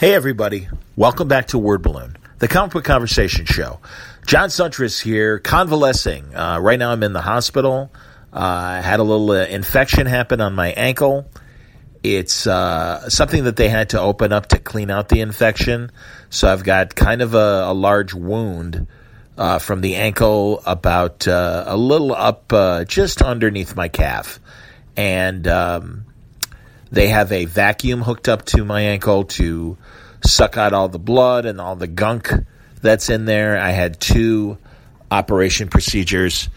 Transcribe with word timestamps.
Hey, 0.00 0.14
everybody. 0.14 0.66
Welcome 0.96 1.28
back 1.28 1.48
to 1.48 1.58
Word 1.58 1.82
Balloon, 1.82 2.16
the 2.38 2.48
comic 2.48 2.72
book 2.72 2.84
conversation 2.84 3.44
show. 3.44 3.80
John 4.26 4.48
Siuntres 4.48 4.98
here, 4.98 5.38
convalescing. 5.38 6.34
Uh, 6.34 6.58
right 6.58 6.78
now, 6.78 6.90
I'm 6.90 7.02
in 7.02 7.12
the 7.12 7.20
hospital. 7.20 7.92
Uh, 8.32 8.38
I 8.38 8.80
had 8.80 9.00
a 9.00 9.02
little 9.02 9.30
uh, 9.30 9.44
infection 9.44 10.06
happen 10.06 10.40
on 10.40 10.54
my 10.54 10.68
ankle. 10.68 11.28
It's 12.02 12.46
uh, 12.46 13.10
something 13.10 13.44
that 13.44 13.56
they 13.56 13.68
had 13.68 13.90
to 13.90 14.00
open 14.00 14.32
up 14.32 14.46
to 14.46 14.58
clean 14.58 14.90
out 14.90 15.10
the 15.10 15.20
infection. 15.20 15.92
So 16.30 16.50
I've 16.50 16.64
got 16.64 16.94
kind 16.94 17.20
of 17.20 17.34
a, 17.34 17.64
a 17.66 17.74
large 17.74 18.14
wound 18.14 18.86
uh, 19.36 19.58
from 19.58 19.82
the 19.82 19.96
ankle 19.96 20.62
about 20.64 21.28
uh, 21.28 21.64
a 21.66 21.76
little 21.76 22.14
up 22.14 22.54
just 22.88 23.20
underneath 23.20 23.76
my 23.76 23.88
calf. 23.88 24.40
And 24.96 25.46
um, 25.46 26.06
they 26.90 27.08
have 27.08 27.32
a 27.32 27.44
vacuum 27.44 28.00
hooked 28.00 28.30
up 28.30 28.46
to 28.46 28.64
my 28.64 28.80
ankle 28.80 29.24
to 29.24 29.76
suck 30.24 30.56
out 30.56 30.72
all 30.72 30.88
the 30.88 30.98
blood 30.98 31.46
and 31.46 31.60
all 31.60 31.76
the 31.76 31.86
gunk 31.86 32.32
that's 32.82 33.10
in 33.10 33.24
there. 33.24 33.58
I 33.58 33.70
had 33.70 34.00
two 34.00 34.58
operation 35.10 35.68
procedures 35.68 36.48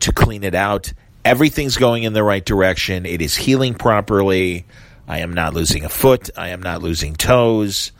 to 0.00 0.12
clean 0.12 0.44
it 0.44 0.54
out. 0.54 0.92
Everything's 1.24 1.76
going 1.76 2.02
in 2.02 2.12
the 2.12 2.22
right 2.22 2.44
direction. 2.44 3.06
It 3.06 3.22
is 3.22 3.36
healing 3.36 3.74
properly. 3.74 4.66
I 5.06 5.20
am 5.20 5.32
not 5.32 5.54
losing 5.54 5.84
a 5.84 5.88
foot. 5.88 6.30
I 6.36 6.48
am 6.48 6.62
not 6.62 6.82
losing 6.82 7.14
toes. 7.14 7.92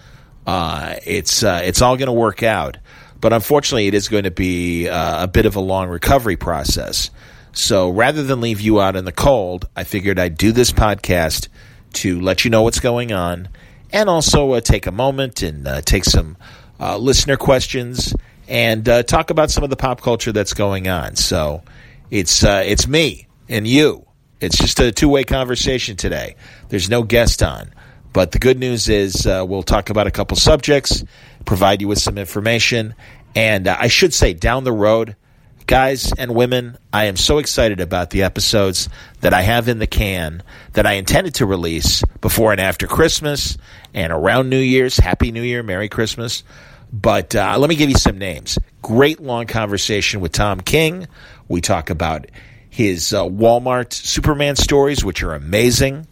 Uh, 0.46 0.96
it's 1.06 1.42
uh, 1.44 1.60
it's 1.64 1.82
all 1.82 1.96
going 1.96 2.06
to 2.06 2.12
work 2.12 2.42
out, 2.42 2.78
but 3.20 3.32
unfortunately, 3.32 3.86
it 3.86 3.94
is 3.94 4.08
going 4.08 4.24
to 4.24 4.32
be 4.32 4.88
uh, 4.88 5.24
a 5.24 5.28
bit 5.28 5.46
of 5.46 5.54
a 5.54 5.60
long 5.60 5.88
recovery 5.88 6.36
process. 6.36 7.10
So 7.52 7.90
rather 7.90 8.22
than 8.22 8.40
leave 8.40 8.60
you 8.60 8.80
out 8.80 8.96
in 8.96 9.04
the 9.04 9.12
cold, 9.12 9.68
I 9.76 9.84
figured 9.84 10.18
I'd 10.18 10.36
do 10.36 10.50
this 10.50 10.72
podcast 10.72 11.48
to 11.94 12.20
let 12.20 12.44
you 12.44 12.50
know 12.50 12.62
what's 12.62 12.80
going 12.80 13.12
on 13.12 13.48
and 13.92 14.08
also 14.08 14.52
uh, 14.52 14.60
take 14.60 14.86
a 14.86 14.92
moment 14.92 15.42
and 15.42 15.66
uh, 15.66 15.80
take 15.82 16.04
some 16.04 16.36
uh, 16.80 16.96
listener 16.96 17.36
questions 17.36 18.14
and 18.48 18.88
uh, 18.88 19.02
talk 19.02 19.30
about 19.30 19.50
some 19.50 19.64
of 19.64 19.70
the 19.70 19.76
pop 19.76 20.00
culture 20.00 20.32
that's 20.32 20.54
going 20.54 20.88
on. 20.88 21.16
So 21.16 21.62
it's 22.10 22.42
uh, 22.44 22.62
it's 22.66 22.86
me 22.88 23.28
and 23.48 23.66
you. 23.66 24.06
It's 24.40 24.58
just 24.58 24.80
a 24.80 24.90
two 24.90 25.08
way 25.08 25.24
conversation 25.24 25.96
today. 25.96 26.36
There's 26.68 26.90
no 26.90 27.02
guest 27.02 27.42
on. 27.42 27.72
But 28.12 28.32
the 28.32 28.38
good 28.38 28.58
news 28.58 28.88
is 28.88 29.26
uh, 29.26 29.44
we'll 29.48 29.62
talk 29.62 29.88
about 29.88 30.06
a 30.06 30.10
couple 30.10 30.36
subjects, 30.36 31.02
provide 31.46 31.80
you 31.80 31.88
with 31.88 31.98
some 31.98 32.18
information, 32.18 32.94
and 33.34 33.66
I 33.66 33.86
should 33.86 34.12
say 34.12 34.34
down 34.34 34.64
the 34.64 34.72
road, 34.72 35.16
guys 35.66 36.12
and 36.12 36.34
women, 36.34 36.76
I 36.92 37.04
am 37.06 37.16
so 37.16 37.38
excited 37.38 37.80
about 37.80 38.10
the 38.10 38.22
episodes 38.22 38.88
that 39.20 39.34
I 39.34 39.42
have 39.42 39.68
in 39.68 39.78
the 39.78 39.86
can 39.86 40.42
that 40.72 40.86
I 40.86 40.92
intended 40.92 41.34
to 41.36 41.46
release 41.46 42.02
before 42.20 42.52
and 42.52 42.60
after 42.60 42.86
Christmas 42.86 43.56
and 43.94 44.12
around 44.12 44.50
New 44.50 44.58
Year's. 44.58 44.96
Happy 44.96 45.32
New 45.32 45.42
Year, 45.42 45.62
Merry 45.62 45.88
Christmas. 45.88 46.44
But 46.92 47.34
uh, 47.34 47.56
let 47.58 47.70
me 47.70 47.76
give 47.76 47.88
you 47.88 47.96
some 47.96 48.18
names. 48.18 48.58
Great 48.82 49.20
long 49.20 49.46
conversation 49.46 50.20
with 50.20 50.32
Tom 50.32 50.60
King. 50.60 51.06
We 51.48 51.60
talk 51.60 51.90
about 51.90 52.26
his 52.68 53.12
uh, 53.14 53.24
Walmart 53.24 53.92
Superman 53.92 54.56
stories, 54.56 55.04
which 55.04 55.22
are 55.22 55.34
amazing. 55.34 56.06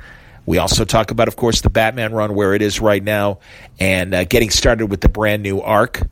We 0.47 0.59
also 0.59 0.85
talk 0.85 1.11
about, 1.11 1.29
of 1.29 1.37
course, 1.37 1.61
the 1.61 1.71
Batman 1.71 2.13
run 2.13 2.35
where 2.35 2.55
it 2.55 2.63
is 2.63 2.81
right 2.81 3.03
now 3.03 3.41
and 3.79 4.15
uh, 4.15 4.25
getting 4.25 4.51
started 4.51 4.87
with 4.87 5.01
the 5.01 5.09
brand 5.09 5.43
new 5.43 5.61
arc. 5.61 6.03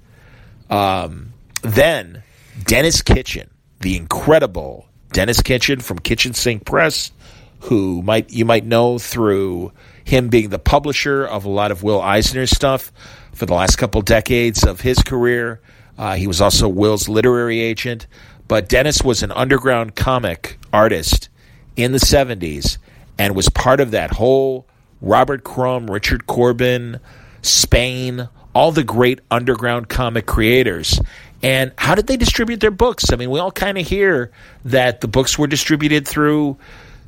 Um, 0.70 1.32
then 1.62 2.22
Denis 2.64 3.02
Kitchen, 3.02 3.50
the 3.80 3.96
incredible 3.96 4.86
Denis 5.12 5.40
Kitchen 5.42 5.80
from 5.80 5.98
Kitchen 5.98 6.34
Sink 6.34 6.64
Press, 6.64 7.12
who 7.60 8.02
might 8.02 8.30
you 8.30 8.44
might 8.44 8.64
know 8.64 8.98
through 8.98 9.72
him 10.04 10.28
being 10.28 10.50
the 10.50 10.58
publisher 10.58 11.24
of 11.24 11.44
a 11.44 11.50
lot 11.50 11.70
of 11.70 11.82
Will 11.82 12.00
Eisner's 12.00 12.50
stuff 12.50 12.92
for 13.32 13.46
the 13.46 13.54
last 13.54 13.76
couple 13.76 14.02
decades 14.02 14.64
of 14.64 14.80
his 14.80 14.98
career. 14.98 15.60
Uh, 15.96 16.14
he 16.14 16.26
was 16.26 16.40
also 16.40 16.68
Will's 16.68 17.08
literary 17.08 17.60
agent, 17.60 18.06
but 18.46 18.68
Denis 18.68 19.02
was 19.02 19.22
an 19.22 19.32
underground 19.32 19.94
comic 19.96 20.58
artist 20.72 21.28
in 21.76 21.92
the 21.92 21.98
70s 21.98 22.78
and 23.18 23.34
was 23.34 23.48
part 23.48 23.80
of 23.80 23.90
that 23.90 24.12
whole 24.12 24.66
Robert 25.00 25.44
Crumb, 25.44 25.90
Richard 25.90 26.26
Corbin, 26.26 27.00
Spain, 27.42 28.28
all 28.54 28.72
the 28.72 28.84
great 28.84 29.20
underground 29.30 29.88
comic 29.88 30.26
creators. 30.26 31.00
And 31.42 31.72
how 31.78 31.94
did 31.94 32.06
they 32.06 32.16
distribute 32.16 32.60
their 32.60 32.70
books? 32.70 33.12
I 33.12 33.16
mean, 33.16 33.30
we 33.30 33.38
all 33.38 33.52
kind 33.52 33.78
of 33.78 33.86
hear 33.86 34.32
that 34.64 35.00
the 35.00 35.08
books 35.08 35.38
were 35.38 35.46
distributed 35.46 36.06
through 36.06 36.58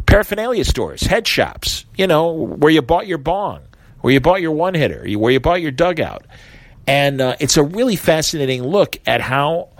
paraphernalia 0.06 0.64
stores, 0.64 1.02
head 1.02 1.26
shops, 1.26 1.84
you 1.96 2.06
know, 2.06 2.32
where 2.32 2.70
you 2.70 2.82
bought 2.82 3.06
your 3.06 3.18
bong, 3.18 3.60
where 4.00 4.12
you 4.12 4.20
bought 4.20 4.40
your 4.40 4.52
one 4.52 4.74
hitter, 4.74 5.04
where 5.18 5.32
you 5.32 5.40
bought 5.40 5.60
your 5.60 5.72
dugout. 5.72 6.26
And 6.86 7.20
uh, 7.20 7.36
it's 7.40 7.56
a 7.56 7.62
really 7.62 7.96
fascinating 7.96 8.62
look 8.62 8.98
at 9.06 9.20
how 9.20 9.70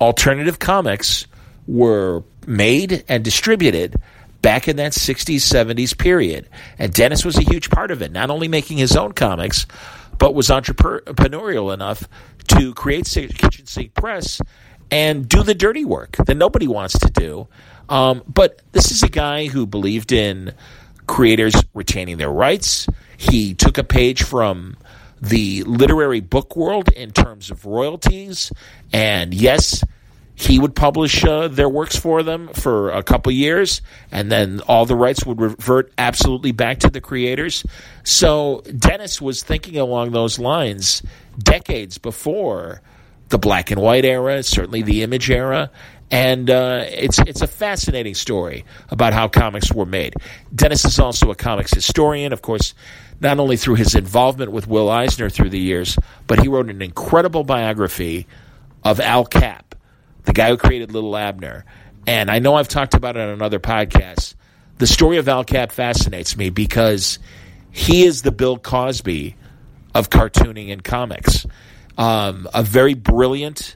alternative 0.00 0.58
comics 0.58 1.26
were 1.66 2.24
made 2.46 3.04
and 3.08 3.24
distributed 3.24 3.96
back 4.40 4.68
in 4.68 4.76
that 4.76 4.92
60s, 4.92 5.36
70s 5.36 5.96
period. 5.96 6.48
And 6.78 6.92
Denis 6.92 7.24
was 7.24 7.36
a 7.36 7.42
huge 7.42 7.70
part 7.70 7.90
of 7.90 8.02
it, 8.02 8.12
not 8.12 8.30
only 8.30 8.48
making 8.48 8.78
his 8.78 8.96
own 8.96 9.12
comics, 9.12 9.66
but 10.18 10.34
was 10.34 10.48
entrepreneurial 10.48 11.72
enough 11.72 12.08
to 12.48 12.74
create 12.74 13.06
Kitchen 13.06 13.66
Sink 13.66 13.94
Press 13.94 14.40
and 14.90 15.28
do 15.28 15.42
the 15.42 15.54
dirty 15.54 15.84
work 15.84 16.16
that 16.16 16.36
nobody 16.36 16.66
wants 16.66 16.98
to 16.98 17.10
do. 17.10 17.48
Um, 17.88 18.22
but 18.26 18.60
this 18.72 18.90
is 18.90 19.02
a 19.02 19.08
guy 19.08 19.46
who 19.46 19.66
believed 19.66 20.12
in 20.12 20.52
creators 21.06 21.54
retaining 21.74 22.18
their 22.18 22.30
rights. 22.30 22.86
He 23.16 23.54
took 23.54 23.78
a 23.78 23.84
page 23.84 24.22
from 24.22 24.76
the 25.20 25.62
literary 25.64 26.20
book 26.20 26.56
world 26.56 26.88
in 26.90 27.10
terms 27.10 27.50
of 27.50 27.66
royalties. 27.66 28.52
And 28.92 29.34
yes, 29.34 29.82
he 30.38 30.60
would 30.60 30.76
publish 30.76 31.24
uh, 31.24 31.48
their 31.48 31.68
works 31.68 31.96
for 31.96 32.22
them 32.22 32.48
for 32.54 32.90
a 32.90 33.02
couple 33.02 33.32
years, 33.32 33.82
and 34.12 34.30
then 34.30 34.60
all 34.68 34.86
the 34.86 34.94
rights 34.94 35.26
would 35.26 35.40
revert 35.40 35.92
absolutely 35.98 36.52
back 36.52 36.78
to 36.78 36.90
the 36.90 37.00
creators. 37.00 37.64
So 38.04 38.62
Denis 38.78 39.20
was 39.20 39.42
thinking 39.42 39.78
along 39.78 40.12
those 40.12 40.38
lines 40.38 41.02
decades 41.42 41.98
before 41.98 42.82
the 43.30 43.38
black 43.38 43.72
and 43.72 43.80
white 43.80 44.04
era, 44.04 44.40
certainly 44.44 44.82
the 44.82 45.02
image 45.02 45.28
era. 45.28 45.72
And 46.10 46.48
uh, 46.48 46.84
it's 46.86 47.18
it's 47.18 47.42
a 47.42 47.48
fascinating 47.48 48.14
story 48.14 48.64
about 48.90 49.12
how 49.12 49.26
comics 49.26 49.72
were 49.72 49.86
made. 49.86 50.14
Denis 50.54 50.84
is 50.84 51.00
also 51.00 51.32
a 51.32 51.34
comics 51.34 51.74
historian, 51.74 52.32
of 52.32 52.42
course, 52.42 52.74
not 53.20 53.40
only 53.40 53.56
through 53.56 53.74
his 53.74 53.96
involvement 53.96 54.52
with 54.52 54.68
Will 54.68 54.88
Eisner 54.88 55.28
through 55.28 55.50
the 55.50 55.58
years, 55.58 55.98
but 56.28 56.40
he 56.40 56.48
wrote 56.48 56.70
an 56.70 56.80
incredible 56.80 57.42
biography 57.42 58.26
of 58.84 59.00
Al 59.00 59.26
Capp, 59.26 59.67
the 60.28 60.34
guy 60.34 60.50
who 60.50 60.58
created 60.58 60.92
Little 60.92 61.16
Abner. 61.16 61.64
And 62.06 62.30
I 62.30 62.38
know 62.38 62.54
I've 62.54 62.68
talked 62.68 62.92
about 62.92 63.16
it 63.16 63.20
on 63.20 63.30
another 63.30 63.58
podcast. 63.58 64.34
The 64.76 64.86
story 64.86 65.16
of 65.16 65.26
Al 65.26 65.42
Capp 65.42 65.72
fascinates 65.72 66.36
me 66.36 66.50
because 66.50 67.18
he 67.70 68.04
is 68.04 68.20
the 68.20 68.30
Bill 68.30 68.58
Cosby 68.58 69.36
of 69.94 70.10
cartooning 70.10 70.70
and 70.70 70.84
comics. 70.84 71.46
Um, 71.96 72.46
a 72.52 72.62
very 72.62 72.92
brilliant 72.92 73.74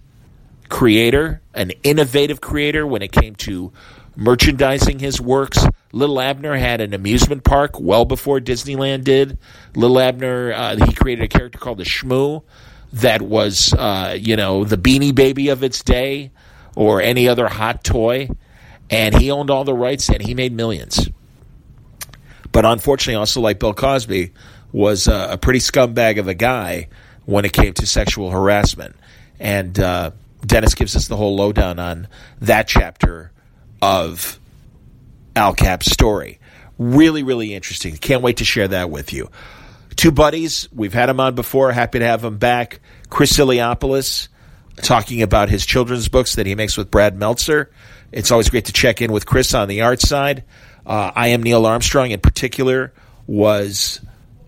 creator, 0.69 1.41
an 1.55 1.71
innovative 1.83 2.43
creator 2.43 2.87
when 2.87 3.01
it 3.01 3.13
came 3.13 3.35
to 3.37 3.73
merchandising 4.15 4.99
his 4.99 5.23
works. 5.23 5.67
Little 5.91 6.21
Abner 6.21 6.55
had 6.55 6.83
an 6.83 6.93
amusement 6.93 7.45
park 7.45 7.81
well 7.81 8.05
before 8.05 8.41
Disneyland 8.41 9.05
did. 9.05 9.39
Little 9.75 9.99
Abner, 9.99 10.53
uh, 10.53 10.77
he 10.77 10.93
created 10.93 11.25
a 11.25 11.29
character 11.29 11.59
called 11.59 11.79
the 11.79 11.85
Shmoo 11.85 12.43
that 12.93 13.23
was, 13.23 13.73
uh, 13.73 14.17
you 14.21 14.37
know, 14.37 14.65
the 14.65 14.77
beanie 14.77 15.15
baby 15.15 15.49
of 15.49 15.63
its 15.63 15.83
day 15.83 16.31
or 16.75 17.01
any 17.01 17.29
other 17.29 17.49
hot 17.49 17.85
toy. 17.85 18.29
And 18.91 19.15
he 19.15 19.31
owned 19.31 19.51
all 19.51 19.65
the 19.65 19.75
rights 19.75 20.09
and 20.09 20.21
he 20.21 20.35
made 20.35 20.53
millions. 20.53 21.09
But 22.51 22.67
unfortunately, 22.67 23.15
also 23.15 23.41
like 23.41 23.59
Bill 23.59 23.73
Cosby, 23.73 24.33
was 24.73 25.07
a 25.07 25.39
pretty 25.41 25.59
scumbag 25.59 26.19
of 26.19 26.29
a 26.29 26.35
guy 26.35 26.89
when 27.25 27.45
it 27.45 27.53
came 27.53 27.75
to 27.75 27.87
sexual 27.87 28.31
harassment. 28.31 28.97
And 29.39 29.79
uh, 29.79 30.13
Denis 30.45 30.75
gives 30.75 30.97
us 30.97 31.09
the 31.09 31.17
whole 31.17 31.37
lowdown 31.37 31.79
on 31.79 32.09
that 32.41 32.69
chapter 32.69 33.33
of 33.81 34.39
Al 35.37 35.55
Capp's 35.55 35.91
story. 35.91 36.39
Really, 36.79 37.23
really 37.23 37.55
interesting. 37.55 37.97
Can't 37.97 38.23
wait 38.23 38.39
to 38.39 38.45
share 38.45 38.69
that 38.69 38.91
with 38.91 39.13
you. 39.13 39.31
Two 39.97 40.11
buddies, 40.11 40.69
we've 40.73 40.95
had 40.95 41.09
him 41.09 41.21
on 41.21 41.35
before. 41.35 41.71
Happy 41.71 41.99
to 41.99 42.07
have 42.07 42.25
him 42.25 42.39
back. 42.39 42.81
Chris 43.11 43.37
Iliopoulos 43.39 44.29
talking 44.77 45.23
about 45.23 45.49
his 45.49 45.67
children's 45.67 46.09
books 46.09 46.37
that 46.37 46.47
he 46.47 46.55
makes 46.55 46.77
with 46.77 46.91
Brad 46.91 47.17
Meltzer. 47.17 47.71
It's 48.11 48.31
always 48.31 48.51
great 48.51 48.67
to 48.67 48.73
check 48.73 49.03
in 49.03 49.13
with 49.13 49.27
Chris 49.27 49.55
on 49.55 49.69
the 49.69 49.83
art 49.83 50.01
side. 50.01 50.45
Uh, 50.85 51.13
I 51.15 51.29
am 51.29 51.43
Neil 51.43 51.67
Armstrong, 51.67 52.11
in 52.11 52.21
particular, 52.21 52.93
was 53.27 54.01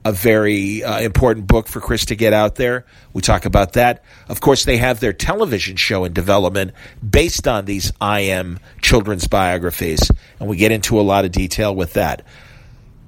a 0.04 0.12
very 0.12 0.84
uh, 0.84 1.00
important 1.00 1.46
book 1.46 1.66
for 1.66 1.80
Chris 1.80 2.06
to 2.06 2.16
get 2.16 2.32
out 2.32 2.56
there. 2.56 2.84
We 3.12 3.22
talk 3.22 3.46
about 3.46 3.74
that. 3.74 4.04
Of 4.28 4.40
course, 4.40 4.64
they 4.64 4.76
have 4.76 5.00
their 5.00 5.14
television 5.14 5.76
show 5.76 6.04
in 6.04 6.12
development 6.12 6.72
based 7.08 7.48
on 7.48 7.64
these 7.64 7.92
I 8.00 8.20
Am 8.20 8.58
children's 8.82 9.26
biographies, 9.26 10.10
and 10.38 10.48
we 10.48 10.56
get 10.56 10.72
into 10.72 11.00
a 11.00 11.02
lot 11.02 11.24
of 11.24 11.32
detail 11.32 11.74
with 11.74 11.94
that. 11.94 12.26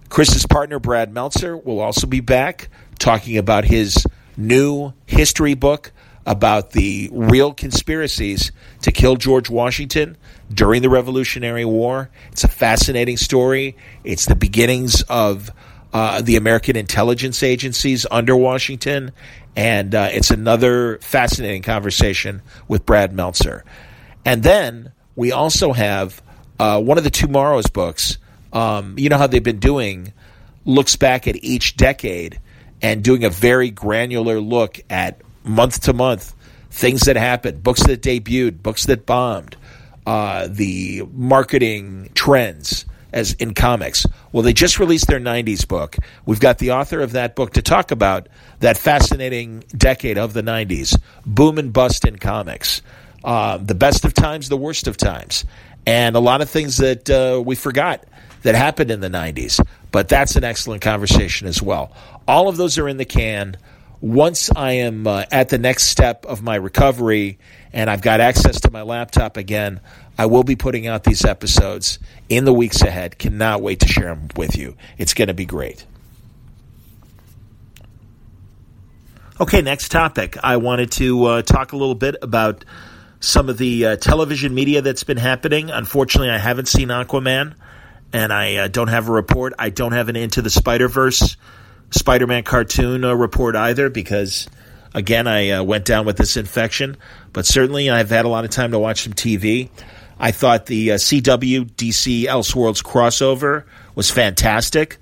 Chris's 0.09 0.47
partner, 0.47 0.79
Brad 0.79 1.13
Meltzer, 1.13 1.57
will 1.57 1.81
also 1.81 2.07
be 2.07 2.21
back 2.21 2.69
talking 2.99 3.37
about 3.37 3.65
his 3.65 4.07
new 4.37 4.93
history 5.05 5.55
book 5.55 5.93
about 6.27 6.73
the 6.73 7.09
real 7.13 7.55
conspiracies 7.55 8.51
to 8.83 8.91
kill 8.91 9.17
George 9.17 9.49
Washington 9.49 10.17
during 10.53 10.83
the 10.83 10.91
Revolutionary 10.91 11.65
War. 11.65 12.11
It's 12.33 12.45
a 12.45 12.49
fascinating 12.49 13.17
story. 13.17 13.77
It's 14.03 14.27
the 14.27 14.35
beginnings 14.35 15.03
of 15.03 15.51
uh, 15.93 16.21
the 16.21 16.37
American 16.37 16.77
intelligence 16.77 17.43
agencies 17.43 18.07
under 18.11 18.37
Washington, 18.37 19.13
and 19.55 19.95
uh, 19.95 20.09
it's 20.13 20.31
another 20.31 20.99
fascinating 20.99 21.63
conversation 21.63 22.43
with 22.67 22.85
Brad 22.85 23.13
Meltzer. 23.15 23.65
And 24.25 24.43
then 24.43 24.93
we 25.15 25.31
also 25.31 25.73
have 25.73 26.21
uh, 26.59 26.83
one 26.83 26.99
of 26.99 27.05
the 27.05 27.11
TwoMorrows 27.11 27.73
books. 27.73 28.19
Um, 28.53 28.99
you 28.99 29.09
know 29.09 29.17
how 29.17 29.29
they've 29.29 29.43
been 29.43 29.61
doing 29.61 30.13
looks 30.65 30.97
back 30.97 31.29
at 31.29 31.37
each 31.37 31.77
decade 31.77 32.41
and 32.83 33.03
doing 33.03 33.25
a 33.25 33.31
very 33.31 33.71
granular 33.71 34.41
look 34.41 34.81
at 34.91 35.21
month 35.47 35.81
to 35.83 35.93
month 35.93 36.35
things 36.71 37.03
that 37.03 37.17
happened, 37.17 37.63
books 37.63 37.83
that 37.87 38.03
debuted, 38.03 38.63
books 38.63 38.87
that 38.87 39.07
bombed, 39.07 39.57
uh, 40.07 40.47
the 40.51 41.03
marketing 41.13 42.11
trends 42.15 42.85
as 43.13 43.33
in 43.35 43.55
comics. 43.55 44.07
Well, 44.33 44.43
they 44.43 44.53
just 44.53 44.79
released 44.79 45.07
their 45.07 45.21
90s 45.21 45.67
book. 45.67 45.97
We've 46.27 46.41
got 46.41 46.59
the 46.59 46.73
author 46.73 47.01
of 47.01 47.13
that 47.13 47.35
book 47.35 47.55
to 47.55 47.63
talk 47.63 47.91
about 47.91 48.29
that 48.61 48.77
fascinating 48.77 49.65
decade 49.77 50.19
of 50.19 50.35
the 50.35 50.43
90s, 50.43 51.01
boom 51.25 51.59
and 51.59 51.73
bust 51.73 52.05
in 52.05 52.19
comics, 52.19 52.83
uh, 53.25 53.57
the 53.57 53.75
best 53.75 54.05
of 54.05 54.13
times, 54.13 54.49
the 54.49 54.57
worst 54.57 54.87
of 54.87 54.97
times, 54.97 55.45
and 55.87 56.15
a 56.15 56.21
lot 56.21 56.43
of 56.43 56.51
things 56.51 56.77
that 56.77 57.09
uh, 57.09 57.41
we 57.43 57.55
forgot 57.55 58.05
that 58.43 58.55
happened 58.55 58.91
in 58.91 59.01
the 59.01 59.09
90s. 59.09 59.65
But 59.93 60.09
that's 60.09 60.37
an 60.37 60.45
excellent 60.45 60.83
conversation 60.83 61.49
as 61.49 61.63
well. 61.63 61.97
All 62.29 62.49
of 62.49 62.59
those 62.59 62.77
are 62.77 62.89
in 62.89 62.99
the 62.99 63.05
can. 63.05 63.57
Once 64.01 64.51
I 64.55 64.73
am 64.73 65.07
uh, 65.07 65.25
at 65.33 65.49
the 65.49 65.59
next 65.59 65.85
step 65.85 66.27
of 66.27 66.43
my 66.43 66.57
recovery 66.57 67.39
and 67.73 67.89
I've 67.89 68.03
got 68.03 68.21
access 68.21 68.61
to 68.63 68.71
my 68.71 68.83
laptop 68.83 69.37
again, 69.37 69.81
I 70.19 70.27
will 70.27 70.45
be 70.45 70.57
putting 70.57 70.87
out 70.87 71.05
these 71.05 71.25
episodes 71.25 71.99
in 72.29 72.45
the 72.45 72.53
weeks 72.53 72.83
ahead. 72.83 73.19
Cannot 73.19 73.63
wait 73.63 73.81
to 73.81 73.89
share 73.89 74.15
them 74.15 74.29
with 74.37 74.57
you. 74.57 74.77
It's 74.99 75.15
going 75.15 75.29
to 75.29 75.35
be 75.35 75.47
great. 75.47 75.85
Okay, 79.39 79.61
next 79.61 79.91
topic. 79.91 80.37
I 80.43 80.57
wanted 80.57 80.93
to 80.93 81.25
uh, 81.25 81.43
talk 81.43 81.73
a 81.73 81.77
little 81.77 81.95
bit 81.95 82.17
about 82.23 82.65
some 83.21 83.49
of 83.49 83.59
the 83.59 83.87
uh, 83.87 83.97
television 83.97 84.55
media 84.55 84.81
that's 84.81 85.05
been 85.05 85.19
happening. 85.19 85.71
Unfortunately, 85.71 86.31
I 86.31 86.39
haven't 86.39 86.69
seen 86.69 86.89
Aquaman, 86.89 87.55
and 88.13 88.33
I 88.33 88.57
uh, 88.57 88.69
don't 88.69 88.89
have 88.89 89.09
a 89.09 89.13
report. 89.13 89.53
I 89.59 89.69
don't 89.69 89.93
have 89.93 90.09
an 90.09 90.17
Into 90.17 90.41
the 90.41 90.49
Spider 90.49 90.89
Verse 90.89 91.37
Spider 91.91 92.27
Man 92.27 92.43
cartoon 92.43 93.05
uh, 93.05 93.15
report 93.15 93.57
either 93.57 93.91
because, 93.91 94.49
again, 94.95 95.27
I 95.27 95.51
uh, 95.51 95.63
went 95.63 95.85
down 95.85 96.07
with 96.07 96.17
this 96.17 96.37
infection. 96.37 96.97
But 97.33 97.47
certainly, 97.47 97.91
I've 97.91 98.11
had 98.11 98.25
a 98.25 98.29
lot 98.29 98.45
of 98.45 98.51
time 98.51 98.73
to 98.73 98.79
watch 98.79 99.03
some 99.03 99.13
TV. 99.13 99.71
I 100.19 100.31
thought 100.31 100.67
the 100.67 100.93
uh, 100.93 100.95
CW 100.97 101.71
DC 101.73 102.25
Elseworlds 102.25 102.83
crossover 102.83 103.65
was 103.95 104.11
fantastic. 104.11 104.99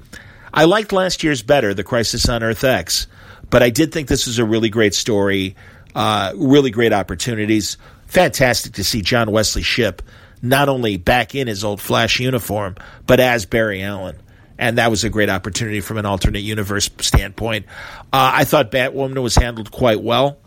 I 0.52 0.64
liked 0.64 0.92
last 0.92 1.22
year's 1.22 1.42
better, 1.42 1.74
The 1.74 1.84
Crisis 1.84 2.28
on 2.28 2.42
Earth 2.42 2.64
X, 2.64 3.06
but 3.50 3.62
I 3.62 3.70
did 3.70 3.92
think 3.92 4.08
this 4.08 4.26
was 4.26 4.38
a 4.38 4.44
really 4.44 4.70
great 4.70 4.94
story, 4.94 5.56
uh, 5.94 6.32
really 6.36 6.70
great 6.70 6.92
opportunities. 6.92 7.76
Fantastic 8.06 8.74
to 8.74 8.84
see 8.84 9.02
John 9.02 9.30
Wesley 9.30 9.62
Shipp 9.62 10.02
not 10.42 10.68
only 10.68 10.96
back 10.96 11.34
in 11.34 11.48
his 11.48 11.64
old 11.64 11.80
Flash 11.80 12.20
uniform, 12.20 12.76
but 13.06 13.18
as 13.18 13.46
Barry 13.46 13.82
Allen. 13.82 14.16
And 14.58 14.78
that 14.78 14.90
was 14.90 15.02
a 15.04 15.10
great 15.10 15.30
opportunity 15.30 15.80
from 15.80 15.98
an 15.98 16.06
alternate 16.06 16.42
universe 16.42 16.88
standpoint. 17.00 17.66
Uh, 18.12 18.30
I 18.34 18.44
thought 18.44 18.70
Batwoman 18.70 19.20
was 19.20 19.34
handled 19.34 19.70
quite 19.70 20.00
well, 20.00 20.38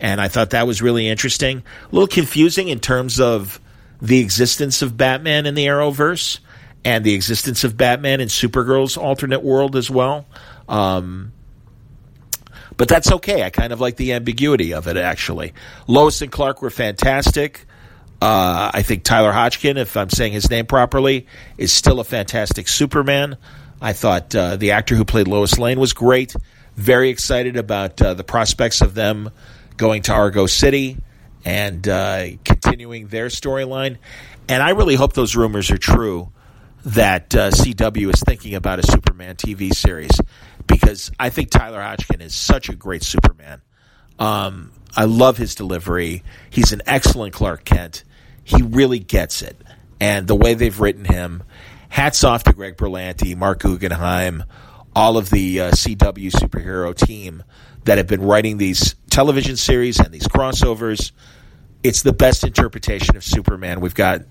and 0.00 0.20
I 0.20 0.28
thought 0.28 0.50
that 0.50 0.66
was 0.66 0.82
really 0.82 1.08
interesting. 1.08 1.58
A 1.58 1.94
little 1.94 2.08
confusing 2.08 2.68
in 2.68 2.80
terms 2.80 3.20
of 3.20 3.60
the 4.02 4.18
existence 4.18 4.82
of 4.82 4.96
Batman 4.96 5.46
in 5.46 5.54
the 5.54 5.66
Arrowverse 5.66 6.40
and 6.84 7.04
the 7.04 7.14
existence 7.14 7.64
of 7.64 7.76
Batman 7.76 8.20
in 8.20 8.28
Supergirl's 8.28 8.96
alternate 8.96 9.42
world 9.42 9.76
as 9.76 9.88
well. 9.88 10.26
Um, 10.68 11.32
but 12.76 12.88
that's 12.88 13.10
okay. 13.12 13.44
I 13.44 13.50
kind 13.50 13.72
of 13.72 13.80
like 13.80 13.96
the 13.96 14.12
ambiguity 14.12 14.74
of 14.74 14.88
it, 14.88 14.96
actually. 14.96 15.54
Lois 15.86 16.22
and 16.22 16.30
Clark 16.30 16.60
were 16.60 16.70
fantastic. 16.70 17.66
Uh, 18.20 18.70
I 18.72 18.82
think 18.82 19.04
Tyler 19.04 19.32
Hodgkin, 19.32 19.76
if 19.76 19.96
I'm 19.96 20.10
saying 20.10 20.32
his 20.32 20.48
name 20.50 20.66
properly, 20.66 21.26
is 21.58 21.72
still 21.72 22.00
a 22.00 22.04
fantastic 22.04 22.68
Superman. 22.68 23.36
I 23.80 23.92
thought 23.92 24.34
uh, 24.34 24.56
the 24.56 24.72
actor 24.72 24.94
who 24.94 25.04
played 25.04 25.28
Lois 25.28 25.58
Lane 25.58 25.78
was 25.78 25.92
great. 25.92 26.34
Very 26.76 27.10
excited 27.10 27.56
about 27.56 28.00
uh, 28.00 28.14
the 28.14 28.24
prospects 28.24 28.80
of 28.80 28.94
them 28.94 29.30
going 29.76 30.02
to 30.02 30.12
Argo 30.12 30.46
City 30.46 30.96
and 31.44 31.86
uh, 31.86 32.26
continuing 32.44 33.08
their 33.08 33.26
storyline. 33.26 33.98
And 34.48 34.62
I 34.62 34.70
really 34.70 34.94
hope 34.94 35.12
those 35.12 35.36
rumors 35.36 35.70
are 35.70 35.78
true 35.78 36.30
that 36.86 37.34
uh, 37.34 37.50
CW 37.50 38.12
is 38.12 38.20
thinking 38.20 38.54
about 38.54 38.78
a 38.78 38.82
Superman 38.82 39.36
TV 39.36 39.74
series 39.74 40.10
because 40.66 41.10
I 41.18 41.30
think 41.30 41.50
Tyler 41.50 41.80
Hodgkin 41.80 42.20
is 42.20 42.34
such 42.34 42.68
a 42.68 42.74
great 42.74 43.02
Superman. 43.02 43.62
Um, 44.18 44.70
I 44.96 45.04
love 45.04 45.36
his 45.36 45.54
delivery. 45.54 46.22
He's 46.50 46.72
an 46.72 46.82
excellent 46.86 47.34
Clark 47.34 47.64
Kent. 47.64 48.04
He 48.44 48.62
really 48.62 48.98
gets 48.98 49.42
it. 49.42 49.60
And 50.00 50.26
the 50.26 50.36
way 50.36 50.54
they've 50.54 50.78
written 50.78 51.04
him, 51.04 51.42
hats 51.88 52.24
off 52.24 52.44
to 52.44 52.52
Greg 52.52 52.76
Berlanti, 52.76 53.36
Marc 53.36 53.60
Guggenheim, 53.60 54.44
all 54.94 55.16
of 55.16 55.30
the 55.30 55.60
uh, 55.60 55.70
CW 55.72 56.30
superhero 56.30 56.94
team 56.94 57.42
that 57.84 57.98
have 57.98 58.06
been 58.06 58.22
writing 58.22 58.58
these 58.58 58.94
television 59.10 59.56
series 59.56 59.98
and 59.98 60.12
these 60.12 60.28
crossovers. 60.28 61.12
It's 61.82 62.02
the 62.02 62.12
best 62.12 62.44
interpretation 62.44 63.16
of 63.16 63.24
Superman 63.24 63.80
we've 63.80 63.94
got 63.94 64.22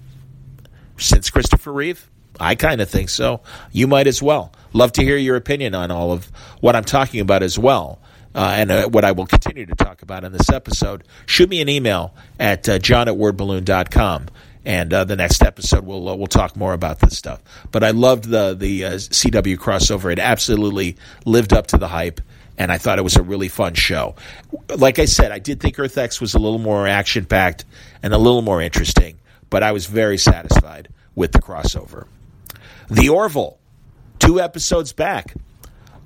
since 0.98 1.30
Christopher 1.30 1.72
Reeve. 1.72 2.10
I 2.40 2.56
kind 2.56 2.82
of 2.82 2.90
think 2.90 3.10
so. 3.10 3.42
You 3.72 3.88
might 3.88 4.08
as 4.08 4.22
well. 4.22 4.54
Love 4.74 4.92
to 4.94 5.04
hear 5.04 5.18
your 5.18 5.36
opinion 5.36 5.76
on 5.76 5.92
all 5.92 6.12
of 6.12 6.26
what 6.62 6.76
I'm 6.76 6.84
talking 6.84 7.20
about 7.20 7.44
as 7.44 7.60
well. 7.60 8.00
Uh, 8.36 8.56
and 8.58 8.72
uh, 8.72 8.88
what 8.90 9.06
I 9.06 9.12
will 9.12 9.28
continue 9.28 9.66
to 9.66 9.76
talk 9.76 10.02
about 10.02 10.24
in 10.24 10.32
this 10.32 10.50
episode. 10.50 11.04
Shoot 11.26 11.50
me 11.50 11.62
an 11.62 11.70
email 11.70 12.16
at 12.40 12.68
uh, 12.68 12.80
john 12.80 13.08
at 13.08 13.16
wordballoon.com. 13.16 14.28
And 14.66 14.94
uh, 14.94 15.04
the 15.04 15.18
next 15.18 15.44
episode, 15.44 15.86
we'll 15.86 16.08
uh, 16.08 16.16
we'll 16.16 16.28
talk 16.28 16.56
more 16.56 16.74
about 16.74 17.00
this 17.00 17.18
stuff. 17.18 17.42
But 17.72 17.84
I 17.84 17.92
loved 17.92 18.24
the 18.24 18.54
the 18.54 18.86
uh, 18.86 18.92
CW 18.94 19.58
crossover; 19.58 20.10
it 20.10 20.20
absolutely 20.20 20.96
lived 21.26 21.52
up 21.52 21.68
to 21.68 21.78
the 21.78 21.90
hype 21.90 22.22
and 22.58 22.72
I 22.72 22.78
thought 22.78 23.00
it 23.00 23.04
was 23.04 23.16
a 23.16 23.24
really 23.24 23.48
fun 23.48 23.74
show. 23.74 24.16
Like 24.76 25.00
I 25.00 25.06
said, 25.06 25.32
I 25.32 25.40
did 25.40 25.60
think 25.60 25.80
Earth 25.80 25.98
X 25.98 26.22
was 26.22 26.34
a 26.34 26.40
little 26.40 26.60
more 26.60 26.88
action 26.88 27.26
packed 27.26 27.66
and 28.02 28.14
a 28.14 28.18
little 28.18 28.42
more 28.42 28.62
interesting, 28.62 29.18
but 29.50 29.64
I 29.64 29.72
was 29.72 29.86
very 29.86 30.18
satisfied 30.18 30.90
with 31.16 31.32
the 31.32 31.42
crossover. 31.42 32.08
The 32.90 33.10
Orville, 33.10 33.58
two 34.20 34.40
episodes 34.40 34.94
back. 34.94 35.34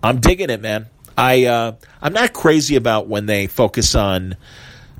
I'm 0.01 0.19
digging 0.19 0.49
it, 0.49 0.61
man. 0.61 0.87
I 1.17 1.45
uh, 1.45 1.75
I'm 2.01 2.13
not 2.13 2.33
crazy 2.33 2.75
about 2.75 3.07
when 3.07 3.25
they 3.25 3.47
focus 3.47 3.95
on 3.95 4.37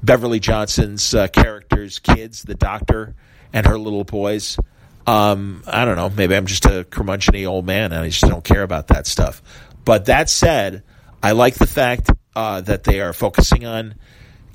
Beverly 0.03 0.39
Johnson's 0.39 1.13
uh, 1.13 1.27
characters, 1.27 1.99
kids, 1.99 2.41
the 2.43 2.55
doctor, 2.55 3.15
and 3.53 3.65
her 3.65 3.77
little 3.77 4.03
boys. 4.03 4.57
Um, 5.05 5.63
I 5.65 5.85
don't 5.85 5.95
know. 5.95 6.09
Maybe 6.09 6.35
I'm 6.35 6.47
just 6.47 6.65
a 6.65 6.83
curmudgeony 6.89 7.47
old 7.47 7.65
man 7.65 7.93
and 7.93 8.01
I 8.01 8.09
just 8.09 8.23
don't 8.23 8.43
care 8.43 8.63
about 8.63 8.87
that 8.87 9.07
stuff. 9.07 9.41
But 9.85 10.05
that 10.05 10.29
said, 10.29 10.83
I 11.23 11.31
like 11.31 11.55
the 11.55 11.67
fact 11.67 12.09
uh, 12.35 12.61
that 12.61 12.83
they 12.83 12.99
are 12.99 13.13
focusing 13.13 13.65
on 13.65 13.95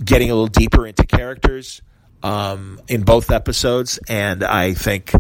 getting 0.04 0.30
a 0.30 0.34
little 0.34 0.48
deeper 0.48 0.86
into 0.86 1.06
characters 1.06 1.80
um, 2.22 2.80
in 2.86 3.02
both 3.02 3.30
episodes, 3.30 3.98
and 4.08 4.44
I 4.44 4.74
think 4.74 5.12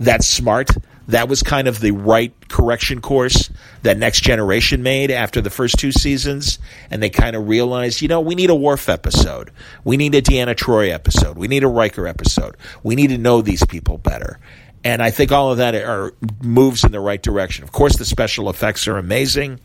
that's 0.00 0.26
smart. 0.26 0.70
That 1.08 1.28
was 1.28 1.42
kind 1.42 1.68
of 1.68 1.80
the 1.80 1.92
right 1.92 2.32
correction 2.48 3.00
course 3.00 3.50
that 3.82 3.96
Next 3.96 4.20
Generation 4.20 4.82
made 4.82 5.10
after 5.10 5.40
the 5.40 5.50
first 5.50 5.78
two 5.78 5.90
seasons, 5.90 6.58
and 6.90 7.02
they 7.02 7.10
kind 7.10 7.34
of 7.34 7.48
realized, 7.48 8.02
you 8.02 8.08
know, 8.08 8.20
we 8.20 8.34
need 8.34 8.50
a 8.50 8.54
Worf 8.54 8.88
episode, 8.88 9.50
we 9.84 9.96
need 9.96 10.14
a 10.14 10.22
Deanna 10.22 10.54
Troi 10.54 10.92
episode, 10.92 11.38
we 11.38 11.48
need 11.48 11.64
a 11.64 11.68
Riker 11.68 12.06
episode, 12.06 12.56
we 12.82 12.94
need 12.94 13.08
to 13.08 13.18
know 13.18 13.40
these 13.40 13.64
people 13.66 13.98
better. 13.98 14.38
And 14.84 15.02
I 15.02 15.10
think 15.10 15.32
all 15.32 15.50
of 15.50 15.58
that 15.58 15.74
are 15.74 16.12
moves 16.42 16.84
in 16.84 16.92
the 16.92 17.00
right 17.00 17.22
direction. 17.22 17.64
Of 17.64 17.72
course, 17.72 17.96
the 17.96 18.04
special 18.04 18.48
effects 18.48 18.86
are 18.86 18.96
amazing. 18.96 19.60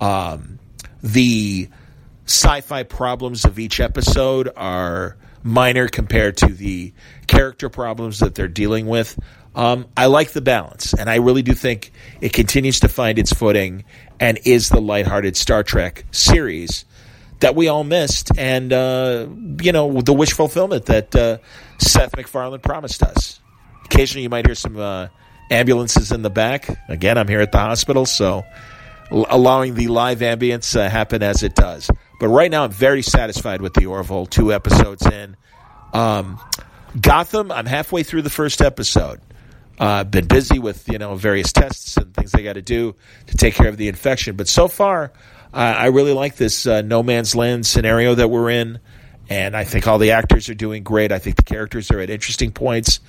Um, 0.00 0.58
the 1.02 1.68
sci-fi 2.26 2.82
problems 2.82 3.44
of 3.44 3.58
each 3.58 3.80
episode 3.80 4.50
are 4.56 5.16
minor 5.42 5.86
compared 5.86 6.36
to 6.38 6.46
the 6.46 6.92
character 7.28 7.68
problems 7.68 8.18
that 8.18 8.34
they're 8.34 8.48
dealing 8.48 8.86
with. 8.86 9.16
Um, 9.56 9.86
I 9.96 10.06
like 10.06 10.32
the 10.32 10.42
balance, 10.42 10.92
and 10.92 11.08
I 11.08 11.16
really 11.16 11.42
do 11.42 11.54
think 11.54 11.90
it 12.20 12.34
continues 12.34 12.80
to 12.80 12.88
find 12.88 13.18
its 13.18 13.32
footing 13.32 13.84
and 14.20 14.38
is 14.44 14.68
the 14.68 14.80
lighthearted 14.80 15.34
Star 15.34 15.62
Trek 15.62 16.04
series 16.10 16.84
that 17.40 17.54
we 17.54 17.68
all 17.68 17.82
missed, 17.82 18.30
and 18.38 18.70
uh, 18.70 19.26
you 19.62 19.72
know 19.72 20.02
the 20.02 20.12
wish 20.12 20.32
fulfillment 20.32 20.86
that 20.86 21.16
uh, 21.16 21.38
Seth 21.78 22.14
MacFarlane 22.16 22.60
promised 22.60 23.02
us. 23.02 23.40
Occasionally, 23.86 24.24
you 24.24 24.28
might 24.28 24.46
hear 24.46 24.54
some 24.54 24.76
uh, 24.76 25.08
ambulances 25.50 26.12
in 26.12 26.20
the 26.20 26.30
back. 26.30 26.68
Again, 26.88 27.16
I'm 27.16 27.28
here 27.28 27.40
at 27.40 27.52
the 27.52 27.58
hospital, 27.58 28.04
so 28.04 28.44
allowing 29.10 29.74
the 29.74 29.88
live 29.88 30.18
ambience 30.18 30.78
uh, 30.78 30.88
happen 30.88 31.22
as 31.22 31.42
it 31.42 31.54
does. 31.54 31.90
But 32.20 32.28
right 32.28 32.50
now, 32.50 32.64
I'm 32.64 32.72
very 32.72 33.02
satisfied 33.02 33.62
with 33.62 33.72
the 33.72 33.86
Orville. 33.86 34.26
Two 34.26 34.52
episodes 34.52 35.06
in. 35.06 35.36
Um, 35.94 36.38
Gotham. 37.00 37.50
I'm 37.52 37.66
halfway 37.66 38.02
through 38.02 38.22
the 38.22 38.30
first 38.30 38.60
episode. 38.60 39.20
Uh, 39.78 40.04
been 40.04 40.26
busy 40.26 40.58
with 40.58 40.88
you 40.88 40.98
know 40.98 41.14
various 41.16 41.52
tests 41.52 41.96
and 41.98 42.14
things 42.14 42.32
they 42.32 42.42
got 42.42 42.54
to 42.54 42.62
do 42.62 42.94
to 43.26 43.36
take 43.36 43.54
care 43.54 43.68
of 43.68 43.76
the 43.76 43.88
infection. 43.88 44.34
But 44.34 44.48
so 44.48 44.68
far, 44.68 45.12
uh, 45.52 45.56
I 45.56 45.86
really 45.86 46.14
like 46.14 46.36
this 46.36 46.66
uh, 46.66 46.82
no 46.82 47.02
man's 47.02 47.34
land 47.34 47.66
scenario 47.66 48.14
that 48.14 48.28
we're 48.28 48.50
in, 48.50 48.78
and 49.28 49.54
I 49.54 49.64
think 49.64 49.86
all 49.86 49.98
the 49.98 50.12
actors 50.12 50.48
are 50.48 50.54
doing 50.54 50.82
great. 50.82 51.12
I 51.12 51.18
think 51.18 51.36
the 51.36 51.42
characters 51.42 51.90
are 51.90 52.00
at 52.00 52.08
interesting 52.08 52.52
points, 52.52 53.00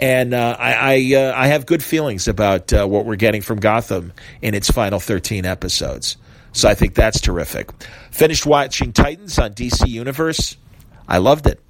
and 0.00 0.32
uh, 0.32 0.56
I 0.58 0.72
I, 0.72 1.14
uh, 1.14 1.32
I, 1.36 1.48
have 1.48 1.66
good 1.66 1.82
feelings 1.82 2.26
about 2.26 2.72
uh, 2.72 2.86
what 2.86 3.04
we're 3.04 3.16
getting 3.16 3.42
from 3.42 3.60
Gotham 3.60 4.12
in 4.40 4.54
its 4.54 4.70
final 4.70 5.00
13 5.00 5.44
episodes. 5.44 6.16
So 6.52 6.68
I 6.68 6.74
think 6.74 6.94
that's 6.94 7.20
terrific. 7.20 7.70
Finished 8.12 8.46
watching 8.46 8.92
Titans 8.92 9.38
on 9.38 9.52
DC 9.52 9.88
Universe. 9.88 10.56
I 11.06 11.18
loved 11.18 11.46
it. 11.46 11.60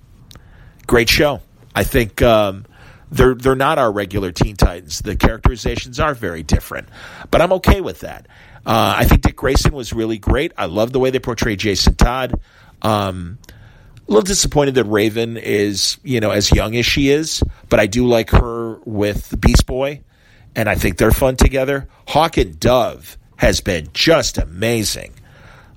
Great 0.86 1.08
show. 1.08 1.40
I 1.74 1.82
think. 1.82 2.22
Um, 2.22 2.66
they're 3.10 3.34
they're 3.34 3.54
not 3.54 3.78
our 3.78 3.90
regular 3.92 4.32
Teen 4.32 4.56
Titans. 4.56 5.00
The 5.00 5.16
characterizations 5.16 6.00
are 6.00 6.14
very 6.14 6.42
different, 6.42 6.88
but 7.30 7.40
I'm 7.40 7.52
okay 7.54 7.80
with 7.80 8.00
that. 8.00 8.26
Uh, 8.66 8.94
I 8.98 9.04
think 9.04 9.22
Dick 9.22 9.36
Grayson 9.36 9.72
was 9.72 9.92
really 9.92 10.18
great. 10.18 10.52
I 10.56 10.66
love 10.66 10.92
the 10.92 10.98
way 10.98 11.10
they 11.10 11.18
portray 11.18 11.56
Jason 11.56 11.94
Todd. 11.96 12.40
Um, 12.82 13.38
a 14.06 14.12
little 14.12 14.22
disappointed 14.22 14.74
that 14.74 14.84
Raven 14.84 15.36
is, 15.36 15.98
you 16.02 16.20
know, 16.20 16.30
as 16.30 16.52
young 16.52 16.76
as 16.76 16.84
she 16.84 17.08
is, 17.08 17.42
but 17.68 17.80
I 17.80 17.86
do 17.86 18.06
like 18.06 18.30
her 18.30 18.78
with 18.84 19.38
Beast 19.40 19.66
Boy, 19.66 20.02
and 20.54 20.68
I 20.68 20.74
think 20.74 20.98
they're 20.98 21.10
fun 21.10 21.36
together. 21.36 21.88
Hawk 22.08 22.36
and 22.36 22.58
Dove 22.58 23.16
has 23.36 23.60
been 23.60 23.88
just 23.94 24.36
amazing, 24.38 25.14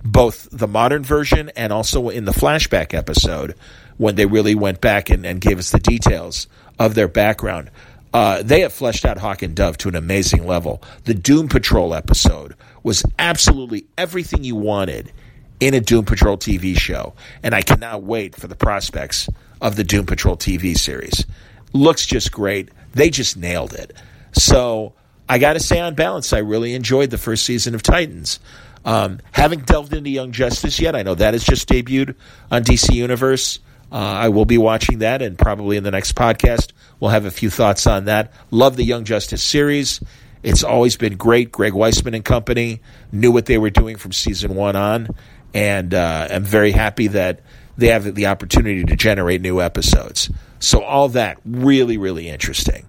both 0.04 0.48
the 0.52 0.68
modern 0.68 1.04
version 1.04 1.52
and 1.56 1.72
also 1.72 2.10
in 2.10 2.26
the 2.26 2.34
flashback 2.34 2.94
episode 2.94 3.56
when 3.98 4.16
they 4.16 4.26
really 4.26 4.56
went 4.56 4.82
back 4.82 5.10
and, 5.10 5.26
and 5.26 5.42
gave 5.42 5.58
us 5.58 5.72
the 5.72 5.80
details 5.80 6.48
of 6.80 6.96
their 6.96 7.08
background. 7.08 7.72
Uh, 8.14 8.42
they 8.42 8.62
have 8.62 8.74
fleshed 8.74 9.06
out 9.06 9.18
Hawk 9.18 9.42
and 9.42 9.56
Dove 9.56 9.78
to 9.80 9.90
an 9.90 9.96
amazing 9.96 10.48
level. 10.48 10.82
The 11.04 11.14
Doom 11.14 11.50
Patrol 11.50 11.94
episode 11.94 12.56
was 12.84 13.04
absolutely 13.20 13.86
everything 13.98 14.44
you 14.44 14.56
wanted 14.56 15.12
in 15.60 15.74
a 15.74 15.80
Doom 15.80 16.06
Patrol 16.06 16.38
TV 16.38 16.78
show, 16.78 17.14
and 17.44 17.54
I 17.54 17.62
cannot 17.62 18.04
wait 18.04 18.36
for 18.36 18.48
the 18.48 18.56
prospects 18.56 19.28
of 19.62 19.76
the 19.76 19.84
Doom 19.84 20.06
Patrol 20.06 20.38
TV 20.38 20.78
series. 20.78 21.26
Looks 21.74 22.06
just 22.06 22.32
great. 22.32 22.70
They 22.94 23.10
just 23.10 23.38
nailed 23.38 23.74
it. 23.74 23.94
So 24.34 24.94
I 25.28 25.40
got 25.40 25.54
to 25.54 25.60
say, 25.60 25.80
on 25.80 25.96
balance, 25.96 26.32
I 26.32 26.40
really 26.40 26.74
enjoyed 26.74 27.10
the 27.10 27.18
first 27.18 27.46
season 27.46 27.76
of 27.76 27.84
Titans. 27.84 28.40
Um, 28.86 29.20
haven't 29.32 29.66
delved 29.66 29.94
into 29.94 30.10
Young 30.10 30.32
Justice 30.32 30.80
yet. 30.80 30.96
I 30.96 31.04
know 31.04 31.16
that 31.16 31.34
has 31.34 31.44
just 31.44 31.68
debuted 31.68 32.16
on 32.50 32.64
DC 32.64 32.94
Universe. 32.94 33.60
Uh, 33.92 33.96
I 33.96 34.30
will 34.30 34.46
be 34.46 34.58
watching 34.58 35.00
that, 35.00 35.22
and 35.22 35.38
probably 35.38 35.78
in 35.78 35.84
the 35.84 35.92
next 35.92 36.16
podcast, 36.16 36.72
we'll 37.00 37.12
have 37.12 37.26
a 37.26 37.32
few 37.32 37.50
thoughts 37.50 37.88
on 37.88 38.06
that. 38.06 38.34
Love 38.52 38.76
the 38.76 38.84
Young 38.84 39.06
Justice 39.06 39.42
series. 39.42 40.02
It's 40.44 40.64
always 40.64 40.98
been 40.98 41.16
great. 41.16 41.52
Greg 41.52 41.74
Weisman 41.74 42.14
and 42.14 42.24
company 42.24 42.82
knew 43.12 43.32
what 43.32 43.46
they 43.46 43.58
were 43.58 43.70
doing 43.70 43.96
from 43.96 44.12
season 44.12 44.56
one 44.56 44.76
on, 44.76 45.08
and 45.54 45.94
uh, 45.94 46.28
I'm 46.30 46.44
very 46.44 46.72
happy 46.72 47.08
that 47.08 47.42
they 47.78 47.88
have 47.88 48.14
the 48.14 48.28
opportunity 48.28 48.84
to 48.84 48.96
generate 48.96 49.42
new 49.42 49.62
episodes. 49.62 50.30
So, 50.60 50.82
all 50.84 51.10
that 51.10 51.40
really, 51.46 51.98
really 51.98 52.28
interesting. 52.28 52.88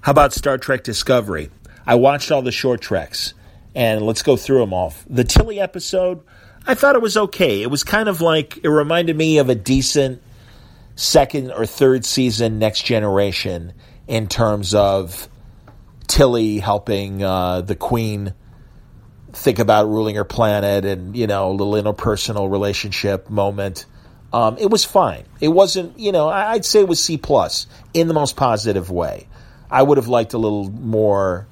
How 0.00 0.12
about 0.12 0.32
Star 0.32 0.58
Trek 0.58 0.84
Discovery? 0.84 1.50
I 1.86 1.96
watched 1.96 2.30
all 2.30 2.42
the 2.42 2.52
short 2.52 2.80
treks, 2.80 3.34
and 3.76 4.02
let's 4.02 4.22
go 4.22 4.36
through 4.36 4.60
them 4.60 4.72
all. 4.72 4.92
The 5.08 5.22
Tilly 5.22 5.60
episode 5.60 6.24
I 6.66 6.74
thought 6.74 6.96
it 6.96 7.02
was 7.02 7.16
okay. 7.16 7.62
It 7.62 7.70
was 7.70 7.84
kind 7.84 8.08
of 8.08 8.20
like 8.20 8.58
it 8.64 8.68
reminded 8.68 9.16
me 9.16 9.38
of 9.38 9.48
a 9.48 9.54
decent 9.54 10.20
second 10.96 11.52
or 11.52 11.64
third 11.64 12.04
season 12.04 12.58
Next 12.58 12.82
Generation 12.82 13.72
in 14.08 14.26
terms 14.26 14.74
of 14.74 15.28
Tilly 16.08 16.58
helping 16.58 17.22
uh, 17.22 17.60
the 17.60 17.76
Queen 17.76 18.34
think 19.32 19.58
about 19.58 19.86
ruling 19.86 20.16
her 20.16 20.24
planet 20.24 20.84
and 20.84 21.16
you 21.16 21.28
know 21.28 21.50
a 21.50 21.52
little 21.52 21.74
interpersonal 21.74 22.50
relationship 22.50 23.30
moment. 23.30 23.86
Um, 24.32 24.58
it 24.58 24.68
was 24.68 24.84
fine. 24.84 25.24
It 25.40 25.48
wasn't 25.48 25.96
you 26.00 26.10
know 26.10 26.28
I'd 26.28 26.64
say 26.64 26.80
it 26.80 26.88
was 26.88 27.00
C 27.00 27.16
plus 27.16 27.68
in 27.94 28.08
the 28.08 28.14
most 28.14 28.34
positive 28.34 28.90
way. 28.90 29.28
I 29.70 29.82
would 29.82 29.98
have 29.98 30.08
liked 30.08 30.32
a 30.32 30.38
little 30.38 30.68
more 30.68 31.46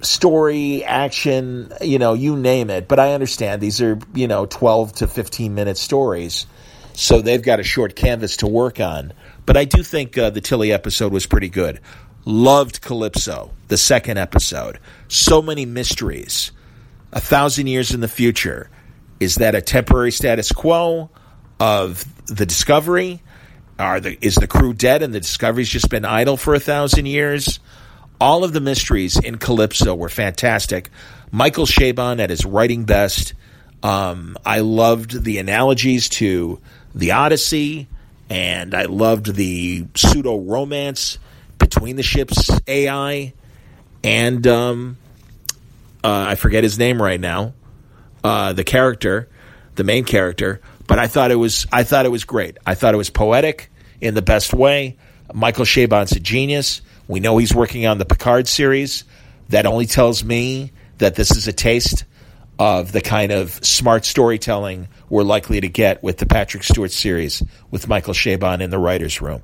story, 0.00 0.84
action, 0.84 1.72
you 1.80 1.98
know, 1.98 2.14
you 2.14 2.36
name 2.36 2.70
it. 2.70 2.88
But 2.88 3.00
I 3.00 3.14
understand 3.14 3.60
these 3.60 3.80
are, 3.80 3.98
you 4.14 4.28
know, 4.28 4.46
12 4.46 4.94
to 4.96 5.06
15 5.06 5.54
minute 5.54 5.76
stories. 5.76 6.46
So 6.94 7.20
they've 7.20 7.42
got 7.42 7.60
a 7.60 7.64
short 7.64 7.94
canvas 7.94 8.38
to 8.38 8.46
work 8.46 8.80
on. 8.80 9.12
But 9.46 9.56
I 9.56 9.64
do 9.64 9.82
think 9.82 10.18
uh, 10.18 10.30
the 10.30 10.40
Tilly 10.40 10.72
episode 10.72 11.12
was 11.12 11.26
pretty 11.26 11.48
good. 11.48 11.80
Loved 12.24 12.80
Calypso, 12.80 13.52
the 13.68 13.76
second 13.76 14.18
episode. 14.18 14.78
So 15.08 15.40
many 15.40 15.64
mysteries. 15.64 16.52
A 17.12 17.20
thousand 17.20 17.68
years 17.68 17.94
in 17.94 18.00
the 18.00 18.08
future. 18.08 18.68
Is 19.20 19.36
that 19.36 19.54
a 19.54 19.62
temporary 19.62 20.12
status 20.12 20.52
quo 20.52 21.10
of 21.58 22.04
the 22.26 22.46
discovery? 22.46 23.22
Are 23.78 24.00
the, 24.00 24.18
is 24.20 24.34
the 24.34 24.46
crew 24.46 24.74
dead 24.74 25.02
and 25.02 25.14
the 25.14 25.20
discovery's 25.20 25.68
just 25.68 25.88
been 25.88 26.04
idle 26.04 26.36
for 26.36 26.54
a 26.54 26.60
thousand 26.60 27.06
years? 27.06 27.60
All 28.20 28.44
of 28.44 28.52
the 28.52 28.60
mysteries 28.60 29.18
in 29.18 29.38
Calypso 29.38 29.94
were 29.94 30.08
fantastic. 30.08 30.90
Michael 31.30 31.66
Chabon 31.66 32.20
at 32.20 32.30
his 32.30 32.44
writing 32.44 32.84
best. 32.84 33.34
Um, 33.82 34.36
I 34.44 34.60
loved 34.60 35.24
the 35.24 35.38
analogies 35.38 36.08
to 36.10 36.60
the 36.94 37.12
Odyssey, 37.12 37.86
and 38.28 38.74
I 38.74 38.84
loved 38.84 39.34
the 39.34 39.86
pseudo 39.94 40.38
romance 40.38 41.18
between 41.58 41.96
the 41.96 42.02
ship's 42.02 42.50
AI 42.66 43.32
and 44.04 44.46
um, 44.46 44.96
uh, 46.04 46.26
I 46.28 46.34
forget 46.36 46.62
his 46.62 46.78
name 46.78 47.00
right 47.00 47.20
now. 47.20 47.54
Uh, 48.22 48.52
the 48.52 48.64
character, 48.64 49.28
the 49.74 49.84
main 49.84 50.04
character, 50.04 50.60
but 50.86 50.98
I 50.98 51.06
thought 51.06 51.30
it 51.30 51.36
was 51.36 51.66
I 51.72 51.84
thought 51.84 52.06
it 52.06 52.10
was 52.10 52.24
great. 52.24 52.58
I 52.66 52.74
thought 52.74 52.94
it 52.94 52.98
was 52.98 53.10
poetic 53.10 53.70
in 54.00 54.14
the 54.14 54.22
best 54.22 54.52
way. 54.52 54.96
Michael 55.32 55.64
Chabon's 55.64 56.12
a 56.12 56.20
genius. 56.20 56.80
We 57.08 57.20
know 57.20 57.38
he's 57.38 57.54
working 57.54 57.86
on 57.86 57.98
the 57.98 58.04
Picard 58.04 58.46
series. 58.46 59.04
That 59.48 59.64
only 59.64 59.86
tells 59.86 60.22
me 60.22 60.72
that 60.98 61.14
this 61.14 61.34
is 61.34 61.48
a 61.48 61.52
taste 61.52 62.04
of 62.58 62.92
the 62.92 63.00
kind 63.00 63.32
of 63.32 63.52
smart 63.64 64.04
storytelling 64.04 64.88
we're 65.08 65.22
likely 65.22 65.60
to 65.60 65.68
get 65.68 66.02
with 66.02 66.18
the 66.18 66.26
Patrick 66.26 66.64
Stewart 66.64 66.90
series 66.90 67.42
with 67.70 67.88
Michael 67.88 68.14
Chabon 68.14 68.60
in 68.60 68.70
the 68.70 68.78
writer's 68.78 69.22
room. 69.22 69.42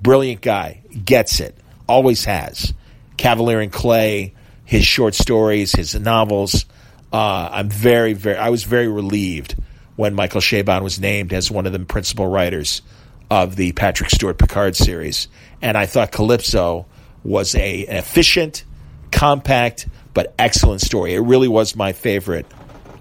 Brilliant 0.00 0.42
guy, 0.42 0.82
gets 1.04 1.40
it, 1.40 1.56
always 1.88 2.24
has. 2.26 2.74
Kavalier 3.16 3.60
and 3.60 3.72
Clay, 3.72 4.34
his 4.64 4.84
short 4.84 5.14
stories, 5.14 5.72
his 5.72 5.94
novels. 5.94 6.66
Uh, 7.12 7.48
I'm 7.50 7.70
very, 7.70 8.12
very, 8.12 8.36
I 8.36 8.50
was 8.50 8.64
very 8.64 8.88
relieved 8.88 9.56
when 9.96 10.14
Michael 10.14 10.40
Chabon 10.40 10.82
was 10.82 11.00
named 11.00 11.32
as 11.32 11.50
one 11.50 11.64
of 11.64 11.72
the 11.72 11.80
principal 11.80 12.26
writers 12.26 12.82
of 13.30 13.56
the 13.56 13.72
Patrick 13.72 14.10
Stewart 14.10 14.38
Picard 14.38 14.76
series. 14.76 15.28
And 15.62 15.76
I 15.76 15.86
thought 15.86 16.12
Calypso 16.12 16.86
was 17.28 17.54
a, 17.54 17.80
efficient, 17.80 18.64
compact, 19.12 19.86
but 20.14 20.34
excellent 20.38 20.80
story. 20.80 21.14
It 21.14 21.20
really 21.20 21.48
was 21.48 21.76
my 21.76 21.92
favorite 21.92 22.46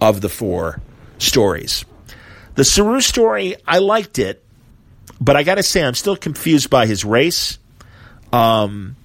of 0.01 0.21
the 0.21 0.29
four 0.29 0.81
stories. 1.17 1.85
The 2.55 2.65
Saru 2.65 3.01
story, 3.01 3.55
I 3.65 3.79
liked 3.79 4.19
it, 4.19 4.43
but 5.21 5.35
I 5.35 5.43
got 5.43 5.55
to 5.55 5.63
say, 5.63 5.83
I'm 5.83 5.93
still 5.93 6.17
confused 6.17 6.69
by 6.69 6.85
his 6.85 7.05
race. 7.05 7.57
Um, 8.33 8.95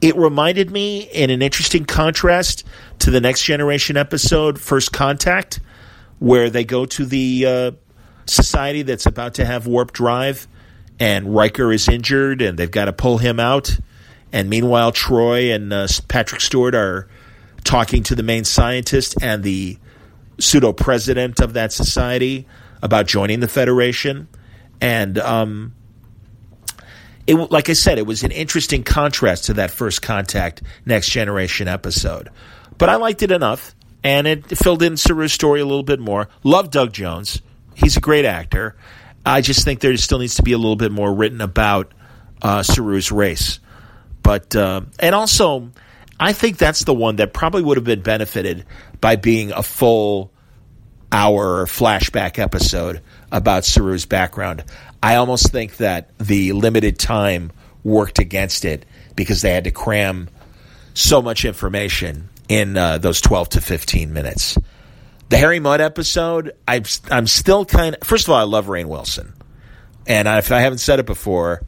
it 0.00 0.16
reminded 0.16 0.70
me, 0.70 1.00
in 1.02 1.30
an 1.30 1.42
interesting 1.42 1.84
contrast, 1.84 2.64
to 3.00 3.10
the 3.10 3.20
Next 3.20 3.42
Generation 3.42 3.96
episode, 3.96 4.60
First 4.60 4.92
Contact, 4.92 5.60
where 6.18 6.50
they 6.50 6.64
go 6.64 6.86
to 6.86 7.04
the 7.04 7.46
uh, 7.46 7.70
society 8.26 8.82
that's 8.82 9.06
about 9.06 9.34
to 9.34 9.44
have 9.44 9.66
warp 9.66 9.92
drive, 9.92 10.48
and 10.98 11.34
Riker 11.34 11.72
is 11.72 11.88
injured, 11.88 12.40
and 12.40 12.58
they've 12.58 12.70
got 12.70 12.86
to 12.86 12.92
pull 12.92 13.18
him 13.18 13.38
out. 13.38 13.76
And 14.34 14.50
meanwhile, 14.50 14.90
Troi 14.90 15.54
and 15.54 15.72
uh, 15.72 15.86
Patrick 16.08 16.40
Stewart 16.40 16.74
are 16.74 17.08
talking 17.62 18.02
to 18.02 18.16
the 18.16 18.24
main 18.24 18.42
scientist 18.42 19.14
and 19.22 19.44
the 19.44 19.78
pseudo 20.40 20.72
president 20.72 21.38
of 21.38 21.52
that 21.52 21.72
society 21.72 22.48
about 22.82 23.06
joining 23.06 23.38
the 23.38 23.46
Federation. 23.46 24.26
And 24.80 25.18
um, 25.18 25.72
it, 27.28 27.36
like 27.36 27.68
I 27.68 27.74
said, 27.74 27.96
it 27.98 28.08
was 28.08 28.24
an 28.24 28.32
interesting 28.32 28.82
contrast 28.82 29.44
to 29.44 29.54
that 29.54 29.70
first 29.70 30.02
contact 30.02 30.62
next 30.84 31.10
generation 31.10 31.68
episode. 31.68 32.28
But 32.76 32.88
I 32.88 32.96
liked 32.96 33.22
it 33.22 33.30
enough, 33.30 33.72
and 34.02 34.26
it 34.26 34.46
filled 34.58 34.82
in 34.82 34.94
Saru's 34.94 35.32
story 35.32 35.60
a 35.60 35.64
little 35.64 35.84
bit 35.84 36.00
more. 36.00 36.28
Love 36.42 36.72
Doug 36.72 36.92
Jones; 36.92 37.40
he's 37.76 37.96
a 37.96 38.00
great 38.00 38.24
actor. 38.24 38.74
I 39.24 39.42
just 39.42 39.64
think 39.64 39.78
there 39.78 39.96
still 39.96 40.18
needs 40.18 40.34
to 40.34 40.42
be 40.42 40.54
a 40.54 40.58
little 40.58 40.74
bit 40.74 40.90
more 40.90 41.14
written 41.14 41.40
about 41.40 41.94
uh, 42.42 42.64
Saru's 42.64 43.12
race. 43.12 43.60
But 44.24 44.56
uh, 44.56 44.80
and 44.98 45.14
also, 45.14 45.70
I 46.18 46.32
think 46.32 46.56
that's 46.56 46.82
the 46.82 46.94
one 46.94 47.16
that 47.16 47.32
probably 47.32 47.62
would 47.62 47.76
have 47.76 47.84
been 47.84 48.00
benefited 48.00 48.64
by 49.00 49.14
being 49.14 49.52
a 49.52 49.62
full 49.62 50.32
hour 51.12 51.66
flashback 51.66 52.40
episode 52.40 53.00
about 53.30 53.62
Saru's 53.62 54.06
background. 54.06 54.64
I 55.02 55.16
almost 55.16 55.52
think 55.52 55.76
that 55.76 56.16
the 56.18 56.52
limited 56.52 56.98
time 56.98 57.52
worked 57.84 58.18
against 58.18 58.64
it 58.64 58.86
because 59.14 59.42
they 59.42 59.52
had 59.52 59.64
to 59.64 59.70
cram 59.70 60.30
so 60.94 61.20
much 61.20 61.44
information 61.44 62.30
in 62.48 62.76
uh, 62.76 62.98
those 62.98 63.20
12 63.20 63.50
to 63.50 63.60
15 63.60 64.12
minutes. 64.12 64.56
The 65.28 65.36
Harry 65.36 65.60
Mudd 65.60 65.80
episode, 65.80 66.52
I'm, 66.66 66.84
I'm 67.10 67.26
still 67.26 67.64
kind 67.64 67.96
of, 67.96 68.06
first 68.06 68.26
of 68.26 68.32
all, 68.32 68.38
I 68.38 68.44
love 68.44 68.66
Rainn 68.66 68.86
Wilson. 68.86 69.34
And 70.06 70.26
if 70.26 70.50
I 70.50 70.60
haven't 70.60 70.78
said 70.78 71.00
it 71.00 71.06
before, 71.06 71.62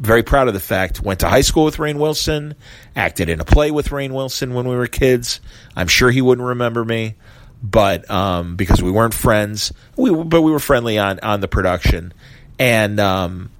very 0.00 0.22
proud 0.22 0.48
of 0.48 0.54
the 0.54 0.60
fact. 0.60 1.00
Went 1.00 1.20
to 1.20 1.28
high 1.28 1.42
school 1.42 1.64
with 1.64 1.76
Rainn 1.76 1.98
Wilson, 1.98 2.54
acted 2.96 3.28
in 3.28 3.38
a 3.40 3.44
play 3.44 3.70
with 3.70 3.90
Rainn 3.90 4.12
Wilson 4.12 4.54
when 4.54 4.66
we 4.66 4.74
were 4.74 4.86
kids. 4.86 5.40
I'm 5.76 5.88
sure 5.88 6.10
he 6.10 6.22
wouldn't 6.22 6.48
remember 6.48 6.84
me, 6.84 7.16
but 7.62 8.10
um, 8.10 8.56
because 8.56 8.82
we 8.82 8.90
weren't 8.90 9.14
friends, 9.14 9.72
we 9.96 10.12
but 10.12 10.42
we 10.42 10.50
were 10.50 10.58
friendly 10.58 10.98
on 10.98 11.20
on 11.20 11.40
the 11.40 11.48
production, 11.48 12.14
and 12.58 12.98
um, 12.98 13.50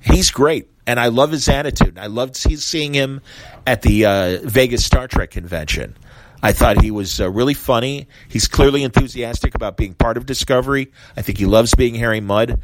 he's 0.00 0.30
great. 0.30 0.68
And 0.84 0.98
I 0.98 1.08
love 1.08 1.30
his 1.30 1.48
attitude. 1.48 1.96
I 1.96 2.06
loved 2.06 2.34
seeing 2.34 2.92
him 2.92 3.20
at 3.64 3.82
the 3.82 4.04
uh, 4.06 4.38
Vegas 4.42 4.84
Star 4.84 5.06
Trek 5.06 5.30
convention. 5.30 5.96
I 6.42 6.50
thought 6.50 6.82
he 6.82 6.90
was 6.90 7.20
uh, 7.20 7.30
really 7.30 7.54
funny. 7.54 8.08
He's 8.28 8.48
clearly 8.48 8.82
enthusiastic 8.82 9.54
about 9.54 9.76
being 9.76 9.94
part 9.94 10.16
of 10.16 10.26
Discovery. 10.26 10.90
I 11.16 11.22
think 11.22 11.38
he 11.38 11.46
loves 11.46 11.76
being 11.76 11.94
Harry 11.94 12.20
Mudd. 12.20 12.60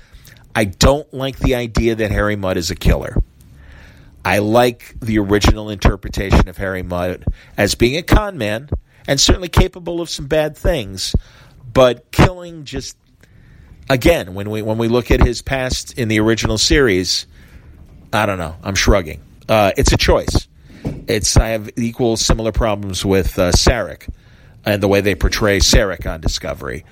I 0.55 0.65
don't 0.65 1.13
like 1.13 1.39
the 1.39 1.55
idea 1.55 1.95
that 1.97 2.11
Harry 2.11 2.37
Mudd 2.37 2.57
is 2.57 2.71
a 2.71 2.75
killer. 2.75 3.23
I 4.25 4.39
like 4.39 4.95
the 5.01 5.19
original 5.19 5.71
interpretation 5.71 6.49
of 6.49 6.57
Harry 6.57 6.83
Mudd 6.83 7.25
as 7.57 7.75
being 7.75 7.97
a 7.97 8.03
con 8.03 8.37
man 8.37 8.69
and 9.07 9.21
certainly 9.21 9.49
capable 9.49 10.01
of 10.01 10.11
some 10.11 10.27
bad 10.27 10.57
things, 10.57 11.15
but 11.73 12.11
killing 12.11 12.65
just 12.65 12.97
again 13.89 14.35
when 14.35 14.51
we 14.51 14.61
when 14.61 14.77
we 14.77 14.89
look 14.89 15.11
at 15.11 15.21
his 15.21 15.41
past 15.41 15.99
in 15.99 16.09
the 16.09 16.21
original 16.21 16.59
series, 16.59 17.27
I 18.13 18.27
don't 18.27 18.39
know. 18.39 18.57
I'm 18.63 18.75
shrugging. 18.75 19.23
Uh, 19.49 19.73
it's 19.77 19.93
a 19.93 19.97
choice. 19.97 20.49
It's 21.07 21.37
I 21.37 21.49
have 21.49 21.71
equal 21.77 22.17
similar 22.17 22.53
problems 22.53 23.05
with 23.05 23.39
uh, 23.39 23.53
Sarek 23.53 24.09
and 24.65 24.83
the 24.83 24.89
way 24.89 25.01
they 25.01 25.15
portray 25.15 25.59
Sarek 25.59 26.07
on 26.07 26.21
Discovery. 26.21 26.85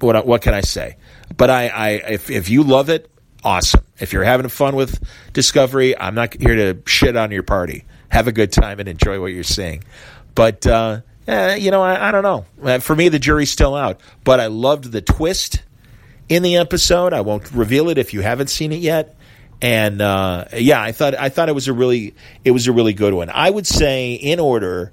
What 0.00 0.26
what 0.26 0.40
can 0.40 0.54
I 0.54 0.62
say? 0.62 0.96
But 1.36 1.50
I, 1.50 1.68
I 1.68 1.88
if 1.90 2.30
if 2.30 2.48
you 2.48 2.62
love 2.62 2.88
it, 2.88 3.10
awesome. 3.44 3.84
If 3.98 4.12
you're 4.12 4.24
having 4.24 4.48
fun 4.48 4.76
with 4.76 5.02
Discovery, 5.32 5.96
I'm 5.96 6.14
not 6.14 6.34
here 6.34 6.56
to 6.56 6.82
shit 6.86 7.16
on 7.16 7.30
your 7.30 7.42
party. 7.42 7.84
Have 8.08 8.26
a 8.26 8.32
good 8.32 8.52
time 8.52 8.80
and 8.80 8.88
enjoy 8.88 9.20
what 9.20 9.28
you're 9.28 9.44
seeing. 9.44 9.84
But 10.34 10.66
uh, 10.66 11.00
eh, 11.26 11.56
you 11.56 11.70
know, 11.70 11.82
I, 11.82 12.08
I 12.08 12.10
don't 12.12 12.22
know. 12.22 12.44
Uh, 12.62 12.78
for 12.78 12.96
me, 12.96 13.08
the 13.08 13.18
jury's 13.18 13.50
still 13.50 13.74
out. 13.74 14.00
But 14.24 14.40
I 14.40 14.46
loved 14.46 14.90
the 14.92 15.00
twist 15.00 15.62
in 16.28 16.42
the 16.42 16.56
episode. 16.56 17.12
I 17.12 17.20
won't 17.20 17.50
reveal 17.52 17.88
it 17.88 17.98
if 17.98 18.14
you 18.14 18.20
haven't 18.20 18.48
seen 18.48 18.72
it 18.72 18.80
yet. 18.80 19.16
And 19.62 20.00
uh, 20.00 20.46
yeah, 20.56 20.80
I 20.80 20.92
thought 20.92 21.14
I 21.14 21.28
thought 21.28 21.48
it 21.48 21.54
was 21.54 21.68
a 21.68 21.72
really 21.72 22.14
it 22.44 22.52
was 22.52 22.66
a 22.66 22.72
really 22.72 22.94
good 22.94 23.12
one. 23.12 23.28
I 23.28 23.50
would 23.50 23.66
say 23.66 24.14
in 24.14 24.40
order, 24.40 24.92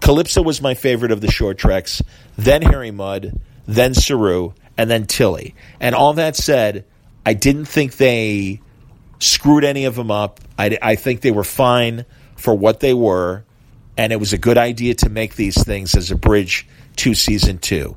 Calypso 0.00 0.42
was 0.42 0.62
my 0.62 0.74
favorite 0.74 1.10
of 1.10 1.20
the 1.20 1.30
short 1.30 1.58
treks. 1.58 2.00
Then 2.36 2.62
Harry 2.62 2.92
Mudd, 2.92 3.40
then 3.66 3.94
Saru, 3.94 4.52
and 4.76 4.90
then 4.90 5.06
Tilly. 5.06 5.54
And 5.80 5.94
all 5.94 6.14
that 6.14 6.36
said, 6.36 6.84
I 7.24 7.34
didn't 7.34 7.66
think 7.66 7.96
they 7.96 8.60
screwed 9.18 9.64
any 9.64 9.84
of 9.84 9.94
them 9.94 10.10
up. 10.10 10.40
I, 10.58 10.78
I 10.82 10.94
think 10.96 11.20
they 11.20 11.30
were 11.30 11.44
fine 11.44 12.04
for 12.36 12.54
what 12.54 12.80
they 12.80 12.94
were, 12.94 13.44
and 13.96 14.12
it 14.12 14.16
was 14.16 14.32
a 14.32 14.38
good 14.38 14.58
idea 14.58 14.94
to 14.96 15.08
make 15.08 15.36
these 15.36 15.62
things 15.62 15.94
as 15.94 16.10
a 16.10 16.16
bridge 16.16 16.66
to 16.96 17.14
season 17.14 17.58
two. 17.58 17.96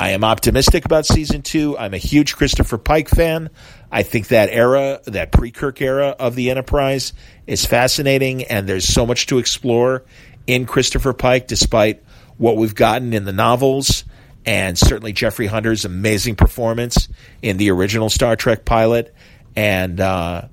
I 0.00 0.10
am 0.10 0.22
optimistic 0.22 0.84
about 0.84 1.06
season 1.06 1.42
two. 1.42 1.76
I'm 1.76 1.92
a 1.92 1.98
huge 1.98 2.36
Christopher 2.36 2.78
Pike 2.78 3.08
fan. 3.08 3.50
I 3.90 4.04
think 4.04 4.28
that 4.28 4.48
era, 4.50 5.00
that 5.06 5.32
pre 5.32 5.50
Kirk 5.50 5.82
era 5.82 6.14
of 6.18 6.36
the 6.36 6.50
Enterprise, 6.50 7.12
is 7.48 7.64
fascinating, 7.64 8.44
and 8.44 8.68
there's 8.68 8.86
so 8.86 9.04
much 9.04 9.26
to 9.26 9.38
explore 9.38 10.04
in 10.46 10.66
Christopher 10.66 11.12
Pike, 11.12 11.48
despite 11.48 12.02
what 12.36 12.56
we've 12.56 12.76
gotten 12.76 13.12
in 13.12 13.24
the 13.24 13.32
novels 13.32 14.04
and 14.48 14.78
certainly 14.78 15.12
Jeffrey 15.12 15.46
Hunter's 15.46 15.84
amazing 15.84 16.34
performance 16.34 17.06
in 17.42 17.58
the 17.58 17.70
original 17.70 18.08
Star 18.08 18.34
Trek 18.34 18.64
pilot. 18.64 19.14
And 19.54 20.00
uh, 20.00 20.48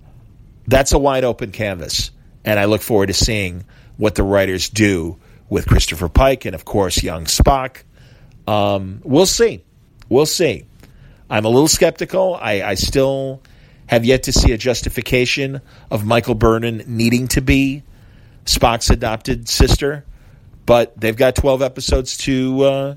that's 0.68 0.92
a 0.92 1.00
wide 1.00 1.24
open 1.24 1.54
canvas. 1.54 2.12
And 2.44 2.60
I 2.60 2.66
look 2.66 2.82
forward 2.82 3.08
to 3.08 3.14
seeing 3.14 3.64
what 3.96 4.16
the 4.16 4.24
writers 4.24 4.68
do 4.68 5.18
with 5.48 5.66
Christopher 5.66 6.10
Pike 6.10 6.44
and, 6.44 6.54
of 6.54 6.66
course, 6.66 7.04
young 7.04 7.24
Spock. 7.24 7.84
Um, 8.46 9.00
we'll 9.06 9.26
see. 9.26 9.64
We'll 10.10 10.26
see. 10.26 10.66
I'm 11.30 11.46
a 11.46 11.50
little 11.50 11.70
skeptical. 11.70 12.36
I, 12.36 12.64
I 12.64 12.74
still 12.74 13.42
have 13.88 14.04
yet 14.04 14.24
to 14.24 14.34
see 14.34 14.52
a 14.52 14.58
justification 14.58 15.62
of 15.90 16.06
Michael 16.06 16.36
Burnham 16.36 16.82
needing 16.86 17.30
to 17.30 17.42
be 17.42 17.82
Spock's 18.44 18.90
adopted 18.90 19.48
sister, 19.48 20.04
but 20.66 21.00
they've 21.00 21.16
got 21.16 21.36
12 21.36 21.62
episodes 21.62 22.18
to 22.18 22.62
uh, 22.62 22.96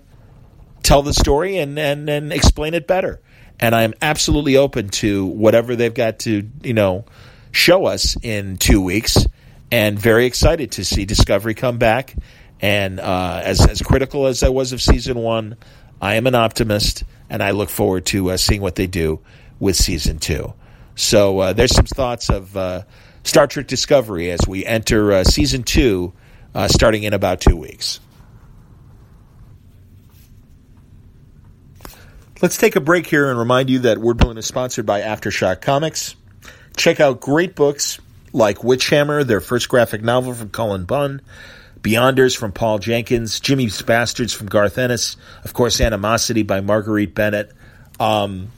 tell 0.89 1.03
the 1.03 1.13
story 1.13 1.59
and, 1.59 1.79
and, 1.79 2.09
and 2.09 2.33
explain 2.33 2.73
it 2.73 2.87
better. 2.87 3.21
And 3.61 3.75
I 3.75 3.83
am 3.83 3.93
absolutely 4.01 4.57
open 4.57 4.89
to 4.89 5.27
whatever 5.27 5.77
they've 5.77 5.93
got 5.93 6.21
to, 6.21 6.49
you 6.63 6.73
know, 6.73 7.05
show 7.53 7.85
us 7.85 8.17
in 8.23 8.57
two 8.57 8.81
weeks 8.81 9.27
and 9.71 9.99
very 9.99 10.25
excited 10.25 10.73
to 10.73 10.85
see 10.87 11.05
Discovery 11.05 11.53
come 11.53 11.77
back. 11.77 12.15
And 12.61 13.01
uh, 13.01 13.43
as, 13.45 13.67
as 13.69 13.83
critical 13.83 14.27
as 14.29 14.43
I 14.43 14.49
was 14.49 14.73
of 14.73 14.81
season 14.81 15.19
one, 15.19 15.59
I 16.01 16.15
am 16.15 16.27
an 16.27 16.35
optimist 16.35 17.05
and 17.29 17.43
I 17.43 17.51
look 17.51 17.69
forward 17.69 18.07
to 18.07 18.31
uh, 18.31 18.37
seeing 18.39 18.63
what 18.63 18.75
they 18.75 18.87
do 18.87 19.21
with 19.61 19.77
season 19.77 20.19
two. 20.19 20.55
So 20.95 21.39
uh, 21.39 21.53
there's 21.53 21.75
some 21.75 21.85
thoughts 21.85 22.31
of 22.31 22.57
uh, 22.57 22.85
Star 23.25 23.47
Trek 23.47 23.67
Discovery 23.67 24.31
as 24.31 24.41
we 24.49 24.65
enter 24.65 25.13
uh, 25.13 25.25
season 25.25 25.65
two 25.65 26.15
uh, 26.55 26.67
starting 26.67 27.03
in 27.03 27.13
about 27.13 27.43
two 27.43 27.57
weeks. 27.57 28.01
Let's 32.41 32.57
take 32.57 32.77
a 32.77 32.81
break 32.81 33.09
here 33.09 33.29
and 33.31 33.37
remind 33.37 33.69
you 33.69 33.81
that 33.81 33.99
Word 33.99 34.19
Balloon 34.19 34.39
is 34.39 34.47
sponsored 34.47 34.87
by 34.87 35.01
Aftershock 35.01 35.61
Comics. 35.61 36.15
Check 36.77 37.01
out 37.01 37.21
great 37.21 37.57
books 37.57 37.99
like 38.33 38.59
Witchhammer, 38.59 39.27
their 39.27 39.41
first 39.41 39.69
graphic 39.69 40.03
novel 40.03 40.33
from 40.35 40.51
Cullen 40.51 40.85
Bunn, 40.85 41.21
Beyonders 41.81 42.37
from 42.37 42.53
Paul 42.53 42.79
Jenkins, 42.79 43.41
Jimmy's 43.41 43.83
Bastards 43.83 44.33
from 44.33 44.47
Garth 44.47 44.79
Ennis, 44.79 45.17
of 45.43 45.53
course, 45.53 45.81
Animosity 45.81 46.45
by 46.45 46.61
Marguerite 46.61 47.13
Bennett. 47.13 47.51
Um, 47.99 48.53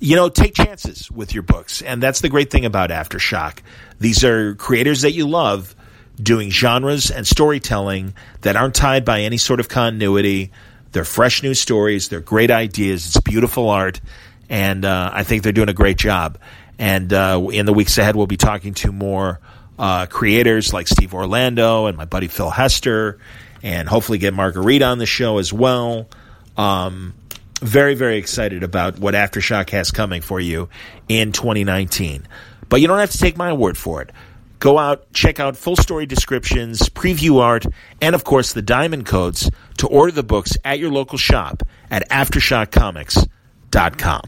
you 0.00 0.16
know, 0.16 0.28
take 0.28 0.54
chances 0.54 1.08
with 1.08 1.34
your 1.34 1.44
books. 1.44 1.82
And 1.82 2.02
that's 2.02 2.20
the 2.20 2.28
great 2.28 2.50
thing 2.50 2.64
about 2.64 2.90
Aftershock. 2.90 3.60
These 4.00 4.24
are 4.24 4.56
creators 4.56 5.02
that 5.02 5.12
you 5.12 5.28
love 5.28 5.76
doing 6.20 6.50
genres 6.50 7.12
and 7.12 7.24
storytelling 7.24 8.14
that 8.40 8.56
aren't 8.56 8.74
tied 8.74 9.04
by 9.04 9.20
any 9.20 9.36
sort 9.36 9.60
of 9.60 9.68
continuity 9.68 10.50
they're 10.92 11.04
fresh 11.04 11.42
new 11.42 11.54
stories. 11.54 12.08
They're 12.08 12.20
great 12.20 12.50
ideas. 12.50 13.06
It's 13.06 13.20
beautiful 13.20 13.68
art. 13.68 14.00
And 14.48 14.84
uh, 14.84 15.10
I 15.12 15.24
think 15.24 15.42
they're 15.42 15.52
doing 15.52 15.68
a 15.68 15.74
great 15.74 15.98
job. 15.98 16.38
And 16.78 17.12
uh, 17.12 17.48
in 17.52 17.66
the 17.66 17.72
weeks 17.72 17.98
ahead, 17.98 18.16
we'll 18.16 18.26
be 18.26 18.36
talking 18.36 18.74
to 18.74 18.92
more 18.92 19.40
uh, 19.78 20.06
creators 20.06 20.72
like 20.72 20.88
Steve 20.88 21.14
Orlando 21.14 21.86
and 21.86 21.96
my 21.96 22.04
buddy 22.04 22.28
Phil 22.28 22.50
Hester, 22.50 23.18
and 23.62 23.88
hopefully 23.88 24.18
get 24.18 24.34
Marguerite 24.34 24.82
on 24.82 24.98
the 24.98 25.06
show 25.06 25.38
as 25.38 25.52
well. 25.52 26.08
Um, 26.56 27.14
very, 27.60 27.94
very 27.94 28.18
excited 28.18 28.62
about 28.62 28.98
what 28.98 29.14
Aftershock 29.14 29.70
has 29.70 29.90
coming 29.90 30.22
for 30.22 30.40
you 30.40 30.68
in 31.08 31.32
2019. 31.32 32.26
But 32.68 32.80
you 32.80 32.86
don't 32.86 32.98
have 32.98 33.10
to 33.10 33.18
take 33.18 33.36
my 33.36 33.52
word 33.52 33.76
for 33.76 34.02
it. 34.02 34.10
Go 34.58 34.78
out, 34.78 35.12
check 35.12 35.38
out 35.38 35.56
full 35.56 35.76
story 35.76 36.06
descriptions, 36.06 36.88
preview 36.88 37.40
art, 37.40 37.66
and 38.00 38.14
of 38.14 38.24
course 38.24 38.52
the 38.52 38.62
diamond 38.62 39.06
codes 39.06 39.48
to 39.78 39.86
order 39.86 40.10
the 40.10 40.24
books 40.24 40.56
at 40.64 40.80
your 40.80 40.90
local 40.90 41.18
shop 41.18 41.62
at 41.90 42.08
AftershockComics.com. 42.10 44.22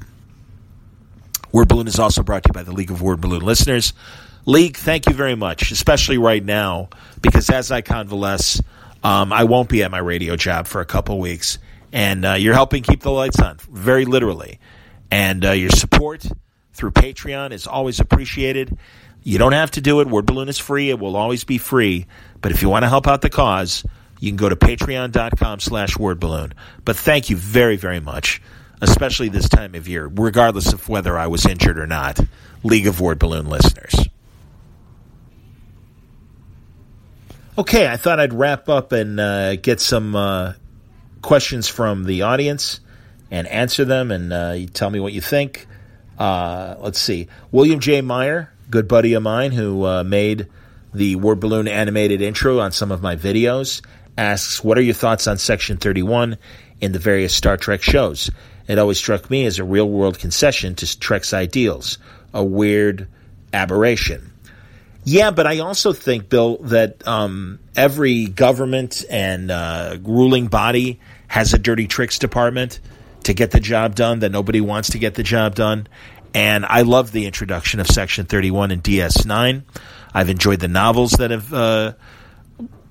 Word 1.52 1.68
Balloon 1.68 1.88
is 1.88 1.98
also 1.98 2.22
brought 2.22 2.44
to 2.44 2.50
you 2.50 2.52
by 2.52 2.62
the 2.62 2.70
League 2.72 2.92
of 2.92 3.02
Word 3.02 3.20
Balloon 3.20 3.42
listeners. 3.42 3.92
League, 4.46 4.76
thank 4.76 5.06
you 5.06 5.14
very 5.14 5.34
much, 5.34 5.72
especially 5.72 6.16
right 6.16 6.44
now, 6.44 6.90
because 7.20 7.50
as 7.50 7.72
I 7.72 7.82
convalesce, 7.82 8.62
um, 9.02 9.32
I 9.32 9.42
won't 9.44 9.68
be 9.68 9.82
at 9.82 9.90
my 9.90 9.98
radio 9.98 10.36
job 10.36 10.68
for 10.68 10.80
a 10.80 10.86
couple 10.86 11.18
weeks, 11.18 11.58
and 11.92 12.24
uh, 12.24 12.34
you're 12.34 12.54
helping 12.54 12.84
keep 12.84 13.00
the 13.00 13.10
lights 13.10 13.40
on, 13.40 13.56
very 13.70 14.04
literally. 14.04 14.60
And 15.10 15.44
uh, 15.44 15.50
your 15.52 15.70
support 15.70 16.24
through 16.72 16.92
Patreon 16.92 17.50
is 17.52 17.66
always 17.66 17.98
appreciated. 17.98 18.78
You 19.22 19.38
don't 19.38 19.52
have 19.52 19.72
to 19.72 19.80
do 19.80 20.00
it. 20.00 20.08
Word 20.08 20.26
Balloon 20.26 20.48
is 20.48 20.58
free. 20.58 20.90
It 20.90 20.98
will 20.98 21.16
always 21.16 21.44
be 21.44 21.58
free. 21.58 22.06
But 22.40 22.52
if 22.52 22.62
you 22.62 22.68
want 22.68 22.84
to 22.84 22.88
help 22.88 23.06
out 23.06 23.20
the 23.20 23.30
cause, 23.30 23.84
you 24.18 24.30
can 24.30 24.36
go 24.36 24.48
to 24.48 24.56
patreon.com 24.56 25.60
slash 25.60 25.94
wordballoon. 25.96 26.52
But 26.84 26.96
thank 26.96 27.30
you 27.30 27.36
very, 27.36 27.76
very 27.76 28.00
much, 28.00 28.40
especially 28.80 29.28
this 29.28 29.48
time 29.48 29.74
of 29.74 29.88
year, 29.88 30.06
regardless 30.06 30.72
of 30.72 30.88
whether 30.88 31.18
I 31.18 31.26
was 31.26 31.46
injured 31.46 31.78
or 31.78 31.86
not, 31.86 32.20
League 32.62 32.86
of 32.86 33.00
Word 33.00 33.18
Balloon 33.18 33.46
listeners. 33.46 33.94
Okay, 37.58 37.86
I 37.86 37.96
thought 37.96 38.20
I'd 38.20 38.32
wrap 38.32 38.68
up 38.68 38.92
and 38.92 39.20
uh, 39.20 39.56
get 39.56 39.80
some 39.80 40.16
uh, 40.16 40.54
questions 41.20 41.68
from 41.68 42.04
the 42.04 42.22
audience 42.22 42.80
and 43.30 43.46
answer 43.46 43.84
them, 43.84 44.10
and 44.10 44.32
uh, 44.32 44.58
tell 44.72 44.88
me 44.88 44.98
what 45.00 45.12
you 45.12 45.20
think. 45.20 45.66
Uh, 46.18 46.76
let's 46.80 46.98
see. 46.98 47.28
William 47.52 47.80
J. 47.80 48.00
Meyer, 48.00 48.52
good 48.70 48.88
buddy 48.88 49.14
of 49.14 49.22
mine 49.22 49.52
who 49.52 49.84
uh, 49.84 50.04
made 50.04 50.46
the 50.94 51.16
Word 51.16 51.40
Balloon 51.40 51.68
animated 51.68 52.20
intro 52.20 52.58
on 52.60 52.72
some 52.72 52.92
of 52.92 53.02
my 53.02 53.16
videos, 53.16 53.82
asks, 54.16 54.62
What 54.62 54.78
are 54.78 54.82
your 54.82 54.94
thoughts 54.94 55.26
on 55.26 55.38
Section 55.38 55.76
31 55.76 56.38
in 56.80 56.92
the 56.92 56.98
various 56.98 57.34
Star 57.34 57.56
Trek 57.56 57.82
shows? 57.82 58.30
It 58.66 58.78
always 58.78 58.98
struck 58.98 59.30
me 59.30 59.46
as 59.46 59.58
a 59.58 59.64
real 59.64 59.88
world 59.88 60.18
concession 60.18 60.76
to 60.76 60.98
Trek's 60.98 61.32
ideals, 61.32 61.98
a 62.32 62.44
weird 62.44 63.08
aberration. 63.52 64.32
Yeah, 65.04 65.30
but 65.30 65.46
I 65.46 65.60
also 65.60 65.92
think, 65.92 66.28
Bill, 66.28 66.58
that 66.58 67.06
um, 67.08 67.58
every 67.74 68.26
government 68.26 69.04
and 69.10 69.50
uh, 69.50 69.96
ruling 70.02 70.46
body 70.48 71.00
has 71.26 71.54
a 71.54 71.58
dirty 71.58 71.86
tricks 71.86 72.18
department 72.18 72.80
to 73.24 73.34
get 73.34 73.50
the 73.50 73.60
job 73.60 73.94
done 73.94 74.20
that 74.20 74.30
nobody 74.30 74.60
wants 74.60 74.90
to 74.90 74.98
get 74.98 75.14
the 75.14 75.22
job 75.22 75.54
done. 75.54 75.86
And 76.34 76.64
I 76.64 76.82
love 76.82 77.12
the 77.12 77.26
introduction 77.26 77.80
of 77.80 77.86
Section 77.86 78.26
31 78.26 78.70
in 78.70 78.82
DS9. 78.82 79.62
I've 80.14 80.28
enjoyed 80.28 80.60
the 80.60 80.68
novels 80.68 81.12
that 81.12 81.30
have 81.30 81.52
uh, 81.52 81.92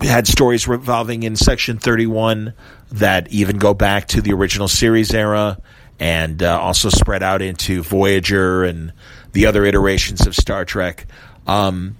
had 0.01 0.27
stories 0.27 0.67
revolving 0.67 1.23
in 1.23 1.35
Section 1.35 1.77
31 1.77 2.53
that 2.91 3.31
even 3.31 3.57
go 3.57 3.73
back 3.73 4.07
to 4.09 4.21
the 4.21 4.33
original 4.33 4.67
series 4.67 5.13
era 5.13 5.59
and 5.99 6.41
uh, 6.41 6.59
also 6.59 6.89
spread 6.89 7.23
out 7.23 7.41
into 7.41 7.83
Voyager 7.83 8.63
and 8.63 8.93
the 9.33 9.45
other 9.45 9.65
iterations 9.65 10.25
of 10.25 10.35
Star 10.35 10.65
Trek. 10.65 11.05
Um, 11.45 11.97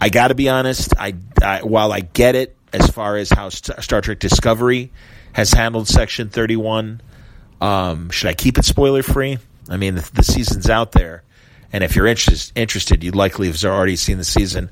I 0.00 0.08
got 0.08 0.28
to 0.28 0.34
be 0.34 0.48
honest. 0.48 0.92
I, 0.98 1.14
I, 1.42 1.62
while 1.62 1.92
I 1.92 2.00
get 2.00 2.34
it 2.34 2.56
as 2.72 2.88
far 2.88 3.16
as 3.16 3.30
how 3.30 3.48
St- 3.48 3.82
Star 3.82 4.00
Trek 4.00 4.18
Discovery 4.18 4.92
has 5.32 5.52
handled 5.52 5.88
Section 5.88 6.28
Thirty 6.28 6.56
One, 6.56 7.00
um, 7.60 8.10
should 8.10 8.28
I 8.28 8.34
keep 8.34 8.58
it 8.58 8.64
spoiler 8.64 9.02
free? 9.02 9.38
I 9.68 9.76
mean, 9.76 9.94
the, 9.94 10.10
the, 10.12 10.22
season's 10.22 10.68
out 10.68 10.92
there, 10.92 11.22
and 11.72 11.84
if 11.84 11.94
you're 11.96 12.06
interest, 12.06 12.52
interested, 12.54 13.02
you'd 13.04 13.14
likely 13.14 13.46
have 13.46 13.64
already 13.64 13.96
seen 13.96 14.18
the 14.18 14.24
season. 14.24 14.70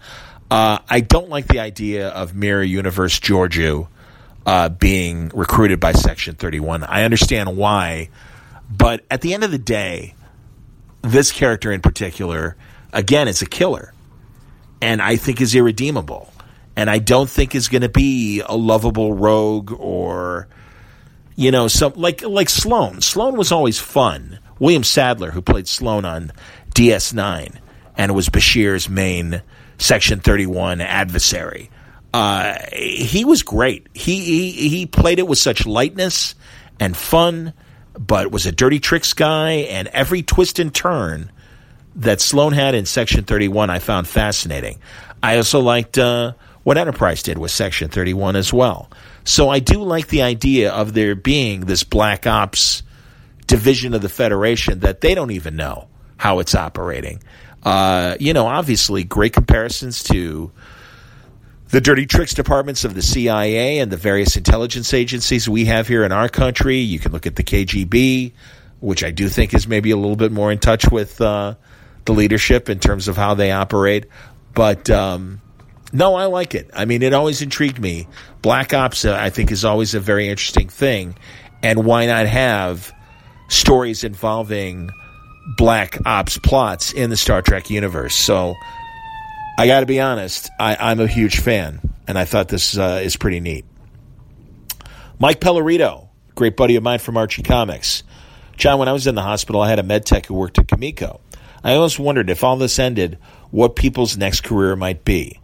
Uh, 0.51 0.79
I 0.89 1.01
don't 1.01 1.29
like 1.29 1.47
the 1.47 1.61
idea 1.61 2.09
of 2.09 2.35
Mirror 2.35 2.65
Universe 2.65 3.21
Georgiou 3.21 3.89
uh, 4.47 4.69
being 4.69 5.31
recruited 5.33 5.79
by 5.79 5.93
Section 5.93 6.35
Thirty 6.35 6.61
One. 6.61 6.83
I 6.83 7.05
understand 7.05 7.57
why, 7.57 8.11
but 8.69 9.05
at 9.11 9.21
the 9.21 9.33
end 9.35 9.45
of 9.45 9.53
the 9.53 9.59
day, 9.59 10.15
this 11.03 11.31
character 11.31 11.71
in 11.71 11.81
particular, 11.81 12.57
again, 12.93 13.29
is 13.29 13.43
a 13.43 13.47
killer 13.47 13.95
and 14.83 15.03
I 15.03 15.17
think 15.17 15.41
is 15.41 15.55
irredeemable. 15.55 16.33
And 16.77 16.89
I 16.89 16.99
don't 16.99 17.29
think 17.29 17.55
is 17.55 17.69
going 17.69 17.83
to 17.83 17.89
be 17.89 18.43
a 18.47 18.57
lovable 18.57 19.15
rogue 19.15 19.73
or, 19.73 20.49
you 21.41 21.51
know, 21.51 21.69
some 21.69 21.95
like 21.97 22.21
like 22.21 22.51
Sloan. 22.51 23.01
Sloan 23.01 23.39
was 23.39 23.51
always 23.51 23.79
fun. 23.79 24.41
William 24.59 24.85
Sadler, 24.85 25.31
who 25.31 25.41
played 25.41 25.67
Sloan 25.67 26.05
on 26.05 26.33
DS9, 26.75 27.57
and 27.97 28.15
was 28.15 28.29
Bashir's 28.29 28.91
main 28.91 29.41
Section 29.79 30.21
31 30.21 30.83
adversary. 30.83 31.71
Uh, 32.13 32.59
he 32.75 33.25
was 33.25 33.43
great. 33.43 33.87
He, 33.95 34.21
he 34.21 34.69
he 34.69 34.85
played 34.85 35.19
it 35.19 35.27
with 35.27 35.39
such 35.39 35.65
lightness 35.65 36.35
and 36.79 36.95
fun, 36.95 37.55
but 37.99 38.31
was 38.31 38.45
a 38.45 38.53
dirty 38.53 38.79
tricks 38.79 39.15
guy, 39.15 39.53
and 39.71 39.89
every 39.89 40.23
twist 40.23 40.59
and 40.59 40.75
turn 40.75 41.33
that 41.97 42.21
Sloan 42.21 42.53
had 42.53 42.75
in 42.75 42.85
Section 42.85 43.25
31 43.25 43.71
I 43.71 43.79
found 43.79 44.07
fascinating. 44.07 44.79
I 45.23 45.39
also 45.39 45.61
liked 45.61 45.97
uh, 45.97 46.35
what 46.65 46.77
Enterprise 46.77 47.23
did 47.23 47.39
with 47.39 47.51
Section 47.51 47.89
31 47.89 48.37
as 48.37 48.53
well. 48.53 48.91
So 49.25 49.49
I 49.49 49.59
do 49.59 49.83
like 49.83 50.09
the 50.09 50.23
idea 50.23 50.73
of 50.73 50.95
there 50.95 51.15
being 51.15 51.61
this 51.61 51.85
Black 51.85 52.27
Ops 52.27 52.83
division 53.47 53.95
of 53.95 54.03
the 54.03 54.09
Federation 54.09 54.81
that 54.81 55.01
they 55.01 55.15
don't 55.15 55.31
even 55.31 55.57
know 55.57 55.89
how 56.17 56.39
it's 56.39 56.55
operating. 56.55 57.23
Uh, 57.63 58.17
you 58.19 58.33
know, 58.33 58.47
obviously, 58.47 59.05
great 59.05 59.33
comparisons 59.33 60.03
to 60.05 60.51
the 61.69 61.81
dirty 61.81 62.07
tricks 62.07 62.35
departments 62.35 62.85
of 62.85 62.95
the 62.95 63.03
CIA 63.03 63.79
and 63.79 63.93
the 63.93 63.97
various 63.97 64.37
intelligence 64.37 64.93
agencies 64.93 65.49
we 65.49 65.67
have 65.67 65.87
here 65.87 66.05
in 66.05 66.13
our 66.13 66.29
country. 66.29 66.79
You 66.79 66.99
can 66.99 67.13
look 67.13 67.27
at 67.27 67.37
the 67.37 67.45
KGB, 67.45 68.33
which 68.81 69.05
I 69.05 69.11
do 69.11 69.29
think 69.29 69.55
is 69.55 69.69
maybe 69.69 69.91
a 69.91 69.97
little 69.97 70.17
bit 70.17 70.33
more 70.33 70.51
in 70.51 70.59
touch 70.59 70.91
with 70.91 71.21
uh, 71.21 71.55
the 72.07 72.13
leadership 72.13 72.69
in 72.69 72.81
terms 72.81 73.09
of 73.09 73.17
how 73.17 73.35
they 73.35 73.53
operate. 73.53 74.07
But 74.53 74.91
um, 74.91 75.41
no, 75.93 76.15
I 76.15 76.27
like 76.27 76.55
it. 76.55 76.71
I 76.75 76.85
mean, 76.85 77.03
it 77.03 77.13
always 77.13 77.43
intrigued 77.43 77.81
me. 77.81 78.07
Black 78.43 78.73
Ops, 78.73 79.05
uh, 79.05 79.15
I 79.15 79.31
think, 79.31 79.51
is 79.51 79.65
always 79.65 79.95
a 79.95 80.01
very 80.01 80.29
interesting 80.29 80.69
thing. 80.69 81.17
And 81.63 81.85
why 81.85 82.07
not 82.07 82.27
have 82.27 82.93
stories 83.49 84.05
involving 84.05 84.91
Black 85.57 85.99
Ops 86.07 86.39
plots 86.39 86.93
in 86.93 87.11
the 87.11 87.17
Star 87.17 87.43
Trek 87.43 87.71
universe? 87.71 88.15
So 88.15 88.55
I 89.59 89.67
got 89.67 89.81
to 89.81 89.87
be 89.87 90.01
honest, 90.01 90.49
I, 90.59 90.93
am 90.93 91.01
a 91.01 91.07
huge 91.07 91.41
fan, 91.41 91.81
and 92.07 92.19
I 92.19 92.25
thought 92.25 92.49
this 92.49 92.79
uh, 92.79 93.01
is 93.03 93.17
pretty 93.17 93.41
neat. 93.41 93.65
Mike 95.19 95.41
Pellerito, 95.41 96.09
great 96.35 96.57
buddy 96.57 96.77
of 96.77 96.83
mine 96.83 96.99
from 96.99 97.17
Archie 97.17 97.43
Comics. 97.43 98.05
John, 98.57 98.79
when 98.79 98.89
I 98.89 98.93
was 98.93 99.07
in 99.07 99.15
the 99.17 99.23
hospital, 99.23 99.61
I 99.61 99.69
had 99.69 99.79
a 99.79 99.83
med 99.83 100.07
tech 100.07 100.27
who 100.27 100.35
worked 100.35 100.59
at 100.59 100.69
Comico. 100.69 101.21
I 101.63 101.75
always 101.75 101.99
wondered 101.99 102.31
if 102.31 102.43
all 102.43 102.57
this 102.57 102.79
ended, 102.79 103.19
what 103.51 103.77
people's 103.77 104.17
next 104.17 104.45
career 104.45 104.77
might 104.77 105.05
be. 105.05 105.41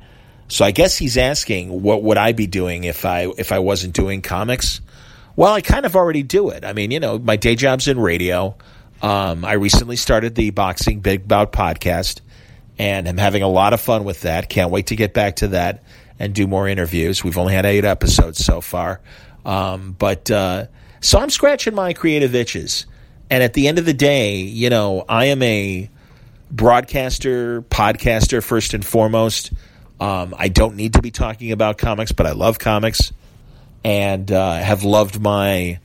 So 0.49 0.65
I 0.65 0.71
guess 0.71 0.97
he's 0.97 1.17
asking, 1.17 1.83
what 1.83 2.03
would 2.03 2.19
I 2.19 2.33
be 2.33 2.47
doing 2.47 2.85
if 2.85 3.05
I 3.05 3.27
if 3.37 3.53
I 3.53 3.59
wasn't 3.59 3.95
doing 3.95 4.23
comics? 4.23 4.81
Well, 5.35 5.53
I 5.53 5.61
kind 5.61 5.85
of 5.85 5.97
already 5.97 6.23
do 6.23 6.51
it. 6.51 6.65
I 6.65 6.73
mean, 6.73 6.91
you 6.91 7.01
know, 7.01 7.19
my 7.19 7.37
day 7.37 7.57
job's 7.57 7.89
in 7.89 7.99
radio. 7.99 8.57
Um, 9.03 9.45
I 9.45 9.53
recently 9.55 9.97
started 9.97 10.35
the 10.35 10.51
Boxing 10.51 11.01
Big 11.01 11.29
Bout 11.29 11.53
podcast, 11.53 12.21
and 12.79 13.07
I'm 13.07 13.19
having 13.19 13.43
a 13.43 13.49
lot 13.49 13.75
of 13.75 13.81
fun 13.81 14.05
with 14.05 14.23
that. 14.23 14.49
Can't 14.49 14.71
wait 14.71 14.87
to 14.87 14.97
get 14.97 15.13
back 15.13 15.37
to 15.37 15.49
that 15.49 15.83
and 16.19 16.35
do 16.35 16.47
more 16.47 16.67
interviews. 16.67 17.23
We've 17.23 17.37
only 17.37 17.53
had 17.53 17.67
eight 17.67 17.85
episodes 17.85 18.43
so 18.43 18.63
far, 18.63 19.01
um, 19.45 19.95
but 19.99 20.31
uh, 20.31 20.67
so 21.01 21.19
I'm 21.19 21.31
scratching 21.31 21.75
my 21.75 21.93
creative 21.93 22.35
itches. 22.35 22.87
And 23.29 23.43
at 23.43 23.55
the 23.55 23.69
end 23.69 23.79
of 23.79 23.85
the 23.85 23.95
day, 23.95 24.37
you 24.37 24.71
know, 24.71 25.05
I 25.09 25.27
am 25.27 25.43
a 25.43 25.91
broadcaster, 26.51 27.63
podcaster, 27.63 28.43
first 28.43 28.73
and 28.73 28.85
foremost. 28.85 29.53
Um, 30.01 30.35
I 30.39 30.49
don't 30.49 30.77
need 30.77 30.95
to 30.95 31.03
be 31.03 31.11
talking 31.11 31.53
about 31.53 31.79
comics, 31.79 32.13
but 32.13 32.27
I 32.27 32.33
love 32.33 32.59
comics 32.59 33.13
and 33.85 34.31
uh, 34.31 34.55
have 34.55 34.85
loved 34.85 35.21
my 35.21 35.79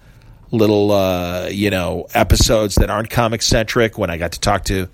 little, 0.52 0.92
uh, 0.92 1.48
you 1.48 1.70
know, 1.70 2.08
episodes 2.14 2.76
that 2.76 2.90
aren't 2.90 3.10
comic 3.10 3.42
centric 3.42 3.98
when 3.98 4.10
I 4.10 4.18
got 4.18 4.34
to 4.34 4.40
talk 4.40 4.66
to 4.66 4.90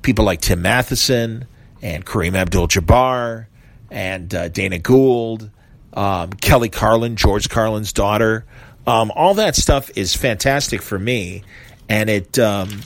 people 0.00 0.24
like 0.24 0.40
Tim 0.40 0.62
Matheson 0.62 1.46
and 1.82 2.06
Kareem 2.06 2.34
Abdul 2.34 2.68
Jabbar 2.68 3.46
and 3.90 4.34
uh, 4.34 4.48
Dana 4.48 4.78
Gould, 4.78 5.50
um, 5.92 6.32
Kelly 6.32 6.70
Carlin, 6.70 7.16
George 7.16 7.48
Carlin's 7.48 7.92
daughter. 7.92 8.44
Um, 8.86 9.12
all 9.14 9.34
that 9.34 9.54
stuff 9.54 9.90
is 9.96 10.14
fantastic 10.14 10.82
for 10.82 10.98
me. 10.98 11.42
And 11.88 12.08
it, 12.08 12.38
um, 12.38 12.80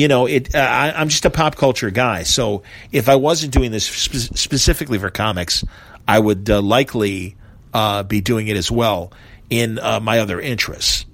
you 0.00 0.08
know, 0.08 0.24
it. 0.24 0.54
Uh, 0.54 0.58
I, 0.58 1.02
am 1.02 1.10
just 1.10 1.26
a 1.26 1.30
pop 1.30 1.56
culture 1.56 1.90
guy. 1.90 2.22
So 2.22 2.62
if 2.90 3.10
I 3.10 3.16
wasn't 3.16 3.52
doing 3.52 3.70
this 3.70 3.84
spe- 3.84 4.34
specifically 4.34 4.98
for 4.98 5.10
comics, 5.10 5.62
I 6.08 6.18
would 6.18 6.48
uh, 6.48 6.62
likely 6.62 7.36
uh, 7.74 8.02
be 8.04 8.22
doing 8.22 8.48
it 8.48 8.56
as 8.56 8.70
well 8.70 9.12
in 9.50 9.78
uh, 9.78 10.00
my 10.00 10.20
other 10.20 10.40
interests. 10.40 11.04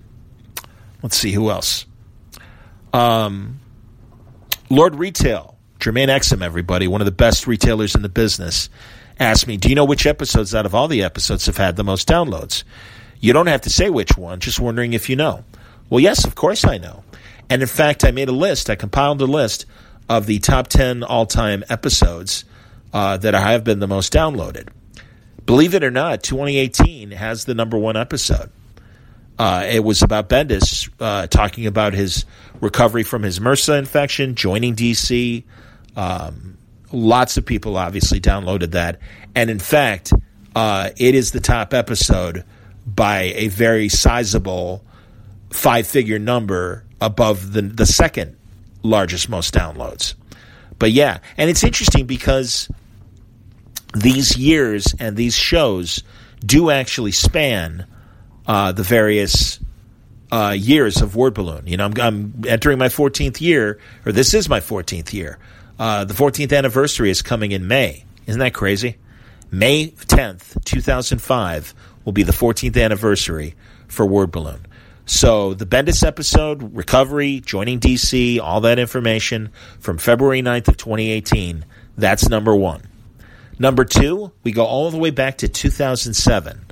Let's 1.02 1.16
see 1.16 1.32
who 1.32 1.50
else. 1.50 1.84
Um, 2.92 3.58
Lord 4.70 4.94
Retail, 4.94 5.58
Jermaine 5.80 6.08
Exum, 6.08 6.40
everybody, 6.40 6.86
one 6.86 7.00
of 7.00 7.06
the 7.06 7.10
best 7.10 7.48
retailers 7.48 7.96
in 7.96 8.02
the 8.02 8.08
business, 8.08 8.70
asked 9.18 9.48
me, 9.48 9.56
"Do 9.56 9.68
you 9.68 9.74
know 9.74 9.84
which 9.84 10.06
episodes 10.06 10.54
out 10.54 10.64
of 10.64 10.76
all 10.76 10.86
the 10.86 11.02
episodes 11.02 11.46
have 11.46 11.56
had 11.56 11.74
the 11.74 11.84
most 11.84 12.06
downloads?" 12.06 12.62
You 13.18 13.32
don't 13.32 13.48
have 13.48 13.62
to 13.62 13.70
say 13.70 13.90
which 13.90 14.16
one. 14.16 14.38
Just 14.38 14.60
wondering 14.60 14.92
if 14.92 15.10
you 15.10 15.16
know. 15.16 15.42
Well, 15.90 15.98
yes, 15.98 16.24
of 16.24 16.36
course 16.36 16.64
I 16.64 16.78
know. 16.78 17.02
And 17.48 17.62
in 17.62 17.68
fact, 17.68 18.04
I 18.04 18.10
made 18.10 18.28
a 18.28 18.32
list, 18.32 18.70
I 18.70 18.74
compiled 18.74 19.20
a 19.22 19.26
list 19.26 19.66
of 20.08 20.26
the 20.26 20.38
top 20.38 20.68
10 20.68 21.02
all 21.02 21.26
time 21.26 21.64
episodes 21.68 22.44
uh, 22.92 23.16
that 23.18 23.34
have 23.34 23.64
been 23.64 23.78
the 23.78 23.86
most 23.86 24.12
downloaded. 24.12 24.68
Believe 25.44 25.74
it 25.74 25.84
or 25.84 25.90
not, 25.90 26.22
2018 26.22 27.12
has 27.12 27.44
the 27.44 27.54
number 27.54 27.78
one 27.78 27.96
episode. 27.96 28.50
Uh, 29.38 29.66
it 29.68 29.84
was 29.84 30.02
about 30.02 30.28
Bendis 30.28 30.90
uh, 30.98 31.26
talking 31.26 31.66
about 31.66 31.92
his 31.92 32.24
recovery 32.60 33.02
from 33.02 33.22
his 33.22 33.38
MRSA 33.38 33.78
infection, 33.78 34.34
joining 34.34 34.74
DC. 34.74 35.44
Um, 35.94 36.56
lots 36.90 37.36
of 37.36 37.44
people 37.44 37.76
obviously 37.76 38.20
downloaded 38.20 38.72
that. 38.72 38.98
And 39.34 39.50
in 39.50 39.58
fact, 39.58 40.12
uh, 40.54 40.90
it 40.96 41.14
is 41.14 41.32
the 41.32 41.40
top 41.40 41.74
episode 41.74 42.44
by 42.86 43.32
a 43.34 43.48
very 43.48 43.88
sizable 43.88 44.84
five 45.50 45.86
figure 45.86 46.18
number 46.18 46.85
above 47.00 47.52
the 47.52 47.62
the 47.62 47.86
second 47.86 48.36
largest 48.82 49.28
most 49.28 49.54
downloads. 49.54 50.14
But 50.78 50.92
yeah, 50.92 51.18
and 51.36 51.50
it's 51.50 51.64
interesting 51.64 52.06
because 52.06 52.68
these 53.94 54.36
years 54.36 54.94
and 54.98 55.16
these 55.16 55.34
shows 55.34 56.02
do 56.44 56.70
actually 56.70 57.12
span 57.12 57.86
uh, 58.46 58.72
the 58.72 58.82
various 58.82 59.58
uh, 60.30 60.54
years 60.56 61.00
of 61.00 61.16
Word 61.16 61.34
Balloon. 61.34 61.66
You 61.66 61.76
know, 61.76 61.86
I'm, 61.86 62.00
I'm, 62.00 62.44
entering 62.46 62.78
my 62.78 62.88
14th 62.88 63.40
year, 63.40 63.78
or 64.04 64.12
this 64.12 64.34
is 64.34 64.48
my 64.48 64.60
14th 64.60 65.12
year. 65.12 65.38
Uh, 65.78 66.04
the 66.04 66.14
14th 66.14 66.56
anniversary 66.56 67.10
is 67.10 67.22
coming 67.22 67.52
in 67.52 67.68
May. 67.68 68.04
Isn't 68.26 68.40
that 68.40 68.54
crazy? 68.54 68.96
May 69.50 69.88
10th, 69.88 70.64
2005 70.64 71.74
will 72.04 72.12
be 72.12 72.22
the 72.22 72.32
14th 72.32 72.82
anniversary 72.82 73.54
for 73.86 74.04
Word 74.04 74.32
Balloon. 74.32 74.65
So 75.08 75.54
the 75.54 75.66
Bendis 75.66 76.04
episode, 76.04 76.74
recovery, 76.74 77.38
joining 77.38 77.78
DC, 77.78 78.40
all 78.40 78.62
that 78.62 78.80
information 78.80 79.52
from 79.78 79.98
February 79.98 80.42
9th 80.42 80.66
of 80.66 80.76
2018, 80.76 81.64
that's 81.96 82.28
number 82.28 82.54
one. 82.56 82.82
Number 83.56 83.84
two, 83.84 84.32
we 84.42 84.50
go 84.50 84.64
all 84.64 84.90
the 84.90 84.98
way 84.98 85.10
back 85.10 85.38
to 85.38 85.48
2007. 85.48 86.66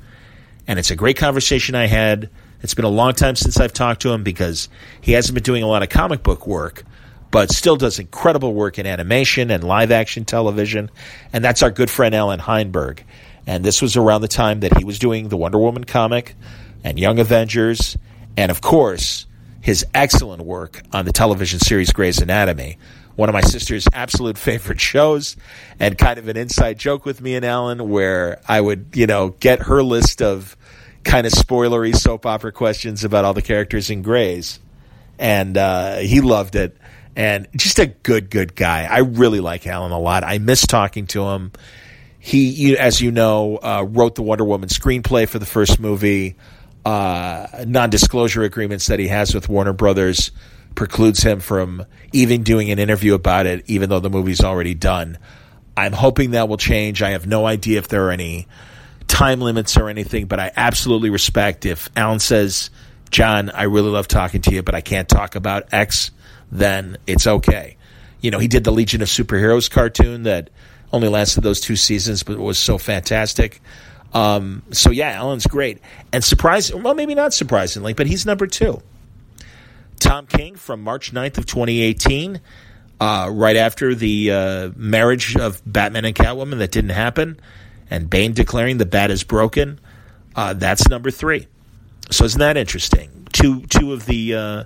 And 0.67 0.79
it's 0.81 0.91
a 0.91 0.97
great 0.97 1.17
conversation 1.17 1.77
I 1.77 1.87
had. 1.87 2.29
It's 2.61 2.75
been 2.75 2.85
a 2.85 2.91
long 2.91 3.13
time 3.13 3.37
since 3.37 3.61
I've 3.61 3.73
talked 3.73 4.03
to 4.03 4.11
him 4.11 4.25
because 4.25 4.69
he 5.01 5.13
hasn't 5.13 5.35
been 5.35 5.45
doing 5.45 5.63
a 5.63 5.69
lot 5.69 5.85
of 5.85 5.89
comic 5.89 6.25
book 6.25 6.45
work, 6.45 6.83
but 7.31 7.53
still 7.53 7.77
does 7.77 8.01
incredible 8.01 8.53
work 8.53 8.81
in 8.81 8.87
animation 8.87 9.53
and 9.53 9.63
live 9.63 9.93
action 9.93 10.25
television. 10.25 10.91
And 11.33 11.45
that's 11.45 11.63
our 11.63 11.71
good 11.71 11.89
friend 11.89 12.13
Allan 12.17 12.41
Heinberg. 12.41 13.05
And 13.47 13.65
this 13.65 13.81
was 13.81 13.97
around 13.97 14.23
the 14.23 14.29
time 14.29 14.61
that 14.61 14.77
he 14.77 14.85
was 14.85 14.99
doing 14.99 15.29
the 15.29 15.37
Wonder 15.37 15.59
Woman 15.59 15.85
comic 15.85 16.35
and 16.83 16.99
Young 16.99 17.21
Avengers, 17.21 17.97
and 18.37 18.51
of 18.51 18.61
course, 18.61 19.27
his 19.61 19.87
excellent 19.95 20.43
work 20.43 20.83
on 20.93 21.05
the 21.05 21.13
television 21.13 21.59
series 21.59 21.93
Grey's 21.93 22.21
Anatomy, 22.21 22.79
one 23.17 23.29
of 23.29 23.33
my 23.33 23.41
sister's 23.41 23.89
absolute 23.93 24.37
favorite 24.37 24.81
shows, 24.81 25.37
and 25.79 25.97
kind 25.97 26.19
of 26.19 26.29
an 26.29 26.37
inside 26.37 26.79
joke 26.79 27.05
with 27.05 27.21
me 27.21 27.35
and 27.35 27.45
Allan 27.45 27.89
where 27.89 28.41
I 28.47 28.61
would, 28.61 28.89
you 28.95 29.07
know, 29.07 29.31
get 29.31 29.61
her 29.63 29.83
list 29.83 30.21
of 30.21 30.57
kind 31.05 31.27
of 31.27 31.33
spoilery 31.33 31.95
soap 31.95 32.27
opera 32.27 32.53
questions 32.53 33.05
about 33.05 33.25
all 33.25 33.35
the 33.35 33.43
characters 33.43 33.91
in 33.91 34.03
Grey's. 34.03 34.59
And 35.19 35.57
uh, 35.57 35.99
he 35.99 36.21
loved 36.21 36.57
it. 36.57 36.77
And 37.17 37.47
just 37.55 37.79
a 37.79 37.87
good, 37.87 38.31
good 38.31 38.57
guy. 38.57 38.85
I 38.85 38.99
really 38.99 39.41
like 39.41 39.67
Allan 39.67 39.93
a 39.93 39.99
lot. 39.99 40.25
I 40.25 40.39
miss 40.39 40.67
talking 40.67 41.07
to 41.09 41.25
him. 41.29 41.53
He, 42.19 42.77
as 42.77 43.01
you 43.01 43.13
know, 43.13 43.59
uh, 43.59 43.87
wrote 43.89 44.15
the 44.15 44.23
Wonder 44.23 44.45
Woman 44.45 44.69
screenplay 44.69 45.29
for 45.29 45.39
the 45.39 45.47
first 45.47 45.79
movie. 45.79 46.37
Uh, 46.85 47.65
non-disclosure 47.67 48.43
agreements 48.43 48.89
that 48.89 48.99
he 48.99 49.09
has 49.09 49.35
with 49.35 49.49
Warner 49.49 49.73
Brothers 49.73 50.33
precludes 50.75 51.23
him 51.23 51.41
from 51.41 51.87
even 52.13 52.43
doing 52.43 52.71
an 52.71 52.79
interview 52.79 53.15
about 53.15 53.47
it, 53.47 53.65
even 53.67 53.89
though 53.89 54.01
the 54.01 54.11
movie's 54.11 54.43
already 54.43 54.75
done. 54.75 55.19
I'm 55.77 55.93
hoping 55.93 56.33
that 56.33 56.49
will 56.49 56.57
change. 56.57 57.03
I 57.03 57.11
have 57.11 57.27
no 57.27 57.47
idea 57.47 57.79
if 57.79 57.89
there 57.89 58.07
are 58.07 58.11
any 58.11 58.47
time 59.09 59.41
limits 59.41 59.77
or 59.77 59.89
anything, 59.89 60.27
but 60.27 60.41
I 60.41 60.53
absolutely 60.57 61.11
respect 61.11 61.67
if 61.67 61.89
Allan 61.97 62.21
says, 62.21 62.71
John, 63.11 63.51
I 63.51 63.65
really 63.65 63.91
love 63.91 64.09
talking 64.09 64.43
to 64.43 64.55
you, 64.55 64.63
but 64.63 64.75
I 64.75 64.81
can't 64.81 65.09
talk 65.09 65.37
about 65.37 65.73
X, 65.73 66.11
then 66.51 66.99
it's 67.07 67.27
okay. 67.27 67.77
You 68.21 68.31
know, 68.31 68.39
he 68.39 68.49
did 68.49 68.65
the 68.65 68.73
Legion 68.73 69.03
of 69.03 69.09
Superheroes 69.09 69.71
cartoon 69.71 70.25
that 70.25 70.51
only 70.93 71.09
lasted 71.09 71.43
those 71.43 71.61
two 71.61 71.77
seasons, 71.77 72.23
but 72.23 72.35
it 72.35 72.41
was 72.41 72.59
so 72.59 72.79
fantastic. 72.79 73.61
Um, 74.15 74.63
so 74.71 74.91
yeah, 74.91 75.19
Allan's 75.19 75.47
great. 75.47 75.81
And 76.13 76.23
surprising, 76.23 76.83
well, 76.83 76.95
maybe 76.95 77.15
not 77.15 77.35
surprisingly, 77.35 77.93
but 77.93 78.07
he's 78.07 78.25
number 78.25 78.47
two. 78.47 78.81
Tom 79.99 80.27
King 80.27 80.55
from 80.55 80.83
March 80.83 81.13
9th 81.13 81.39
of 81.39 81.47
2018, 81.47 82.41
uh, 83.01 83.29
right 83.33 83.57
after 83.57 83.95
the 83.95 84.31
uh, 84.31 84.71
marriage 84.77 85.37
of 85.37 85.61
Batman 85.67 86.05
and 86.05 86.15
Catwoman 86.15 86.59
that 86.59 86.71
didn't 86.71 86.91
happen, 86.91 87.41
and 87.91 88.09
Bane 88.09 88.33
declaring 88.33 88.79
the 88.79 88.87
bat 88.87 89.11
is 89.11 89.25
broken. 89.25 89.81
Uh, 90.37 90.53
that's 90.55 90.89
number 90.89 91.11
three. 91.11 91.49
So 92.11 92.25
isn't 92.25 92.39
that 92.39 92.57
interesting? 92.57 93.27
Two 93.33 93.63
two 93.67 93.93
of 93.93 94.07
the 94.07 94.35
uh, 94.35 94.65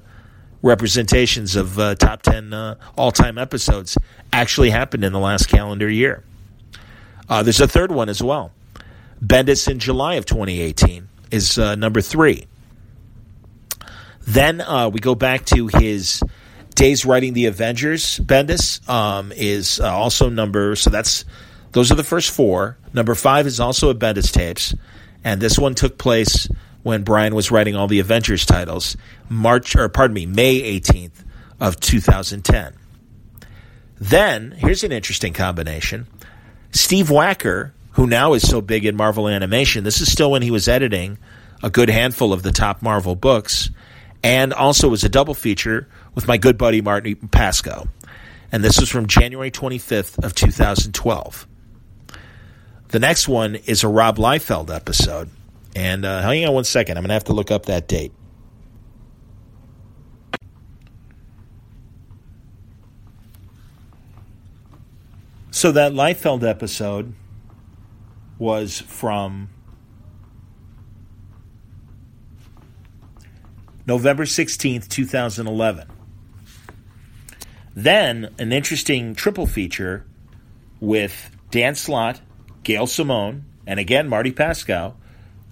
representations 0.61 1.57
of 1.57 1.79
uh, 1.79 1.95
top 1.95 2.23
ten 2.23 2.53
uh, 2.53 2.75
all 2.97 3.13
time 3.13 3.39
episodes 3.39 3.97
actually 4.33 4.71
happened 4.71 5.05
in 5.05 5.13
the 5.13 5.21
last 5.21 5.49
calendar 5.49 5.89
year. 5.89 6.25
there's 7.29 7.61
a 7.61 7.69
third 7.69 7.93
one 7.93 8.09
as 8.09 8.23
well. 8.23 8.53
Bendis 9.23 9.69
in 9.69 9.79
July 9.79 10.15
of 10.15 10.27
2018 10.27 11.09
is 11.31 11.59
number 11.59 12.01
three. 12.01 12.47
Then 14.29 14.61
uh, 14.61 14.91
we 14.91 15.01
go 15.01 15.15
back 15.15 15.47
to 15.47 15.69
his 15.69 16.23
days 16.75 17.07
writing 17.07 17.33
the 17.33 17.47
Avengers. 17.47 18.19
Bendis 18.21 18.87
um, 18.89 19.33
is 19.33 19.81
uh, 19.81 19.91
also 19.91 20.29
number 20.29 20.77
so 20.77 20.91
that's 20.91 21.25
those 21.73 21.91
are 21.91 21.95
the 21.95 22.05
first 22.05 22.31
four. 22.31 22.77
Number 22.93 23.15
five 23.15 23.47
is 23.47 23.59
also 23.59 23.89
a 23.89 23.95
Bendis 23.95 24.31
tapes, 24.31 24.75
and 25.25 25.41
this 25.41 25.59
one 25.59 25.75
took 25.75 25.97
place 25.97 26.47
when 26.83 27.05
Brian 27.05 27.35
was 27.35 27.51
writing 27.51 27.75
all 27.75 27.89
the 27.89 28.01
Avengers 28.01 28.47
titles, 28.47 28.97
March 29.29 29.77
or 29.77 29.89
pardon 29.89 30.15
me, 30.15 30.27
May 30.27 30.57
eighteenth 30.63 31.25
of 31.59 31.81
two 31.81 32.01
thousand 32.01 32.45
ten. 32.45 32.75
Then 33.99 34.53
here's 34.53 34.85
an 34.85 34.93
interesting 34.93 35.33
combination: 35.33 36.07
Steve 36.71 37.09
Wacker, 37.09 37.73
who 37.99 38.07
now 38.07 38.33
is 38.33 38.49
so 38.49 38.61
big 38.61 38.87
in 38.87 38.95
Marvel 38.95 39.27
animation. 39.27 39.83
This 39.83 40.01
is 40.01 40.09
still 40.09 40.31
when 40.31 40.41
he 40.41 40.53
was 40.53 40.69
editing 40.69 41.19
a 41.65 41.69
good 41.69 41.91
handful 41.91 42.33
of 42.33 42.45
the 42.45 42.53
top 42.53 42.81
Marvel 42.81 43.17
books 43.17 43.71
and 44.23 44.53
also 44.53 44.89
was 44.89 45.03
a 45.03 45.09
double 45.09 45.35
feature 45.35 45.89
with 46.15 46.29
my 46.29 46.37
good 46.39 46.57
buddy 46.57 46.81
Martin 46.81 47.17
Pasko. 47.17 47.89
And 48.53 48.63
this 48.63 48.79
was 48.79 48.89
from 48.89 49.09
January 49.09 49.51
25th 49.51 50.25
of 50.25 50.33
2012. 50.37 51.49
The 52.87 53.01
next 53.01 53.27
one 53.27 53.57
is 53.57 53.83
a 53.83 53.89
Rob 53.89 54.17
Liefeld 54.17 54.73
episode. 54.73 55.29
And 55.75 56.05
uh, 56.05 56.23
hang 56.23 56.47
on 56.47 56.55
one 56.55 56.63
second. 56.63 56.99
I'm 56.99 57.03
going 57.03 57.09
to 57.09 57.15
have 57.15 57.25
to 57.25 57.33
look 57.33 57.51
up 57.51 57.67
that 57.67 57.89
date. 57.89 58.13
So 65.51 65.73
that 65.73 65.91
Liefeld 65.91 66.49
episode 66.49 67.13
was 68.39 68.81
from 68.81 69.49
November 73.87 74.25
16th, 74.25 74.89
2011. 74.89 75.89
Then 77.75 78.35
an 78.39 78.53
interesting 78.53 79.15
triple 79.15 79.47
feature 79.47 80.05
with 80.81 81.31
Dan 81.51 81.75
Slott, 81.75 82.21
Gail 82.63 82.87
Simone, 82.87 83.45
and 83.67 83.81
again 83.81 84.09
Marty 84.09 84.33
Pasko. 84.33 84.95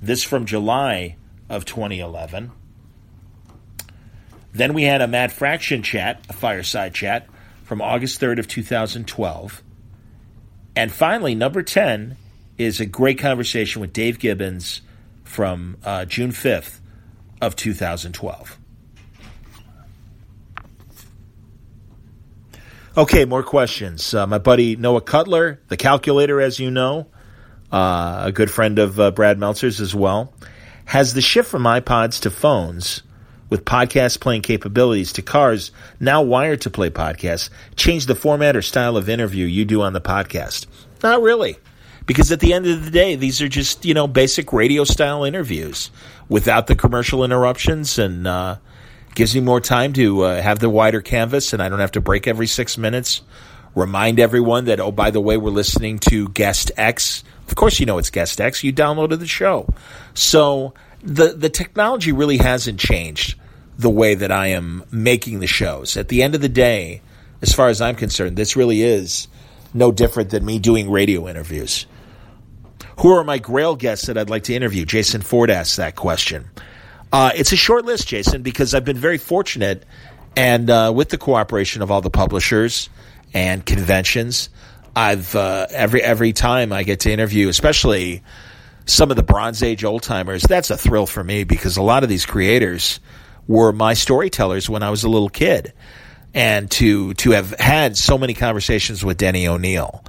This 0.03 0.23
from 0.23 0.45
July 0.45 1.17
of 1.49 1.65
2011. 1.65 2.53
Then 4.53 4.75
we 4.75 4.85
had 4.85 5.03
a 5.03 5.09
Matt 5.09 5.33
Fraction 5.33 5.83
chat, 5.83 6.25
a 6.29 6.33
fireside 6.33 6.95
chat 6.95 7.27
from 7.65 7.81
August 7.81 8.21
3rd 8.21 8.39
of 8.39 8.49
2012. 8.49 9.63
And 10.75 10.93
finally, 10.93 11.35
number 11.35 11.63
10 11.63 12.17
is 12.59 12.81
a 12.81 12.87
great 12.87 13.19
conversation 13.19 13.81
with 13.81 13.93
Dave 13.93 14.19
Gibbons 14.19 14.81
from 15.25 15.77
uh, 15.85 16.05
June 16.05 16.31
5th 16.31 16.81
of 17.41 17.57
2012. 17.57 18.59
Okay, 22.97 23.27
more 23.27 23.43
questions. 23.43 24.15
Uh, 24.15 24.27
my 24.27 24.39
buddy 24.39 24.75
Noah 24.75 25.03
Cutler, 25.03 25.61
the 25.69 25.77
calculator, 25.77 26.41
as 26.41 26.59
you 26.59 26.71
know, 26.71 27.07
uh, 27.71 28.23
a 28.25 28.33
good 28.33 28.51
friend 28.51 28.79
of 28.79 28.99
uh, 28.99 29.11
Brad 29.11 29.39
Meltzer's 29.39 29.81
as 29.81 29.95
well, 29.95 30.33
has 30.87 31.13
the 31.13 31.21
shift 31.21 31.51
from 31.51 31.65
iPods 31.65 32.21
to 32.23 32.31
phones 32.31 33.03
with 33.51 33.67
podcast 33.67 34.21
playing 34.21 34.43
capabilities 34.43 35.13
to 35.13 35.23
cars 35.23 35.73
now 36.01 36.23
wired 36.23 36.63
to 36.63 36.71
play 36.71 36.89
podcasts 36.89 37.51
changed 37.77 38.09
the 38.09 38.15
format 38.15 38.57
or 38.57 38.63
style 38.63 38.97
of 38.97 39.09
interview 39.09 39.45
you 39.45 39.67
do 39.67 39.83
on 39.83 39.93
the 39.93 40.01
podcast? 40.01 40.67
Not 41.03 41.21
really. 41.21 41.59
Because 42.07 42.31
at 42.31 42.41
the 42.41 42.53
end 42.53 42.67
of 42.67 42.85
the 42.85 42.91
day, 42.91 43.17
these 43.17 43.43
are 43.43 43.49
just, 43.49 43.85
you 43.85 43.93
know, 43.93 44.07
basic 44.07 44.53
radio 44.53 44.85
style 44.85 45.25
interviews 45.25 45.91
without 46.29 46.69
the 46.69 46.77
commercial 46.77 47.25
interruptions 47.25 47.99
and 47.99 48.27
uh, 48.27 48.57
gives 49.15 49.35
me 49.35 49.41
more 49.41 49.61
time 49.61 49.93
to 49.95 50.23
uh, 50.23 50.41
have 50.41 50.61
the 50.61 50.71
wider 50.71 51.01
canvas 51.01 51.53
and 51.53 51.61
I 51.61 51.69
don't 51.69 51.81
have 51.81 51.93
to 51.93 52.01
break 52.01 52.29
every 52.29 52.47
six 52.47 52.79
minutes. 52.79 53.23
Remind 53.75 54.21
everyone 54.21 54.67
that, 54.67 54.81
oh, 54.81 54.93
by 54.93 55.11
the 55.11 55.21
way, 55.21 55.37
we're 55.37 55.51
listening 55.51 55.99
to 56.11 56.29
Guest 56.29 56.71
X. 56.77 57.25
Of 57.49 57.57
course, 57.57 57.81
you 57.81 57.87
know 57.87 57.99
it's 57.99 58.11
Guest 58.11 58.41
X. 58.41 58.63
You 58.65 58.73
downloaded 58.73 59.19
the 59.19 59.27
show. 59.27 59.69
So 60.15 60.75
the, 61.03 61.29
the 61.29 61.51
technology 61.51 62.13
really 62.13 62.39
hasn't 62.39 62.79
changed 62.79 63.39
the 63.79 63.91
way 63.91 64.15
that 64.15 64.33
I 64.33 64.49
am 64.49 64.85
making 64.91 65.41
the 65.41 65.47
shows. 65.47 65.97
At 65.97 66.09
the 66.09 66.23
end 66.23 66.35
of 66.35 66.41
the 66.41 66.49
day, 66.49 67.03
as 67.43 67.53
far 67.53 67.69
as 67.69 67.81
I'm 67.81 67.97
concerned, 67.97 68.37
this 68.37 68.57
really 68.57 68.83
is 68.83 69.29
no 69.75 69.93
different 69.93 70.31
than 70.31 70.45
me 70.45 70.59
doing 70.59 70.91
radio 70.91 71.29
interviews. 71.29 71.87
Who 72.99 73.11
are 73.11 73.25
my 73.25 73.39
Grail 73.39 73.77
guests 73.77 74.07
that 74.07 74.17
I'd 74.17 74.31
like 74.31 74.45
to 74.45 74.55
interview? 74.55 74.85
Jason 74.85 75.21
Ford 75.21 75.51
asked 75.51 75.77
that 75.77 75.97
question. 75.97 76.49
Uh, 77.13 77.31
it's 77.35 77.53
a 77.53 77.57
short 77.57 77.85
list, 77.85 78.09
Jason, 78.09 78.43
because 78.43 78.75
I've 78.75 78.85
been 78.85 78.97
very 78.97 79.19
fortunate 79.19 79.85
and 80.37 80.69
uh, 80.69 80.93
with 80.95 81.09
the 81.09 81.19
cooperation 81.19 81.81
of 81.81 81.91
all 81.91 82.03
the 82.03 82.11
publishers 82.11 82.91
and 83.33 83.65
conventions, 83.65 84.51
I've 84.95 85.35
uh, 85.35 85.67
every 85.71 86.03
every 86.03 86.33
time 86.35 86.73
I 86.73 86.83
get 86.83 87.01
to 87.01 87.11
interview, 87.11 87.49
especially 87.49 88.23
some 88.85 89.11
of 89.11 89.17
the 89.17 89.23
Bronze 89.23 89.63
Age 89.63 89.83
old 89.83 90.03
timers, 90.03 90.43
that's 90.43 90.71
a 90.71 90.77
thrill 90.77 91.07
for 91.07 91.25
me 91.25 91.45
because 91.45 91.79
a 91.79 91.83
lot 91.83 92.03
of 92.03 92.11
these 92.11 92.27
creators 92.27 93.01
were 93.49 93.73
my 93.73 93.95
storytellers 93.95 94.69
when 94.69 94.83
I 94.83 94.91
was 94.91 95.05
a 95.05 95.09
little 95.09 95.31
kid, 95.31 95.73
and 96.35 96.71
to 96.73 97.15
to 97.15 97.31
have 97.31 97.51
had 97.59 97.97
so 97.97 98.19
many 98.19 98.35
conversations 98.35 99.03
with 99.03 99.17
Denny 99.17 99.49
O'Neil 99.49 100.05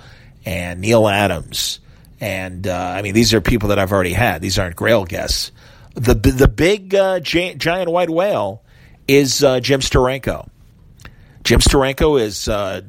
and 0.45 0.81
Neal 0.81 1.07
Adams, 1.07 1.79
and 2.19 2.67
uh, 2.67 2.93
I 2.95 3.01
mean 3.01 3.13
these 3.13 3.33
are 3.33 3.41
people 3.41 3.69
that 3.69 3.79
I've 3.79 3.91
already 3.91 4.13
had. 4.13 4.41
These 4.41 4.59
aren't 4.59 4.75
Grail 4.75 5.05
guests. 5.05 5.51
The 5.95 6.13
the 6.13 6.47
big 6.47 6.93
uh, 6.93 7.19
giant, 7.19 7.89
white 7.89 8.09
whale 8.09 8.63
is 9.07 9.43
uh, 9.43 9.59
Jim 9.59 9.79
Steranko. 9.79 10.47
Jim 11.43 11.59
Steranko 11.59 12.21
is 12.21 12.47
uh, 12.47 12.81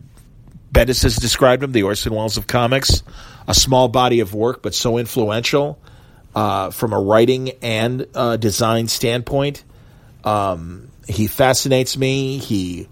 Bendis 0.72 1.02
has 1.02 1.16
described 1.16 1.62
him, 1.62 1.72
the 1.72 1.84
Orson 1.84 2.12
Welles 2.14 2.36
of 2.36 2.46
comics, 2.46 3.02
a 3.46 3.54
small 3.54 3.88
body 3.88 4.20
of 4.20 4.34
work, 4.34 4.62
but 4.62 4.74
so 4.74 4.98
influential 4.98 5.78
uh, 6.34 6.70
from 6.70 6.92
a 6.92 7.00
writing 7.00 7.50
and 7.62 8.06
uh, 8.14 8.36
design 8.36 8.88
standpoint. 8.88 9.64
Um, 10.24 10.90
he 11.06 11.26
fascinates 11.26 11.96
me. 11.96 12.38
He 12.38 12.88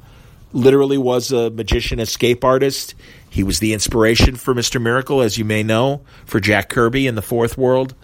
literally 0.52 0.98
was 0.98 1.32
a 1.32 1.50
magician 1.50 2.00
escape 2.00 2.44
artist. 2.44 2.94
He 3.30 3.42
was 3.42 3.58
the 3.58 3.72
inspiration 3.72 4.36
for 4.36 4.54
Mr. 4.54 4.80
Miracle, 4.80 5.20
as 5.20 5.36
you 5.36 5.44
may 5.44 5.62
know, 5.62 6.02
for 6.24 6.40
Jack 6.40 6.68
Kirby 6.68 7.06
in 7.06 7.14
the 7.14 7.22
Fourth 7.22 7.58
World. 7.58 7.94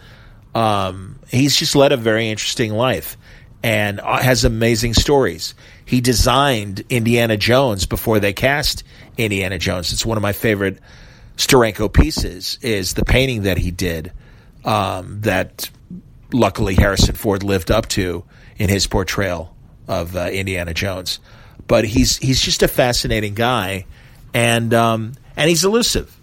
Um, 0.55 1.19
he's 1.29 1.57
just 1.57 1.75
led 1.75 1.93
a 1.93 1.97
very 1.97 2.29
interesting 2.29 2.73
life 2.73 3.17
and 3.63 4.01
uh, 4.01 4.19
has 4.19 4.45
amazing 4.45 4.95
stories. 4.95 5.55
He 5.85 6.01
designed 6.01 6.85
Indiana 6.91 7.37
Jones 7.37 7.87
before 7.87 8.21
they 8.21 8.33
cast 8.33 8.85
Indiana 9.17 9.59
Jones. 9.59 9.93
It's 9.93 10.05
one 10.05 10.19
of 10.19 10.23
my 10.23 10.33
favorite 10.33 10.79
Steranko 11.37 11.93
pieces. 11.93 12.59
Is 12.61 12.95
the 12.95 13.05
painting 13.05 13.43
that 13.43 13.59
he 13.59 13.71
did 13.71 14.13
um, 14.65 15.21
that 15.23 15.71
luckily 16.33 16.75
Harrison 16.75 17.15
Ford 17.15 17.43
lived 17.43 17.71
up 17.71 17.87
to 17.89 18.25
in 18.57 18.69
his 18.69 18.87
portrayal 18.87 19.55
of 19.89 20.17
uh, 20.17 20.29
Indiana 20.31 20.75
Jones. 20.75 21.21
But 21.67 21.85
he's 21.85 22.19
he's 22.19 22.41
just 22.41 22.63
a 22.63 22.69
fascinating 22.69 23.35
guy, 23.35 23.87
and 24.35 24.73
um, 24.75 25.15
and 25.37 25.49
he's 25.49 25.65
elusive. 25.65 26.17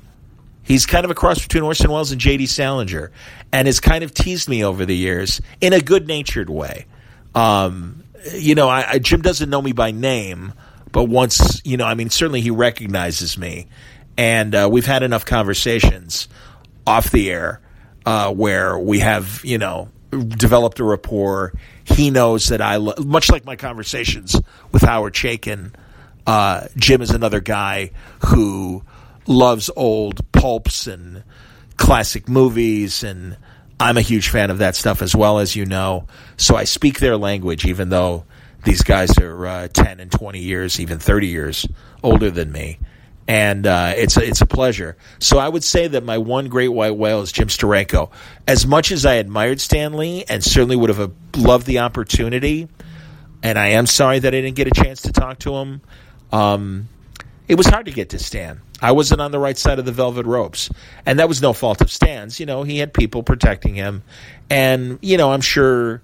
He's 0.63 0.86
kind 0.86 1.04
of 1.04 1.10
a 1.10 1.15
cross 1.15 1.41
between 1.41 1.63
Orson 1.63 1.89
Welles 1.89 2.12
and 2.12 2.22
J.D. 2.22 2.45
Salinger, 2.45 3.12
and 3.52 3.67
has 3.67 3.80
kind 3.80 4.04
of 4.04 4.13
teased 4.13 4.48
me 4.48 4.63
over 4.63 4.86
the 4.86 4.95
years 4.95 5.41
in 5.62 5.74
a 5.74 5.82
good 5.82 6.08
natured 6.08 6.50
way. 6.50 6.86
Um, 7.34 8.04
you 8.34 8.56
know, 8.56 8.69
I, 8.69 8.91
I, 8.91 9.00
Jim 9.00 9.22
doesn't 9.22 9.50
know 9.50 9.62
me 9.62 9.72
by 9.72 9.91
name, 9.91 10.54
but 10.91 11.06
once, 11.06 11.62
you 11.63 11.78
know, 11.78 11.86
I 11.86 11.93
mean, 11.93 12.10
certainly 12.10 12.41
he 12.41 12.52
recognizes 12.52 13.38
me. 13.38 13.67
And 14.17 14.54
uh, 14.54 14.67
we've 14.72 14.86
had 14.86 15.04
enough 15.04 15.26
conversations 15.26 16.28
off 16.86 17.10
the 17.12 17.32
air 17.32 17.62
uh, 18.06 18.34
where 18.34 18.78
we 18.78 19.00
have, 19.00 19.41
you 19.43 19.58
know, 19.58 19.89
developed 20.12 20.80
a 20.80 20.84
rapport. 20.84 21.54
He 21.86 22.10
knows 22.10 22.48
that 22.50 22.62
I, 22.62 22.78
lo- 22.78 22.95
much 23.00 23.32
like 23.32 23.45
my 23.45 23.56
conversations 23.56 24.39
with 24.72 24.82
Howard 24.82 25.13
Chaykin, 25.13 25.74
uh, 26.30 26.68
Jim 26.76 27.02
is 27.02 27.10
another 27.10 27.39
guy 27.39 27.89
who 28.28 28.84
loves 29.26 29.72
old 29.76 30.32
pulps 30.32 30.86
and 30.86 31.24
classic 31.76 32.30
movies 32.30 33.04
and 33.04 33.36
I'm 33.80 33.98
a 33.98 34.02
huge 34.02 34.30
fan 34.30 34.52
of 34.52 34.60
that 34.60 34.76
stuff 34.76 35.02
as 35.02 35.15
well, 35.15 35.39
as 35.39 35.56
you 35.56 35.65
know. 35.65 36.06
So 36.38 36.56
I 36.56 36.65
speak 36.65 37.00
their 37.00 37.18
language, 37.18 37.65
even 37.65 37.89
though 37.89 38.26
these 38.63 38.84
guys 38.84 39.18
are 39.18 39.48
uh, 39.48 39.68
10 39.70 40.00
and 40.00 40.12
20 40.12 40.38
years, 40.38 40.80
even 40.80 41.00
30 41.00 41.28
years 41.28 41.65
older 42.04 42.30
than 42.30 42.52
me. 42.52 42.78
And 43.28 43.65
uh, 43.65 43.94
it's, 43.98 44.15
a, 44.15 44.24
it's 44.24 44.42
a 44.42 44.46
pleasure. 44.46 44.98
So 45.18 45.39
I 45.39 45.50
would 45.50 45.63
say 45.63 45.88
that 45.88 46.04
my 46.04 46.20
one 46.20 46.48
great 46.48 46.68
white 46.68 46.96
whale 46.96 47.22
is 47.22 47.32
Jim 47.32 47.48
Steranko. 47.48 48.12
As 48.48 48.68
much 48.68 48.92
as 48.92 49.04
I 49.04 49.15
admired 49.15 49.62
Stan 49.62 49.94
Lee 49.94 50.26
and 50.30 50.44
certainly 50.44 50.76
would 50.76 50.92
have 50.92 51.12
loved 51.36 51.65
the 51.65 51.80
opportunity, 51.80 52.68
and 53.42 53.58
I 53.58 53.70
am 53.70 53.88
sorry 53.88 54.20
that 54.20 54.36
I 54.36 54.42
didn't 54.42 54.58
get 54.58 54.68
a 54.68 54.84
chance 54.84 55.02
to 55.04 55.12
talk 55.12 55.39
to 55.39 55.56
him, 55.56 55.82
um, 56.32 56.88
it 57.48 57.56
was 57.56 57.68
hard 57.68 57.88
to 57.88 57.92
get 57.92 58.10
to 58.10 58.20
Stan. 58.20 58.62
I 58.82 58.94
wasn't 58.94 59.22
on 59.22 59.32
the 59.32 59.39
right 59.39 59.58
side 59.58 59.80
of 59.80 59.86
the 59.86 59.92
velvet 59.92 60.26
ropes. 60.26 60.70
And 61.06 61.20
that 61.20 61.28
was 61.28 61.42
no 61.42 61.54
fault 61.54 61.82
of 61.82 61.92
Stan's. 61.92 62.39
You 62.39 62.46
know, 62.46 62.63
he 62.63 62.78
had 62.78 62.94
people 62.94 63.24
protecting 63.24 63.76
him. 63.76 64.04
And, 64.50 65.00
you 65.02 65.18
know, 65.18 65.32
I'm 65.32 65.42
sure 65.42 66.02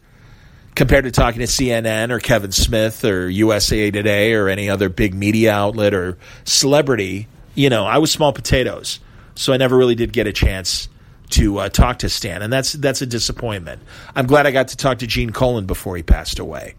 compared 0.76 1.06
to 1.06 1.12
talking 1.12 1.40
to 1.40 1.48
CNN 1.48 2.12
or 2.12 2.20
Kevin 2.20 2.52
Smith 2.52 3.06
or 3.06 3.30
USA 3.30 3.92
Today 3.92 4.34
or 4.34 4.50
any 4.50 4.70
other 4.70 4.90
big 4.90 5.14
media 5.14 5.54
outlet 5.54 5.94
or 5.94 6.18
celebrity, 6.44 7.28
you 7.54 7.70
know, 7.70 7.86
I 7.86 8.00
was 8.00 8.12
small 8.12 8.34
potatoes. 8.34 9.00
So 9.36 9.54
I 9.54 9.58
never 9.58 9.78
really 9.78 9.96
did 9.96 10.12
get 10.12 10.28
a 10.28 10.34
chance 10.34 10.90
to 11.32 11.60
uh, 11.60 11.70
talk 11.70 12.00
to 12.00 12.10
Stan. 12.10 12.42
And 12.42 12.52
that's, 12.52 12.74
that's 12.74 13.02
a 13.02 13.06
disappointment. 13.06 13.82
I'm 14.16 14.28
glad 14.28 14.46
I 14.46 14.52
got 14.52 14.70
to 14.70 14.78
talk 14.78 15.00
to 15.00 15.08
Gene 15.08 15.32
Colan 15.32 15.66
before 15.66 15.96
he 15.96 16.04
passed 16.04 16.40
away. 16.40 16.76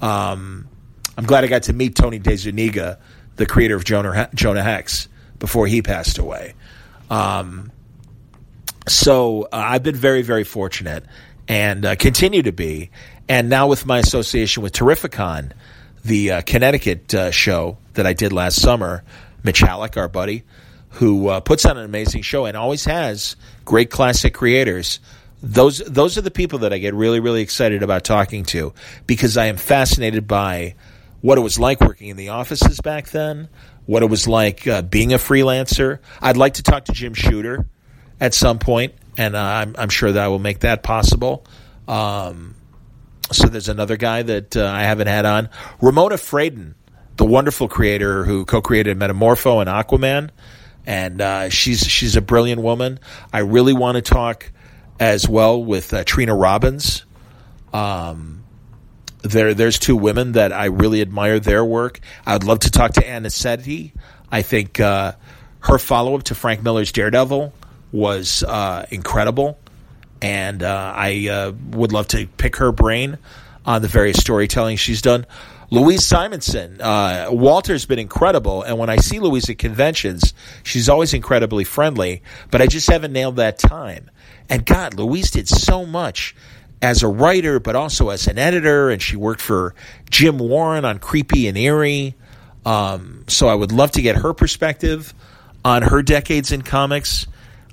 Um, 0.00 0.68
I'm 1.16 1.24
glad 1.24 1.44
I 1.44 1.46
got 1.46 1.64
to 1.64 1.72
meet 1.72 1.94
Tony 1.94 2.20
DeZuniga, 2.20 2.98
the 3.36 3.46
creator 3.46 3.76
of 3.76 3.84
Jonah, 3.84 4.28
Jonah 4.34 4.62
Hex 4.62 5.08
before 5.38 5.66
he 5.66 5.82
passed 5.82 6.18
away. 6.18 6.54
Um, 7.10 7.70
so 8.88 9.44
uh, 9.44 9.48
I've 9.52 9.82
been 9.82 9.96
very, 9.96 10.22
very 10.22 10.44
fortunate 10.44 11.04
and 11.48 11.84
uh, 11.84 11.96
continue 11.96 12.42
to 12.42 12.52
be. 12.52 12.90
And 13.28 13.48
now 13.48 13.68
with 13.68 13.86
my 13.86 13.98
association 13.98 14.62
with 14.62 14.72
Terrificon, 14.72 15.52
the 16.04 16.32
uh, 16.32 16.42
Connecticut 16.42 17.14
uh, 17.14 17.30
show 17.30 17.78
that 17.94 18.06
I 18.06 18.12
did 18.12 18.32
last 18.32 18.60
summer, 18.60 19.02
Mitch 19.42 19.58
Hallock, 19.60 19.96
our 19.96 20.08
buddy, 20.08 20.44
who 20.90 21.28
uh, 21.28 21.40
puts 21.40 21.64
on 21.64 21.76
an 21.76 21.84
amazing 21.84 22.22
show 22.22 22.46
and 22.46 22.56
always 22.56 22.84
has 22.84 23.36
great 23.64 23.90
classic 23.90 24.34
creators. 24.34 25.00
Those 25.42 25.78
those 25.78 26.16
are 26.16 26.22
the 26.22 26.30
people 26.30 26.60
that 26.60 26.72
I 26.72 26.78
get 26.78 26.94
really 26.94 27.20
really 27.20 27.42
excited 27.42 27.82
about 27.82 28.04
talking 28.04 28.44
to 28.46 28.72
because 29.06 29.36
I 29.36 29.46
am 29.46 29.58
fascinated 29.58 30.26
by 30.26 30.74
what 31.26 31.38
it 31.38 31.40
was 31.40 31.58
like 31.58 31.80
working 31.80 32.06
in 32.06 32.16
the 32.16 32.28
offices 32.28 32.80
back 32.80 33.08
then, 33.08 33.48
what 33.84 34.04
it 34.04 34.06
was 34.06 34.28
like 34.28 34.64
uh, 34.68 34.80
being 34.80 35.12
a 35.12 35.16
freelancer. 35.16 35.98
I'd 36.22 36.36
like 36.36 36.54
to 36.54 36.62
talk 36.62 36.84
to 36.84 36.92
Jim 36.92 37.14
Shooter 37.14 37.66
at 38.20 38.32
some 38.32 38.60
point, 38.60 38.94
and 39.16 39.34
uh, 39.34 39.40
I'm, 39.40 39.74
I'm, 39.76 39.88
sure 39.88 40.12
that 40.12 40.22
I 40.22 40.28
will 40.28 40.38
make 40.38 40.60
that 40.60 40.84
possible. 40.84 41.44
Um, 41.88 42.54
so 43.32 43.48
there's 43.48 43.68
another 43.68 43.96
guy 43.96 44.22
that 44.22 44.56
uh, 44.56 44.66
I 44.66 44.84
haven't 44.84 45.08
had 45.08 45.24
on. 45.24 45.48
Ramona 45.82 46.14
Fradon, 46.14 46.74
the 47.16 47.26
wonderful 47.26 47.66
creator 47.66 48.24
who 48.24 48.44
co-created 48.44 48.96
Metamorpho 48.96 49.60
and 49.60 49.68
Aquaman, 49.68 50.30
and 50.86 51.20
uh, 51.20 51.48
she's 51.48 51.80
she's 51.80 52.14
a 52.14 52.20
brilliant 52.20 52.62
woman. 52.62 53.00
I 53.32 53.40
really 53.40 53.72
want 53.72 53.96
to 53.96 54.02
talk 54.02 54.52
as 55.00 55.28
well 55.28 55.60
with 55.60 55.92
uh, 55.92 56.04
Trina 56.04 56.36
Robbins. 56.36 57.04
Um, 57.72 58.44
there, 59.26 59.54
there's 59.54 59.78
two 59.78 59.96
women 59.96 60.32
that 60.32 60.52
I 60.52 60.66
really 60.66 61.00
admire 61.00 61.38
their 61.40 61.64
work. 61.64 62.00
I'd 62.24 62.44
love 62.44 62.60
to 62.60 62.70
talk 62.70 62.94
to 62.94 63.06
Ann 63.06 63.24
Nocenti. 63.24 63.92
I 64.30 64.42
think 64.42 64.80
uh, 64.80 65.12
her 65.60 65.78
follow 65.78 66.14
up 66.14 66.24
to 66.24 66.34
Frank 66.34 66.62
Miller's 66.62 66.92
Daredevil 66.92 67.52
was 67.92 68.42
uh, 68.42 68.86
incredible, 68.90 69.58
and 70.20 70.62
uh, 70.62 70.92
I 70.94 71.28
uh, 71.28 71.52
would 71.70 71.92
love 71.92 72.08
to 72.08 72.26
pick 72.26 72.56
her 72.56 72.72
brain 72.72 73.18
on 73.64 73.82
the 73.82 73.88
various 73.88 74.18
storytelling 74.18 74.76
she's 74.76 75.02
done. 75.02 75.26
Louise 75.70 76.04
Simonson, 76.04 76.80
uh, 76.80 77.26
Walter's 77.30 77.86
been 77.86 77.98
incredible, 77.98 78.62
and 78.62 78.78
when 78.78 78.88
I 78.88 78.96
see 78.96 79.18
Louise 79.18 79.50
at 79.50 79.58
conventions, 79.58 80.32
she's 80.62 80.88
always 80.88 81.12
incredibly 81.12 81.64
friendly. 81.64 82.22
But 82.52 82.62
I 82.62 82.66
just 82.68 82.88
haven't 82.88 83.12
nailed 83.12 83.36
that 83.36 83.58
time. 83.58 84.10
And 84.48 84.64
God, 84.64 84.94
Louise 84.94 85.32
did 85.32 85.48
so 85.48 85.84
much 85.84 86.36
as 86.82 87.02
a 87.02 87.08
writer, 87.08 87.58
but 87.58 87.76
also 87.76 88.10
as 88.10 88.26
an 88.26 88.38
editor, 88.38 88.90
and 88.90 89.00
she 89.00 89.16
worked 89.16 89.40
for 89.40 89.74
Jim 90.10 90.38
Warren 90.38 90.84
on 90.84 90.98
Creepy 90.98 91.48
and 91.48 91.56
Eerie. 91.56 92.14
Um, 92.64 93.24
so 93.28 93.48
I 93.48 93.54
would 93.54 93.72
love 93.72 93.92
to 93.92 94.02
get 94.02 94.16
her 94.16 94.34
perspective 94.34 95.14
on 95.64 95.82
her 95.82 96.02
decades 96.02 96.52
in 96.52 96.62
comics. 96.62 97.26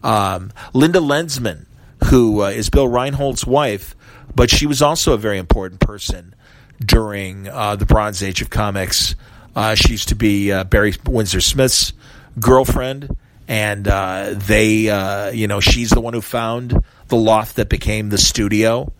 Um, 0.03 0.51
Linda 0.73 0.99
Lessmann, 0.99 1.65
who 2.05 2.43
uh, 2.43 2.47
is 2.47 2.69
Bill 2.69 2.87
Reinhold's 2.87 3.45
wife, 3.45 3.95
but 4.35 4.49
she 4.49 4.65
was 4.65 4.81
also 4.81 5.13
a 5.13 5.17
very 5.17 5.37
important 5.37 5.79
person 5.79 6.35
during 6.83 7.47
uh, 7.47 7.75
the 7.75 7.85
Bronze 7.85 8.21
Age 8.23 8.41
of 8.41 8.49
comics. 8.49 9.15
Uh, 9.55 9.75
she 9.75 9.91
used 9.91 10.09
to 10.09 10.15
be 10.15 10.51
uh, 10.51 10.63
Barry 10.63 10.93
Windsor 11.05 11.41
Smith's 11.41 11.93
girlfriend, 12.39 13.15
and 13.53 13.87
uh, 13.87 14.33
they, 14.33 14.89
uh, 14.89 15.29
you 15.29 15.45
know, 15.45 15.59
she's 15.59 15.91
the 15.91 16.01
one 16.01 16.15
who 16.15 16.21
found 16.21 16.83
the 17.09 17.15
loft 17.15 17.57
that 17.57 17.69
became 17.69 18.09
the 18.09 18.17
studio 18.17 18.91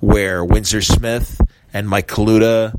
where 0.00 0.44
Windsor 0.44 0.82
Smith 0.82 1.40
and 1.72 1.88
Mike 1.88 2.08
Kaluta 2.08 2.76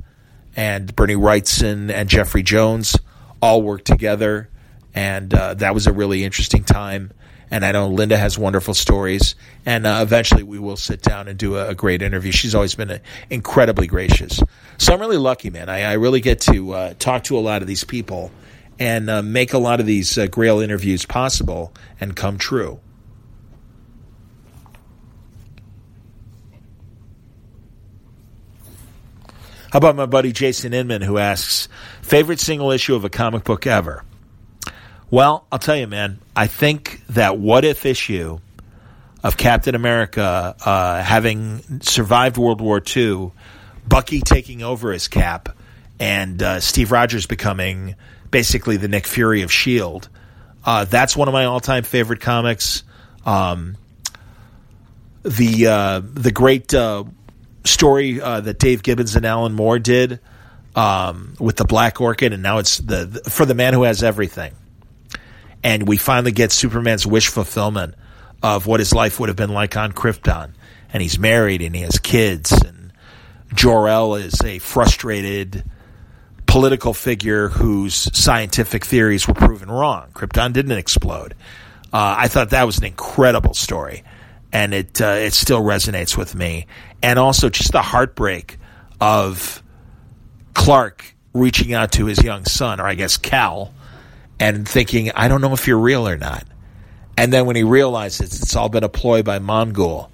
and 0.58 0.94
Bernie 0.94 1.16
Wrightson 1.16 1.90
and 1.92 2.10
Jeffrey 2.10 2.44
Jones 2.44 2.98
all 3.42 3.62
worked 3.62 3.86
together. 3.86 4.50
And 4.94 5.34
uh, 5.34 5.54
that 5.54 5.74
was 5.74 5.88
a 5.88 5.94
really 5.94 6.26
interesting 6.26 6.66
time. 6.66 7.14
And 7.50 7.64
I 7.64 7.72
know 7.72 7.88
Linda 7.88 8.18
has 8.18 8.38
wonderful 8.38 8.74
stories. 8.74 9.36
And 9.66 9.88
uh, 9.88 10.00
eventually 10.02 10.44
we 10.44 10.60
will 10.60 10.76
sit 10.76 11.02
down 11.02 11.30
and 11.30 11.40
do 11.40 11.56
a, 11.56 11.70
a 11.70 11.74
great 11.74 12.02
interview. 12.02 12.34
She's 12.34 12.54
always 12.54 12.76
been 12.76 12.92
a, 12.92 13.00
incredibly 13.30 13.88
gracious. 13.88 14.42
So 14.78 14.94
I'm 14.94 15.00
really 15.00 15.16
lucky, 15.16 15.50
man. 15.50 15.70
I, 15.70 15.84
I 15.84 15.94
really 15.94 16.20
get 16.20 16.42
to 16.42 16.74
uh, 16.74 16.94
talk 17.00 17.24
to 17.26 17.38
a 17.38 17.40
lot 17.40 17.62
of 17.62 17.68
these 17.70 17.86
people 17.86 18.30
and 18.80 19.10
uh, 19.10 19.22
make 19.22 19.54
a 19.54 19.58
lot 19.58 19.80
of 19.80 19.86
these 19.86 20.18
uh, 20.18 20.28
Grail 20.28 20.60
interviews 20.60 21.06
possible 21.06 21.74
and 22.00 22.16
come 22.16 22.38
true. 22.38 22.80
How 29.72 29.78
about 29.78 29.96
my 29.96 30.06
buddy 30.06 30.32
Jason 30.32 30.72
Inman, 30.72 31.02
who 31.02 31.18
asks, 31.18 31.68
favorite 32.04 32.40
single 32.40 32.70
issue 32.70 32.94
of 32.94 33.06
a 33.06 33.10
comic 33.10 33.44
book 33.44 33.66
ever? 33.66 34.04
Well, 35.10 35.48
I'll 35.52 35.58
tell 35.58 35.76
you, 35.76 35.88
man, 35.88 36.20
I 36.36 36.46
think 36.46 37.02
that 37.10 37.40
what 37.40 37.66
if 37.66 37.84
issue 37.86 38.40
of 39.24 39.38
Captain 39.38 39.74
America 39.74 40.56
uh, 40.64 41.02
having 41.02 41.82
survived 41.82 42.38
World 42.38 42.62
War 42.62 42.84
II, 42.96 43.32
Bucky 43.88 44.22
taking 44.22 44.62
over 44.62 44.92
his 44.92 45.08
cap, 45.08 45.58
and 46.00 46.42
uh, 46.44 46.60
Steve 46.60 46.92
Rogers 46.92 47.26
becoming 47.26 47.96
basically 48.34 48.76
the 48.76 48.90
Nick 48.90 49.06
Fury 49.06 49.44
of 49.44 49.52
S.H.I.E.L.D. 49.52 50.08
Uh, 50.66 50.86
that's 50.86 51.16
one 51.16 51.30
of 51.30 51.34
my 51.34 51.46
all 51.46 51.62
time 51.62 51.84
favorite 51.84 52.20
comics. 52.20 52.84
Um, 53.26 53.78
the 55.22 55.68
uh, 55.68 56.02
the 56.04 56.32
great 56.32 56.74
uh, 56.74 57.06
story 57.64 58.20
uh, 58.20 58.42
that 58.42 58.60
Dave 58.60 58.84
Gibbons 58.84 59.16
and 59.16 59.26
Alan 59.26 59.54
Moore 59.54 59.80
did 59.80 60.20
um, 60.76 61.36
with 61.40 61.56
the 61.56 61.66
Black 61.66 62.02
Orchid, 62.02 62.34
and 62.34 62.44
now 62.44 62.58
it's 62.58 62.80
the, 62.80 63.06
the, 63.06 63.30
for 63.30 63.46
the 63.46 63.54
man 63.54 63.74
who 63.74 63.84
has 63.84 64.04
everything. 64.04 64.54
And 65.64 65.88
we 65.88 65.96
finally 65.96 66.34
get 66.34 66.52
Superman's 66.52 67.08
wish 67.08 67.30
fulfillment 67.30 67.96
of 68.42 68.68
what 68.68 68.82
his 68.82 68.94
life 68.94 69.20
would 69.20 69.30
have 69.30 69.38
been 69.38 69.54
like 69.54 69.78
on 69.78 69.94
Krypton. 69.94 70.52
And 70.92 71.02
he's 71.02 71.18
married 71.18 71.62
and 71.62 71.74
he 71.74 71.84
has 71.84 72.00
kids. 72.00 72.52
And 72.52 72.92
Jor-El 73.54 74.16
is 74.16 74.42
a 74.42 74.60
frustrated 74.60 75.64
political 76.54 76.93
figure 76.93 77.49
whose 77.49 77.95
scientific 78.16 78.86
theories 78.86 79.28
were 79.28 79.34
proven 79.34 79.72
wrong. 79.72 80.12
Krypton 80.14 80.54
didn't 80.54 80.78
explode. 80.78 81.34
Uh, 81.91 82.16
I 82.20 82.28
thought 82.28 82.51
that 82.51 82.68
was 82.68 82.78
an 82.78 82.86
incredible 82.86 83.56
story 83.56 84.04
and 84.51 84.72
it 84.72 85.01
uh, 85.01 85.16
it 85.18 85.34
still 85.34 85.64
resonates 85.64 86.16
with 86.16 86.36
me. 86.36 86.68
And 87.01 87.18
also 87.18 87.49
just 87.49 87.72
the 87.72 87.82
heartbreak 87.82 88.60
of 89.01 89.64
Clark 90.54 91.16
reaching 91.34 91.74
out 91.74 91.93
to 91.93 92.06
his 92.06 92.24
young 92.24 92.45
son, 92.45 92.80
or 92.80 92.86
I 92.86 92.93
guess 92.93 93.18
Cal, 93.18 93.74
and 94.39 94.70
thinking, 94.70 95.10
I 95.16 95.30
don't 95.30 95.41
know 95.41 95.54
if 95.54 95.68
you're 95.68 95.80
real 95.80 96.08
or 96.08 96.18
not. 96.18 96.45
And 97.18 97.34
then 97.34 97.47
when 97.47 97.56
he 97.56 97.64
realizes 97.64 98.43
it's 98.43 98.56
all 98.56 98.70
been 98.70 98.84
a 98.84 98.89
ploy 98.89 99.24
by 99.24 99.39
Mongul, 99.39 100.12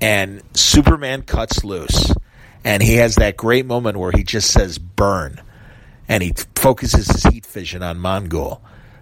and 0.00 0.42
Superman 0.54 1.20
cuts 1.20 1.64
loose, 1.64 2.14
and 2.64 2.82
he 2.82 2.94
has 2.94 3.16
that 3.16 3.36
great 3.36 3.66
moment 3.66 3.98
where 3.98 4.12
he 4.12 4.24
just 4.24 4.50
says 4.50 4.78
burn, 4.78 5.42
and 6.08 6.22
he 6.22 6.32
focuses 6.54 7.08
his 7.08 7.22
heat 7.24 7.46
vision 7.46 7.82
on 7.82 7.98
Mongul. 7.98 8.60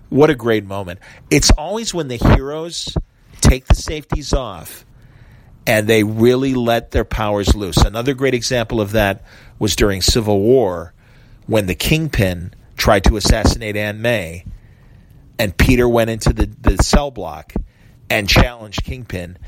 What 0.09 0.31
a 0.31 0.35
great 0.35 0.65
moment. 0.65 1.01
It's 1.31 1.51
always 1.51 1.93
when 1.93 2.09
the 2.09 2.17
heroes 2.17 2.95
take 3.41 3.67
the 3.67 3.75
safeties 3.75 4.33
off 4.33 4.85
and 5.67 5.89
they 5.89 6.05
really 6.05 6.55
let 6.55 6.91
their 6.91 7.05
powers 7.05 7.55
loose. 7.55 7.79
Another 7.79 8.15
great 8.15 8.35
example 8.35 8.81
of 8.81 8.93
that 8.93 9.25
was 9.59 9.77
during 9.77 10.03
Civil 10.03 10.41
War 10.41 10.93
when 11.47 11.67
the 11.67 11.75
Kingpin 11.75 12.55
tried 12.77 13.05
to 13.05 13.17
assassinate 13.17 13.77
Aunt 13.77 13.99
May 13.99 14.45
and 15.39 15.57
Peter 15.57 15.89
went 15.89 16.11
into 16.11 16.33
the, 16.33 16.47
the 16.47 16.83
cell 16.83 17.11
block 17.11 17.53
and 18.11 18.29
challenged 18.29 18.85
Kingpin. 18.85 19.39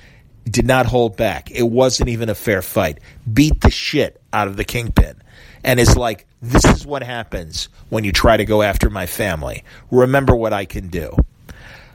Did 0.45 0.67
not 0.67 0.87
hold 0.87 1.17
back. 1.17 1.51
It 1.51 1.65
wasn't 1.65 2.09
even 2.09 2.29
a 2.29 2.35
fair 2.35 2.63
fight. 2.63 3.01
Beat 3.31 3.61
the 3.61 3.71
shit 3.71 4.21
out 4.33 4.49
of 4.49 4.57
the 4.57 4.65
Kingpin. 4.65 5.21
And 5.67 5.81
it's 5.81 5.97
like, 5.97 6.27
this 6.41 6.65
is 6.65 6.87
what 6.87 7.03
happens 7.03 7.69
when 7.89 8.05
you 8.05 8.13
try 8.13 8.37
to 8.37 8.45
go 8.45 8.63
after 8.63 8.89
my 8.89 9.07
family. 9.07 9.65
Remember 9.91 10.35
what 10.35 10.53
I 10.53 10.65
can 10.65 10.89
do. 10.89 11.17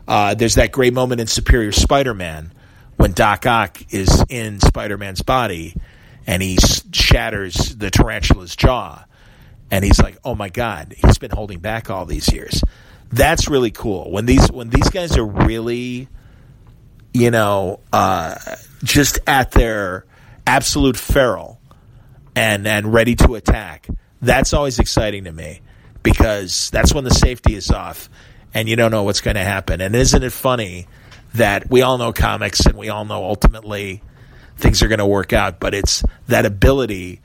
Uh, 0.06 0.34
there's 0.34 0.56
that 0.56 0.74
great 0.74 0.94
moment 0.94 1.22
in 1.22 1.28
Superior 1.28 1.72
Spider-Man 1.72 2.52
when 2.98 3.14
Doc 3.14 3.46
Ock 3.46 3.82
is 3.94 4.26
in 4.28 4.60
Spider-Man's 4.60 5.22
body 5.22 5.74
and 6.28 6.44
he 6.44 6.58
shatters 6.92 7.74
the 7.78 7.90
tarantula's 7.90 8.58
jaw. 8.58 9.06
And 9.72 9.86
he's 9.86 10.02
like, 10.02 10.18
"Oh 10.26 10.36
my 10.36 10.50
God, 10.50 10.94
he's 10.98 11.18
been 11.18 11.32
holding 11.32 11.60
back 11.60 11.90
all 11.90 12.06
these 12.06 12.32
years." 12.34 12.62
That's 13.10 13.48
really 13.48 13.72
cool. 13.72 14.12
When 14.12 14.26
these 14.26 14.52
when 14.52 14.70
these 14.70 14.90
guys 14.90 15.18
are 15.18 15.26
really, 15.26 16.10
you 17.14 17.32
know, 17.32 17.80
uh, 17.94 18.36
just 18.84 19.20
at 19.28 19.52
their 19.52 20.06
absolute 20.46 20.98
feral 20.98 21.61
and 22.36 22.68
and 22.68 22.94
ready 22.94 23.16
to 23.16 23.36
attack. 23.36 23.88
That's 24.22 24.54
always 24.54 24.80
exciting 24.80 25.26
to 25.26 25.32
me 25.32 25.62
because 26.04 26.70
that's 26.70 26.94
when 26.94 27.04
the 27.04 27.14
safety 27.14 27.56
is 27.56 27.72
off 27.72 28.10
and 28.54 28.68
you 28.68 28.76
don't 28.76 28.92
know 28.92 29.04
what's 29.04 29.22
going 29.22 29.36
to 29.36 29.44
happen. 29.44 29.82
And 29.82 29.96
isn't 29.96 30.24
it 30.24 30.32
funny 30.32 30.88
that 31.34 31.70
we 31.70 31.82
all 31.82 31.98
know 31.98 32.14
comics 32.14 32.66
and 32.66 32.78
we 32.78 32.90
all 32.90 33.06
know 33.06 33.24
ultimately 33.24 34.02
things 34.58 34.84
are 34.84 34.88
going 34.88 35.00
to 35.00 35.06
work 35.06 35.34
out, 35.34 35.60
but 35.60 35.74
it's 35.74 36.04
that 36.28 36.46
ability 36.46 37.22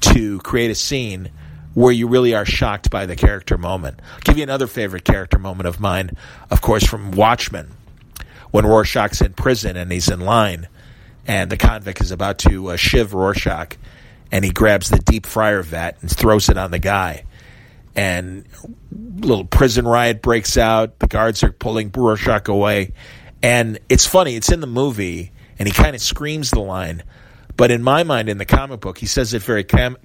to 0.00 0.38
create 0.40 0.70
a 0.70 0.74
scene 0.74 1.30
where 1.72 1.92
you 1.92 2.06
really 2.06 2.34
are 2.34 2.44
shocked 2.44 2.90
by 2.90 3.06
the 3.06 3.16
character 3.16 3.58
moment. 3.58 4.00
I'll 4.14 4.20
give 4.22 4.36
you 4.36 4.42
another 4.42 4.66
favorite 4.66 5.04
character 5.04 5.38
moment 5.38 5.66
of 5.66 5.80
mine, 5.80 6.10
of 6.50 6.60
course, 6.60 6.86
from 6.86 7.12
Watchmen, 7.12 7.72
when 8.50 8.64
Rorschach's 8.64 9.20
in 9.20 9.32
prison 9.32 9.76
and 9.76 9.90
he's 9.90 10.08
in 10.08 10.20
line, 10.20 10.68
and 11.26 11.50
the 11.50 11.56
convict 11.56 12.00
is 12.00 12.12
about 12.12 12.38
to 12.40 12.70
uh, 12.70 12.76
shiv 12.76 13.12
Rorschach, 13.14 13.76
and 14.34 14.44
he 14.44 14.50
grabs 14.50 14.90
the 14.90 14.98
deep 14.98 15.26
fryer 15.26 15.62
vat 15.62 15.96
and 16.00 16.10
throws 16.10 16.48
it 16.48 16.58
on 16.58 16.72
the 16.72 16.78
guy 16.80 17.24
and 17.96 18.44
little 19.18 19.44
prison 19.44 19.86
riot 19.86 20.22
breaks 20.22 20.56
out. 20.56 20.98
The 20.98 21.06
guards 21.06 21.42
are 21.42 21.52
pulling 21.52 21.90
Rorschach 21.90 22.48
away, 22.48 22.92
and 23.42 23.78
it's 23.88 24.06
funny. 24.06 24.36
It's 24.36 24.50
in 24.50 24.60
the 24.60 24.66
movie, 24.66 25.32
and 25.58 25.68
he 25.68 25.74
kind 25.74 25.94
of 25.94 26.02
screams 26.02 26.50
the 26.50 26.60
line. 26.60 27.02
But 27.56 27.70
in 27.70 27.82
my 27.82 28.02
mind, 28.02 28.28
in 28.28 28.38
the 28.38 28.44
comic 28.44 28.80
book, 28.80 28.98
he 28.98 29.06
says 29.06 29.32
it 29.32 29.42
very 29.42 29.62
calm, 29.62 29.96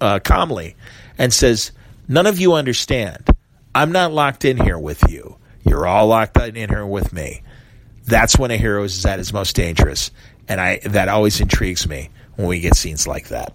uh, 0.00 0.18
calmly 0.20 0.76
and 1.16 1.32
says, 1.32 1.72
None 2.06 2.26
of 2.26 2.38
you 2.38 2.52
understand. 2.52 3.26
I'm 3.74 3.92
not 3.92 4.12
locked 4.12 4.44
in 4.44 4.58
here 4.58 4.78
with 4.78 5.08
you. 5.08 5.38
You're 5.64 5.86
all 5.86 6.06
locked 6.06 6.36
in 6.36 6.54
here 6.68 6.86
with 6.86 7.12
me. 7.12 7.42
That's 8.04 8.38
when 8.38 8.50
a 8.50 8.56
hero 8.56 8.84
is 8.84 9.04
at 9.06 9.18
his 9.18 9.32
most 9.32 9.56
dangerous. 9.56 10.10
And 10.48 10.60
I, 10.60 10.78
that 10.84 11.08
always 11.08 11.40
intrigues 11.40 11.88
me 11.88 12.10
when 12.36 12.48
we 12.48 12.60
get 12.60 12.76
scenes 12.76 13.06
like 13.06 13.28
that. 13.28 13.54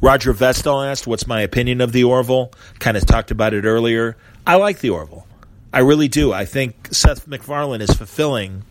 Roger 0.00 0.32
Vestal 0.32 0.80
asked, 0.80 1.06
What's 1.06 1.26
my 1.26 1.42
opinion 1.42 1.80
of 1.80 1.92
the 1.92 2.04
Orville? 2.04 2.52
Kind 2.78 2.96
of 2.96 3.06
talked 3.06 3.30
about 3.30 3.54
it 3.54 3.64
earlier. 3.64 4.16
I 4.46 4.56
like 4.56 4.80
the 4.80 4.90
Orville. 4.90 5.26
I 5.72 5.80
really 5.80 6.08
do. 6.08 6.32
I 6.32 6.46
think 6.46 6.88
Seth 6.90 7.26
MacFarlane 7.26 7.80
is 7.80 7.90
fulfilling 7.90 8.64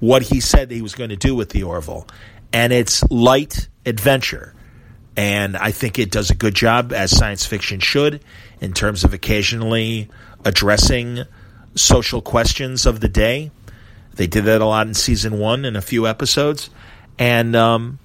what 0.00 0.22
he 0.22 0.40
said 0.40 0.70
he 0.70 0.82
was 0.82 0.94
going 0.94 1.10
to 1.10 1.16
do 1.16 1.34
with 1.34 1.50
the 1.50 1.62
Orville. 1.62 2.06
And 2.52 2.72
it's 2.72 3.02
light 3.10 3.68
adventure. 3.84 4.54
And 5.16 5.56
I 5.56 5.70
think 5.70 5.98
it 5.98 6.10
does 6.10 6.30
a 6.30 6.34
good 6.34 6.54
job, 6.54 6.92
as 6.92 7.16
science 7.16 7.46
fiction 7.46 7.80
should, 7.80 8.22
in 8.60 8.72
terms 8.72 9.04
of 9.04 9.14
occasionally 9.14 10.10
addressing 10.44 11.20
social 11.74 12.20
questions 12.20 12.86
of 12.86 13.00
the 13.00 13.08
day. 13.08 13.50
They 14.14 14.26
did 14.26 14.44
that 14.44 14.60
a 14.60 14.66
lot 14.66 14.86
in 14.86 14.94
season 14.94 15.38
one 15.38 15.64
in 15.64 15.76
a 15.76 15.82
few 15.82 16.06
episodes. 16.06 16.70
And 17.18 17.54
um, 17.56 17.98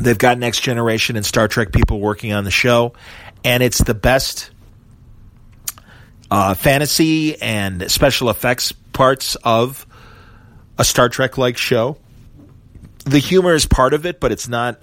They've 0.00 0.18
got 0.18 0.38
Next 0.38 0.60
Generation 0.60 1.16
and 1.16 1.26
Star 1.26 1.48
Trek 1.48 1.72
people 1.72 2.00
working 2.00 2.32
on 2.32 2.44
the 2.44 2.50
show, 2.50 2.94
and 3.44 3.62
it's 3.62 3.78
the 3.78 3.94
best 3.94 4.50
uh, 6.30 6.54
fantasy 6.54 7.40
and 7.40 7.90
special 7.90 8.30
effects 8.30 8.72
parts 8.92 9.36
of 9.36 9.86
a 10.76 10.84
Star 10.84 11.08
Trek 11.08 11.38
like 11.38 11.56
show. 11.56 11.98
The 13.04 13.18
humor 13.18 13.54
is 13.54 13.66
part 13.66 13.94
of 13.94 14.06
it, 14.06 14.20
but 14.20 14.32
it's 14.32 14.48
not 14.48 14.80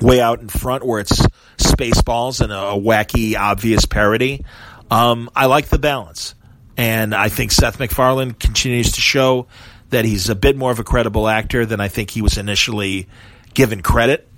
way 0.00 0.20
out 0.20 0.40
in 0.40 0.48
front 0.48 0.84
where 0.84 1.00
it's 1.00 1.26
Spaceballs 1.58 2.40
and 2.40 2.52
a, 2.52 2.80
wacky, 2.80 3.36
obvious 3.36 3.86
parody. 3.86 4.44
Um, 4.90 5.30
I 5.34 5.46
like 5.46 5.66
the 5.66 5.78
balance. 5.78 6.34
And 6.76 7.14
I 7.14 7.28
think 7.28 7.52
Seth 7.52 7.80
MacFarlane 7.80 8.32
continues 8.32 8.92
to 8.92 9.00
show 9.00 9.46
that 9.90 10.04
he's 10.04 10.28
a 10.28 10.34
bit 10.34 10.56
more 10.56 10.70
of 10.70 10.78
a 10.78 10.84
credible 10.84 11.26
actor 11.26 11.64
than 11.64 11.80
I 11.80 11.88
think 11.88 12.10
he 12.10 12.20
was 12.20 12.36
initially 12.36 13.08
given 13.56 13.82
credit. 13.82 14.28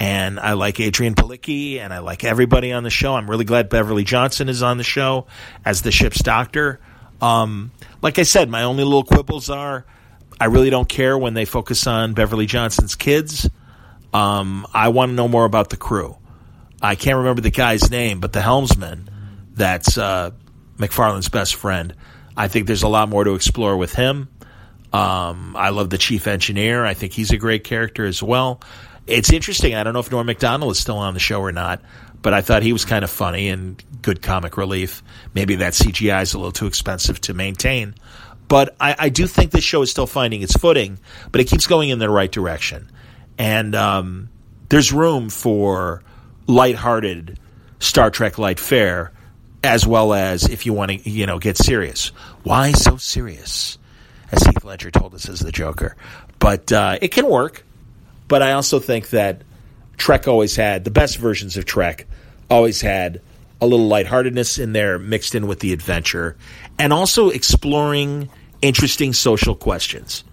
And 0.00 0.38
I 0.38 0.52
like 0.52 0.78
Adrian 0.78 1.14
Palicki 1.14 1.78
and 1.78 1.92
I 1.92 2.00
like 2.00 2.22
everybody 2.22 2.72
on 2.72 2.82
the 2.82 2.90
show. 2.90 3.14
I'm 3.14 3.28
really 3.28 3.44
glad 3.44 3.68
Beverly 3.68 4.04
Johnson 4.04 4.48
is 4.48 4.62
on 4.62 4.76
the 4.76 4.84
show 4.84 5.26
as 5.64 5.82
the 5.82 5.90
ship's 5.90 6.22
doctor. 6.22 6.78
Um, 7.20 7.72
like 8.02 8.18
I 8.18 8.22
said, 8.22 8.48
my 8.48 8.64
only 8.64 8.84
little 8.84 9.02
quibbles 9.02 9.48
are 9.50 9.86
I 10.40 10.46
really 10.46 10.70
don't 10.70 10.88
care 10.88 11.18
when 11.18 11.34
they 11.34 11.44
focus 11.44 11.86
on 11.86 12.14
Beverly 12.14 12.46
Johnson's 12.46 12.94
kids. 12.94 13.48
Um, 14.12 14.66
I 14.72 14.88
want 14.88 15.10
to 15.10 15.14
know 15.14 15.26
more 15.26 15.44
about 15.44 15.70
the 15.70 15.76
crew. 15.76 16.16
I 16.80 16.94
can't 16.94 17.16
remember 17.16 17.40
the 17.40 17.50
guy's 17.50 17.90
name, 17.90 18.20
but 18.20 18.32
the 18.32 18.40
helmsman, 18.40 19.10
that's 19.54 19.98
uh, 19.98 20.30
MacFarlane's 20.78 21.28
best 21.28 21.56
friend. 21.56 21.94
I 22.36 22.46
think 22.46 22.68
there's 22.68 22.84
a 22.84 22.88
lot 22.88 23.08
more 23.08 23.24
to 23.24 23.34
explore 23.34 23.76
with 23.76 23.94
him. 23.94 24.28
Um, 24.92 25.54
I 25.56 25.70
love 25.70 25.90
the 25.90 25.98
chief 25.98 26.26
engineer. 26.26 26.84
I 26.84 26.94
think 26.94 27.12
he's 27.12 27.30
a 27.30 27.36
great 27.36 27.64
character 27.64 28.06
as 28.06 28.22
well. 28.22 28.60
it's 29.06 29.32
interesting. 29.32 29.74
I 29.74 29.82
don't 29.84 29.92
know 29.92 30.00
if 30.00 30.10
Norm 30.10 30.26
Macdonald 30.26 30.72
is 30.72 30.78
still 30.78 30.98
on 30.98 31.14
the 31.14 31.20
show 31.20 31.40
or 31.40 31.52
not, 31.52 31.82
but 32.22 32.34
I 32.34 32.40
thought 32.40 32.62
he 32.62 32.72
was 32.72 32.84
kind 32.84 33.04
of 33.04 33.10
funny 33.10 33.48
and 33.48 33.82
good 34.02 34.22
comic 34.22 34.56
relief. 34.56 35.02
Maybe 35.34 35.56
that 35.56 35.72
CGI 35.72 36.22
is 36.22 36.34
a 36.34 36.38
little 36.38 36.52
too 36.52 36.66
expensive 36.66 37.20
to 37.22 37.34
maintain. 37.34 37.94
But 38.48 38.74
I, 38.80 38.96
I 38.98 39.08
do 39.10 39.26
think 39.26 39.50
this 39.50 39.64
show 39.64 39.82
is 39.82 39.90
still 39.90 40.06
finding 40.06 40.42
its 40.42 40.54
footing, 40.56 40.98
but 41.30 41.40
it 41.40 41.44
keeps 41.44 41.66
going 41.66 41.90
in 41.90 41.98
the 41.98 42.08
right 42.08 42.30
direction. 42.30 42.90
And 43.36 43.74
um, 43.74 44.30
there's 44.68 44.92
room 44.92 45.28
for 45.28 46.02
lighthearted 46.46 47.38
Star 47.78 48.10
Trek 48.10 48.38
light 48.38 48.58
fare, 48.58 49.12
as 49.62 49.86
well 49.86 50.14
as 50.14 50.48
if 50.48 50.66
you 50.66 50.72
want 50.72 50.90
to, 50.90 51.10
you 51.10 51.26
know, 51.26 51.38
get 51.38 51.56
serious. 51.58 52.08
Why 52.42 52.72
so 52.72 52.96
serious? 52.96 53.78
As 54.30 54.42
Heath 54.42 54.64
Ledger 54.64 54.90
told 54.90 55.14
us 55.14 55.28
as 55.28 55.40
the 55.40 55.52
Joker. 55.52 55.96
But 56.38 56.70
uh, 56.72 56.98
it 57.00 57.08
can 57.08 57.28
work. 57.28 57.64
But 58.28 58.42
I 58.42 58.52
also 58.52 58.78
think 58.78 59.10
that 59.10 59.42
Trek 59.96 60.28
always 60.28 60.56
had 60.56 60.84
the 60.84 60.90
best 60.90 61.16
versions 61.16 61.56
of 61.56 61.64
Trek. 61.64 62.06
Always 62.50 62.80
had 62.80 63.20
a 63.60 63.66
little 63.66 63.88
lightheartedness 63.88 64.58
in 64.58 64.72
there 64.72 64.98
mixed 64.98 65.34
in 65.34 65.46
with 65.46 65.60
the 65.60 65.72
adventure, 65.72 66.36
and 66.78 66.92
also 66.92 67.30
exploring 67.30 68.28
interesting 68.62 69.12
social 69.12 69.54
questions. 69.54 70.24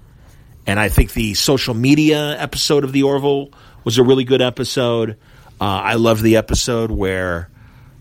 And 0.68 0.80
I 0.80 0.90
think 0.90 1.14
the 1.14 1.34
social 1.34 1.74
media 1.74 2.40
episode 2.40 2.84
of 2.84 2.92
the 2.92 3.04
Orville 3.04 3.50
was 3.84 3.98
a 3.98 4.04
really 4.04 4.24
good 4.24 4.42
episode. 4.42 5.18
Uh, 5.60 5.64
I 5.64 5.94
love 5.96 6.22
the 6.22 6.38
episode 6.38 6.92
where 6.92 7.50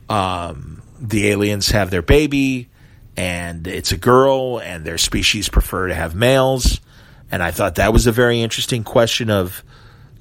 um, 0.08 0.82
the 1.00 1.28
aliens 1.28 1.68
have 1.68 1.90
their 1.90 2.02
baby 2.02 2.68
and 3.16 3.66
it's 3.66 3.92
a 3.92 3.96
girl 3.96 4.58
and 4.58 4.84
their 4.84 4.98
species 4.98 5.48
prefer 5.48 5.88
to 5.88 5.94
have 5.94 6.14
males. 6.14 6.80
And 7.30 7.42
I 7.42 7.50
thought 7.50 7.76
that 7.76 7.92
was 7.92 8.06
a 8.06 8.12
very 8.12 8.40
interesting 8.40 8.84
question 8.84 9.30
of, 9.30 9.62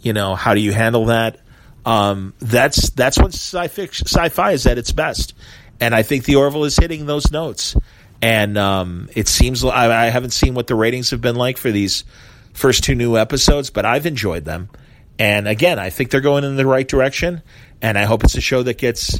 you 0.01 0.13
know, 0.13 0.35
how 0.35 0.53
do 0.53 0.59
you 0.59 0.71
handle 0.71 1.05
that? 1.05 1.39
Um, 1.85 2.33
that's 2.39 2.91
that's 2.91 3.17
when 3.17 3.31
sci-fi, 3.31 3.87
sci-fi 3.87 4.51
is 4.51 4.65
at 4.65 4.77
its 4.77 4.91
best, 4.91 5.33
and 5.81 5.93
I 5.93 6.03
think 6.03 6.23
the 6.23 6.35
Orville 6.35 6.63
is 6.63 6.77
hitting 6.77 7.05
those 7.05 7.31
notes. 7.31 7.75
And 8.21 8.57
um, 8.57 9.09
it 9.13 9.27
seems 9.27 9.65
I, 9.65 10.05
I 10.05 10.09
haven't 10.09 10.31
seen 10.31 10.53
what 10.53 10.67
the 10.67 10.75
ratings 10.75 11.09
have 11.09 11.19
been 11.19 11.35
like 11.35 11.57
for 11.57 11.71
these 11.71 12.05
first 12.53 12.85
two 12.85 12.95
new 12.95 13.17
episodes, 13.17 13.69
but 13.69 13.85
I've 13.85 14.05
enjoyed 14.05 14.45
them. 14.45 14.69
And 15.19 15.45
again, 15.45 15.77
I 15.77 15.89
think 15.89 16.09
they're 16.09 16.21
going 16.21 16.45
in 16.45 16.55
the 16.55 16.65
right 16.65 16.87
direction, 16.87 17.41
and 17.81 17.97
I 17.97 18.05
hope 18.05 18.23
it's 18.23 18.35
a 18.35 18.41
show 18.41 18.63
that 18.63 18.77
gets 18.77 19.19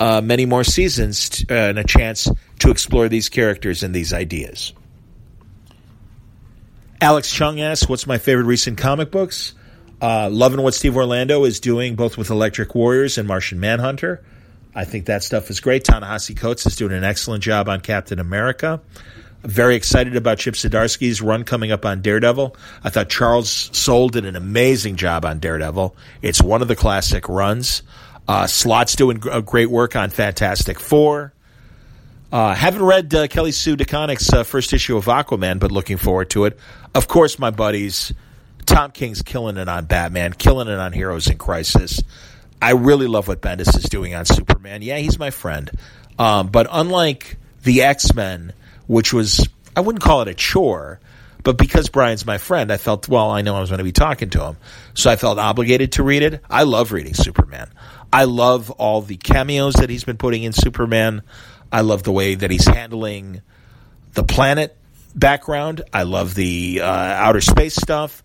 uh, 0.00 0.20
many 0.20 0.46
more 0.46 0.64
seasons 0.64 1.44
uh, 1.48 1.54
and 1.54 1.78
a 1.78 1.84
chance 1.84 2.28
to 2.58 2.70
explore 2.70 3.08
these 3.08 3.28
characters 3.28 3.82
and 3.82 3.94
these 3.94 4.12
ideas. 4.12 4.72
Alex 7.00 7.30
Chung 7.30 7.60
asks, 7.60 7.88
"What's 7.88 8.06
my 8.06 8.18
favorite 8.18 8.44
recent 8.44 8.78
comic 8.78 9.10
books?" 9.10 9.54
Uh, 10.02 10.30
loving 10.30 10.62
what 10.62 10.74
Steve 10.74 10.96
Orlando 10.96 11.44
is 11.44 11.60
doing, 11.60 11.94
both 11.94 12.16
with 12.16 12.30
Electric 12.30 12.74
Warriors 12.74 13.18
and 13.18 13.28
Martian 13.28 13.60
Manhunter. 13.60 14.22
I 14.74 14.84
think 14.84 15.06
that 15.06 15.22
stuff 15.22 15.50
is 15.50 15.60
great. 15.60 15.84
Ta-Nehisi 15.84 16.36
Coates 16.36 16.64
is 16.64 16.76
doing 16.76 16.92
an 16.92 17.04
excellent 17.04 17.42
job 17.42 17.68
on 17.68 17.80
Captain 17.80 18.18
America. 18.18 18.80
Very 19.42 19.74
excited 19.74 20.16
about 20.16 20.38
Chip 20.38 20.54
Zdarsky's 20.54 21.20
run 21.20 21.44
coming 21.44 21.72
up 21.72 21.84
on 21.84 22.02
Daredevil. 22.02 22.56
I 22.84 22.90
thought 22.90 23.08
Charles 23.08 23.70
Soule 23.72 24.08
did 24.08 24.24
an 24.24 24.36
amazing 24.36 24.96
job 24.96 25.24
on 25.24 25.38
Daredevil. 25.38 25.96
It's 26.22 26.42
one 26.42 26.62
of 26.62 26.68
the 26.68 26.76
classic 26.76 27.28
runs. 27.28 27.82
Uh, 28.30 28.46
Slott's 28.46 28.94
doing 28.94 29.16
great 29.18 29.68
work 29.68 29.96
on 29.96 30.10
Fantastic 30.10 30.78
Four. 30.78 31.32
Uh, 32.30 32.54
haven't 32.54 32.84
read 32.84 33.12
uh, 33.12 33.26
Kelly 33.26 33.50
Sue 33.50 33.76
DeConnick's 33.76 34.32
uh, 34.32 34.44
first 34.44 34.72
issue 34.72 34.96
of 34.96 35.06
Aquaman, 35.06 35.58
but 35.58 35.72
looking 35.72 35.96
forward 35.96 36.30
to 36.30 36.44
it. 36.44 36.56
Of 36.94 37.08
course, 37.08 37.40
my 37.40 37.50
buddies 37.50 38.14
Tom 38.66 38.92
King's 38.92 39.22
killing 39.22 39.56
it 39.56 39.68
on 39.68 39.86
Batman, 39.86 40.32
killing 40.32 40.68
it 40.68 40.78
on 40.78 40.92
Heroes 40.92 41.26
in 41.26 41.38
Crisis. 41.38 42.04
I 42.62 42.70
really 42.70 43.08
love 43.08 43.26
what 43.26 43.40
Bendis 43.40 43.76
is 43.76 43.82
doing 43.90 44.14
on 44.14 44.24
Superman. 44.26 44.82
Yeah, 44.82 44.98
he's 44.98 45.18
my 45.18 45.30
friend. 45.30 45.68
Um, 46.16 46.50
but 46.50 46.68
unlike 46.70 47.36
the 47.64 47.82
X 47.82 48.14
Men, 48.14 48.52
which 48.86 49.12
was, 49.12 49.48
I 49.74 49.80
wouldn't 49.80 50.04
call 50.04 50.22
it 50.22 50.28
a 50.28 50.34
chore, 50.34 51.00
but 51.42 51.58
because 51.58 51.88
Brian's 51.88 52.24
my 52.24 52.38
friend, 52.38 52.70
I 52.70 52.76
felt, 52.76 53.08
well, 53.08 53.30
I 53.30 53.42
know 53.42 53.56
I 53.56 53.60
was 53.60 53.70
going 53.70 53.78
to 53.78 53.84
be 53.84 53.90
talking 53.90 54.30
to 54.30 54.44
him. 54.44 54.56
So 54.94 55.10
I 55.10 55.16
felt 55.16 55.40
obligated 55.40 55.92
to 55.92 56.04
read 56.04 56.22
it. 56.22 56.44
I 56.48 56.62
love 56.62 56.92
reading 56.92 57.14
Superman. 57.14 57.68
I 58.12 58.24
love 58.24 58.70
all 58.70 59.02
the 59.02 59.16
cameos 59.16 59.74
that 59.74 59.90
he's 59.90 60.04
been 60.04 60.16
putting 60.16 60.42
in 60.42 60.52
Superman. 60.52 61.22
I 61.72 61.82
love 61.82 62.02
the 62.02 62.12
way 62.12 62.34
that 62.34 62.50
he's 62.50 62.66
handling 62.66 63.42
the 64.14 64.24
planet 64.24 64.76
background. 65.14 65.82
I 65.92 66.02
love 66.02 66.34
the 66.34 66.80
uh, 66.82 66.86
outer 66.86 67.40
space 67.40 67.76
stuff. 67.76 68.22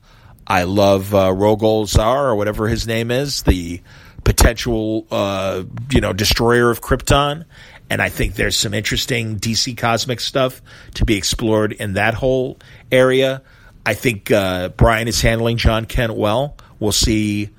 I 0.47 0.63
love 0.63 1.13
uh, 1.13 1.29
Rogol 1.29 1.85
Zaar 1.85 2.25
or 2.25 2.35
whatever 2.35 2.67
his 2.67 2.85
name 2.87 3.11
is, 3.11 3.43
the 3.43 3.81
potential 4.23 5.07
uh, 5.11 5.63
you 5.91 6.01
know 6.01 6.13
destroyer 6.13 6.69
of 6.69 6.81
Krypton, 6.81 7.45
and 7.89 8.01
I 8.01 8.09
think 8.09 8.35
there's 8.35 8.57
some 8.57 8.73
interesting 8.73 9.39
DC 9.39 9.77
cosmic 9.77 10.19
stuff 10.19 10.61
to 10.95 11.05
be 11.05 11.15
explored 11.15 11.71
in 11.73 11.93
that 11.93 12.13
whole 12.13 12.57
area. 12.91 13.41
I 13.85 13.93
think 13.93 14.31
uh, 14.31 14.69
Brian 14.69 15.07
is 15.07 15.21
handling 15.21 15.57
Jon 15.57 15.85
Kent 15.85 16.15
well. 16.15 16.57
We'll 16.79 16.91
see 16.91 17.49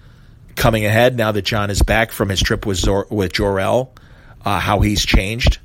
coming 0.56 0.84
ahead 0.84 1.16
now 1.16 1.30
that 1.32 1.42
Jon 1.42 1.70
is 1.70 1.82
back 1.82 2.10
from 2.10 2.28
his 2.28 2.40
trip 2.40 2.66
with 2.66 2.78
Zor- 2.78 3.06
with 3.10 3.32
Jor-El, 3.32 3.92
uh, 4.44 4.58
how 4.58 4.80
he's 4.80 5.04
changed. 5.04 5.58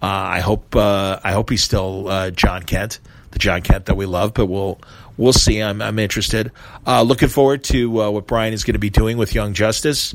Uh, 0.00 0.06
I 0.06 0.40
hope 0.40 0.76
uh, 0.76 1.18
I 1.24 1.32
hope 1.32 1.50
he's 1.50 1.64
still 1.64 2.06
uh, 2.08 2.30
Jon 2.30 2.62
Kent, 2.62 3.00
the 3.32 3.38
Jon 3.40 3.62
Kent 3.62 3.86
that 3.86 3.96
we 3.96 4.06
love, 4.06 4.34
but 4.34 4.46
we'll 4.46 4.78
we'll 5.16 5.32
see. 5.32 5.60
I'm, 5.60 5.82
I'm 5.82 5.98
interested. 5.98 6.52
Uh, 6.86 7.02
looking 7.02 7.28
forward 7.28 7.64
to 7.64 8.02
uh, 8.02 8.10
what 8.10 8.26
Brian 8.26 8.52
is 8.52 8.62
going 8.62 8.74
to 8.74 8.78
be 8.78 8.90
doing 8.90 9.16
with 9.16 9.34
Young 9.34 9.54
Justice 9.54 10.14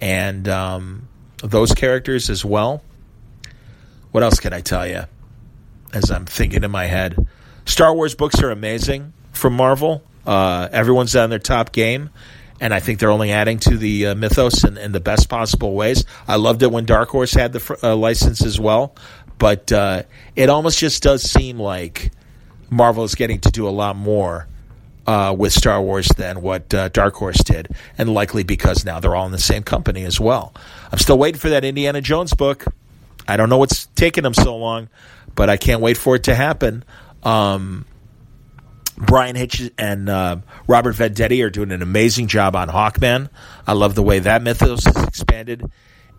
and 0.00 0.48
um, 0.48 1.06
those 1.42 1.72
characters 1.72 2.28
as 2.28 2.44
well. 2.44 2.82
What 4.10 4.24
else 4.24 4.40
can 4.40 4.52
I 4.52 4.62
tell 4.62 4.86
you? 4.88 5.04
As 5.92 6.10
I'm 6.10 6.24
thinking 6.24 6.64
in 6.64 6.70
my 6.70 6.86
head, 6.86 7.28
Star 7.66 7.94
Wars 7.94 8.14
books 8.16 8.42
are 8.42 8.50
amazing 8.50 9.12
from 9.32 9.54
Marvel. 9.54 10.02
Everyone's 10.26 11.14
on 11.14 11.30
their 11.30 11.38
top 11.38 11.70
game, 11.72 12.10
and 12.60 12.74
I 12.74 12.80
think 12.80 13.00
they're 13.00 13.10
only 13.10 13.32
adding 13.32 13.58
to 13.60 13.76
the 13.76 14.08
uh, 14.08 14.14
mythos 14.14 14.64
in, 14.64 14.76
in, 14.76 14.92
the 14.92 15.00
best 15.00 15.28
possible 15.28 15.74
ways. 15.74 16.04
I 16.28 16.36
loved 16.36 16.62
it 16.62 16.70
when 16.70 16.84
Dark 16.84 17.08
Horse 17.08 17.32
had 17.32 17.52
the 17.52 17.78
uh, 17.82 17.96
license 17.96 18.44
as 18.44 18.60
well, 18.60 18.94
but 19.38 19.72
uh, 19.72 20.02
it 20.36 20.50
almost 20.50 20.78
just 20.78 21.02
does 21.02 21.22
seem 21.22 21.58
like 21.58 22.12
Marvel 22.68 23.04
is 23.04 23.14
getting 23.14 23.40
to 23.40 23.50
do 23.50 23.66
a 23.66 23.70
lot 23.70 23.96
more 23.96 24.46
uh, 25.06 25.34
with 25.36 25.52
Star 25.52 25.80
Wars 25.82 26.08
than 26.16 26.42
what 26.42 26.72
uh, 26.74 26.88
Dark 26.90 27.14
Horse 27.14 27.42
did, 27.42 27.68
and 27.98 28.12
likely 28.12 28.44
because 28.44 28.84
now 28.84 29.00
they're 29.00 29.16
all 29.16 29.26
in 29.26 29.32
the 29.32 29.38
same 29.38 29.62
company 29.62 30.04
as 30.04 30.20
well. 30.20 30.54
I'm 30.92 30.98
still 30.98 31.18
waiting 31.18 31.40
for 31.40 31.48
that 31.48 31.64
Indiana 31.64 32.00
Jones 32.00 32.34
book. 32.34 32.66
I 33.26 33.36
don't 33.36 33.48
know 33.48 33.58
what's 33.58 33.86
taking 33.96 34.22
them 34.22 34.34
so 34.34 34.56
long, 34.56 34.88
but 35.34 35.48
I 35.48 35.56
can't 35.56 35.80
wait 35.80 35.96
for 35.96 36.16
it 36.16 36.24
to 36.24 36.34
happen. 36.34 36.84
Um, 37.22 37.86
Bryan 39.00 39.34
Hitch 39.34 39.70
and 39.78 40.08
uh, 40.08 40.36
Robert 40.66 40.94
Venditti 40.94 41.44
are 41.44 41.50
doing 41.50 41.72
an 41.72 41.82
amazing 41.82 42.28
job 42.28 42.54
on 42.54 42.68
Hawkman. 42.68 43.30
I 43.66 43.72
love 43.72 43.94
the 43.94 44.02
way 44.02 44.18
that 44.20 44.42
mythos 44.42 44.86
is 44.86 45.02
expanded 45.04 45.70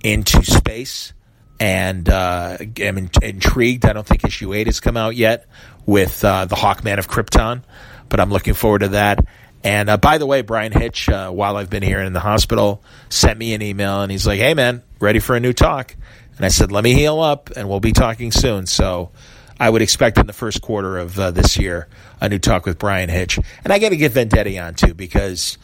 into 0.03 0.43
space 0.43 1.13
and 1.61 2.09
uh, 2.09 2.57
I'm 2.59 2.97
in- 2.97 3.11
intrigued. 3.21 3.86
I 3.86 3.93
don't 3.93 4.05
think 4.05 4.25
issue 4.25 4.51
eight 4.53 4.65
has 4.65 4.79
come 4.79 4.97
out 4.97 5.15
yet 5.15 5.45
with 5.86 6.25
uh, 6.25 6.45
the 6.45 6.55
Hawkman 6.55 6.97
of 6.97 7.07
Krypton, 7.07 7.61
but 8.09 8.19
I'm 8.19 8.32
looking 8.32 8.55
forward 8.55 8.79
to 8.79 8.88
that. 8.89 9.23
And 9.63 9.88
uh, 9.88 9.97
by 9.97 10.17
the 10.17 10.25
way, 10.25 10.41
Bryan 10.41 10.71
Hitch, 10.71 11.07
uh, 11.07 11.29
while 11.29 11.57
I've 11.57 11.69
been 11.69 11.84
here 11.84 12.01
in 12.01 12.13
the 12.13 12.19
hospital, 12.19 12.84
sent 13.09 13.38
me 13.38 13.53
an 13.53 13.61
email 13.61 14.01
and 14.01 14.11
he's 14.11 14.25
like, 14.25 14.39
"Hey 14.39 14.55
man, 14.55 14.82
ready 14.99 15.19
for 15.19 15.36
a 15.36 15.39
new 15.39 15.53
talk?" 15.53 15.95
And 16.38 16.43
I 16.43 16.49
said, 16.49 16.71
"Let 16.71 16.84
me 16.84 16.95
heal 16.95 17.19
up, 17.19 17.51
and 17.55 17.69
we'll 17.69 17.79
be 17.79 17.93
talking 17.93 18.32
soon." 18.32 18.65
So. 18.65 19.11
I 19.62 19.70
would 19.70 19.84
expect 19.84 20.18
in 20.18 20.26
the 20.26 20.34
first 20.34 20.64
quarter 20.64 20.97
of 20.97 21.20
uh, 21.20 21.30
this 21.30 21.55
year 21.55 21.88
a 22.20 22.28
new 22.28 22.39
talk 22.39 22.66
with 22.66 22.80
Bryan 22.80 23.09
Hitch, 23.09 23.38
and 23.64 23.72
I 23.72 23.78
got 23.78 23.89
to 23.89 23.95
get 23.95 24.12
Venditti 24.12 24.59
on 24.59 24.74
too 24.74 24.95
because 24.95 25.59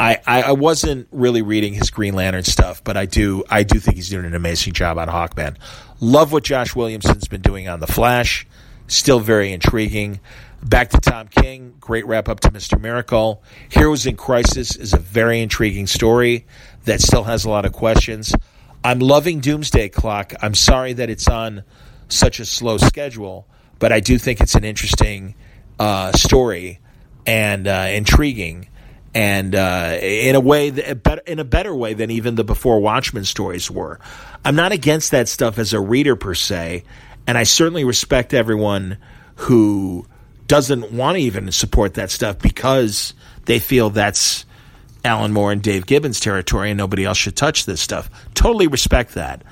I, 0.00 0.18
I, 0.26 0.52
wasn't 0.52 1.08
really 1.12 1.42
reading 1.42 1.74
his 1.74 1.90
Green 1.90 2.14
Lantern 2.14 2.44
stuff, 2.44 2.82
but 2.82 2.96
I 2.96 3.04
do 3.04 3.44
I 3.50 3.62
do 3.62 3.78
think 3.78 3.96
he's 3.96 4.08
doing 4.08 4.24
an 4.24 4.34
amazing 4.34 4.72
job 4.72 4.96
on 4.96 5.08
Hawkman. 5.08 5.58
Love 6.00 6.32
what 6.32 6.42
Josh 6.42 6.74
Williamson's 6.74 7.28
been 7.28 7.42
doing 7.42 7.68
on 7.68 7.80
the 7.80 7.86
Flash. 7.86 8.46
Still 8.86 9.20
very 9.20 9.52
intriguing. 9.52 10.20
Back 10.62 10.88
to 10.90 10.98
Tom 10.98 11.28
King. 11.28 11.74
Great 11.80 12.06
wrap 12.06 12.30
up 12.30 12.40
to 12.40 12.50
Mr. 12.50 12.80
Miracle. 12.80 13.42
Heroes 13.68 14.06
in 14.06 14.16
Crisis 14.16 14.74
is 14.74 14.94
a 14.94 14.98
very 14.98 15.42
intriguing 15.42 15.86
story 15.86 16.46
that 16.86 17.02
still 17.02 17.24
has 17.24 17.44
a 17.44 17.50
lot 17.50 17.66
of 17.66 17.74
questions. 17.74 18.34
I'm 18.82 19.00
loving 19.00 19.40
Doomsday 19.40 19.90
Clock. 19.90 20.32
I'm 20.40 20.54
sorry 20.54 20.94
that 20.94 21.10
it's 21.10 21.28
on 21.28 21.62
such 22.08 22.40
a 22.40 22.44
slow 22.44 22.78
schedule, 22.78 23.46
but 23.78 23.92
I 23.92 24.00
do 24.00 24.18
think 24.18 24.40
it's 24.40 24.54
an 24.54 24.64
interesting 24.64 25.34
uh, 25.78 26.12
story 26.12 26.80
and 27.26 27.66
uh, 27.66 27.88
intriguing 27.90 28.68
and 29.14 29.54
uh, 29.54 29.96
in 30.02 30.34
a 30.34 30.40
way, 30.40 30.70
that, 30.70 31.22
in 31.26 31.38
a 31.38 31.44
better 31.44 31.74
way 31.74 31.94
than 31.94 32.10
even 32.10 32.34
the 32.34 32.42
before 32.42 32.80
Watchmen 32.80 33.24
stories 33.24 33.70
were. 33.70 34.00
I'm 34.44 34.56
not 34.56 34.72
against 34.72 35.12
that 35.12 35.28
stuff 35.28 35.58
as 35.58 35.72
a 35.72 35.80
reader 35.80 36.16
per 36.16 36.34
se, 36.34 36.82
and 37.26 37.38
I 37.38 37.44
certainly 37.44 37.84
respect 37.84 38.34
everyone 38.34 38.98
who 39.36 40.06
doesn't 40.48 40.92
want 40.92 41.16
to 41.16 41.22
even 41.22 41.52
support 41.52 41.94
that 41.94 42.10
stuff 42.10 42.40
because 42.40 43.14
they 43.44 43.60
feel 43.60 43.90
that's 43.90 44.44
Alan 45.04 45.32
Moore 45.32 45.52
and 45.52 45.62
Dave 45.62 45.86
Gibbons 45.86 46.18
territory, 46.18 46.70
and 46.70 46.78
nobody 46.78 47.04
else 47.04 47.18
should 47.18 47.36
touch 47.36 47.66
this 47.66 47.80
stuff. 47.80 48.10
Totally 48.34 48.66
respect 48.66 49.14
that. 49.14 49.42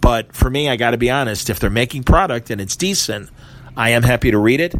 But 0.00 0.32
for 0.34 0.48
me, 0.48 0.68
I 0.68 0.76
got 0.76 0.92
to 0.92 0.98
be 0.98 1.10
honest. 1.10 1.50
If 1.50 1.60
they're 1.60 1.70
making 1.70 2.04
product 2.04 2.50
and 2.50 2.60
it's 2.60 2.76
decent, 2.76 3.30
I 3.76 3.90
am 3.90 4.02
happy 4.02 4.30
to 4.30 4.38
read 4.38 4.60
it. 4.60 4.74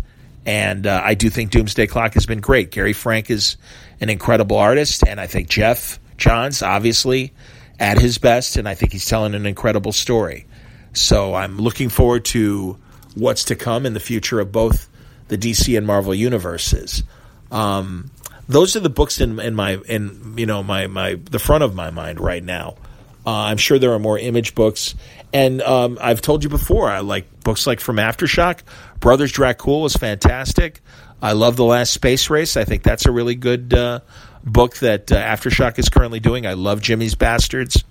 And 0.46 0.86
uh, 0.86 1.00
I 1.04 1.14
do 1.14 1.28
think 1.28 1.50
Doomsday 1.50 1.88
Clock 1.88 2.14
has 2.14 2.24
been 2.24 2.40
great. 2.40 2.70
Gary 2.70 2.92
Frank 2.92 3.30
is 3.30 3.56
an 4.00 4.08
incredible 4.08 4.56
artist, 4.56 5.02
and 5.06 5.20
I 5.20 5.26
think 5.26 5.48
Geoff 5.48 5.98
Johns, 6.16 6.62
obviously, 6.62 7.32
at 7.78 7.98
his 7.98 8.18
best, 8.18 8.56
and 8.56 8.68
I 8.68 8.74
think 8.74 8.92
he's 8.92 9.06
telling 9.06 9.34
an 9.34 9.46
incredible 9.46 9.92
story. 9.92 10.46
So 10.94 11.34
I'm 11.34 11.58
looking 11.58 11.88
forward 11.88 12.24
to 12.26 12.78
what's 13.14 13.44
to 13.44 13.56
come 13.56 13.84
in 13.84 13.94
the 13.94 14.00
future 14.00 14.40
of 14.40 14.50
both 14.50 14.88
the 15.28 15.36
DC 15.36 15.76
and 15.76 15.86
Marvel 15.86 16.14
universes. 16.14 17.02
Um, 17.50 18.10
those 18.48 18.74
are 18.74 18.80
the 18.80 18.90
books 18.90 19.20
in, 19.20 19.38
in 19.40 19.54
my 19.54 19.76
in 19.86 20.34
you 20.36 20.46
know 20.46 20.62
my 20.62 20.86
my 20.86 21.14
the 21.30 21.38
front 21.38 21.62
of 21.62 21.74
my 21.74 21.90
mind 21.90 22.20
right 22.20 22.42
now. 22.42 22.76
Uh, 23.26 23.30
I'm 23.30 23.56
sure 23.56 23.78
there 23.78 23.92
are 23.92 23.98
more 23.98 24.18
image 24.18 24.54
books, 24.54 24.94
and 25.32 25.60
um, 25.62 25.98
I've 26.00 26.22
told 26.22 26.44
you 26.44 26.50
before. 26.50 26.88
I 26.88 27.00
like 27.00 27.40
books 27.40 27.66
like 27.66 27.80
from 27.80 27.96
Aftershock. 27.96 28.60
Brothers 29.00 29.32
Dracul 29.32 29.84
is 29.86 29.94
fantastic. 29.94 30.80
I 31.20 31.32
love 31.32 31.56
the 31.56 31.64
Last 31.64 31.92
Space 31.92 32.30
Race. 32.30 32.56
I 32.56 32.64
think 32.64 32.82
that's 32.82 33.06
a 33.06 33.10
really 33.10 33.34
good 33.34 33.74
uh, 33.74 34.00
book 34.44 34.76
that 34.78 35.10
uh, 35.12 35.16
Aftershock 35.16 35.78
is 35.78 35.88
currently 35.88 36.20
doing. 36.20 36.46
I 36.46 36.54
love 36.54 36.80
Jimmy's 36.80 37.14
Bastards. 37.14 37.84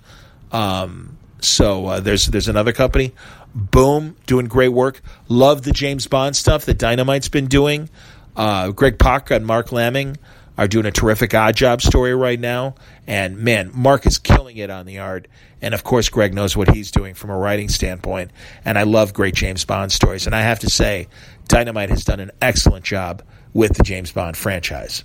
Um, 0.50 1.18
so 1.40 1.86
uh, 1.86 2.00
there's 2.00 2.26
there's 2.26 2.48
another 2.48 2.72
company, 2.72 3.12
Boom, 3.54 4.16
doing 4.26 4.46
great 4.46 4.68
work. 4.68 5.00
Love 5.28 5.62
the 5.62 5.72
James 5.72 6.06
Bond 6.06 6.36
stuff 6.36 6.66
that 6.66 6.78
Dynamite's 6.78 7.28
been 7.28 7.46
doing. 7.46 7.88
Uh, 8.36 8.70
Greg 8.70 8.98
Pak 8.98 9.30
and 9.30 9.46
Marc 9.46 9.72
Laming 9.72 10.16
are 10.58 10.66
doing 10.68 10.84
a 10.86 10.90
terrific 10.90 11.32
odd 11.34 11.54
job 11.56 11.80
story 11.80 12.14
right 12.14 12.38
now. 12.38 12.74
And 13.06 13.38
man, 13.38 13.70
Marc 13.72 14.06
is 14.06 14.18
killing 14.18 14.56
it 14.56 14.70
on 14.70 14.86
the 14.86 14.98
art. 14.98 15.28
And 15.62 15.72
of 15.72 15.84
course, 15.84 16.08
Greg 16.08 16.34
knows 16.34 16.56
what 16.56 16.68
he's 16.74 16.90
doing 16.90 17.14
from 17.14 17.30
a 17.30 17.38
writing 17.38 17.68
standpoint. 17.68 18.32
And 18.64 18.76
I 18.76 18.82
love 18.82 19.14
great 19.14 19.36
James 19.36 19.64
Bond 19.64 19.92
stories. 19.92 20.26
And 20.26 20.34
I 20.34 20.42
have 20.42 20.58
to 20.60 20.68
say, 20.68 21.06
Dynamite 21.46 21.90
has 21.90 22.04
done 22.04 22.18
an 22.18 22.32
excellent 22.42 22.84
job 22.84 23.22
with 23.54 23.76
the 23.76 23.84
James 23.84 24.10
Bond 24.10 24.36
franchise. 24.36 25.04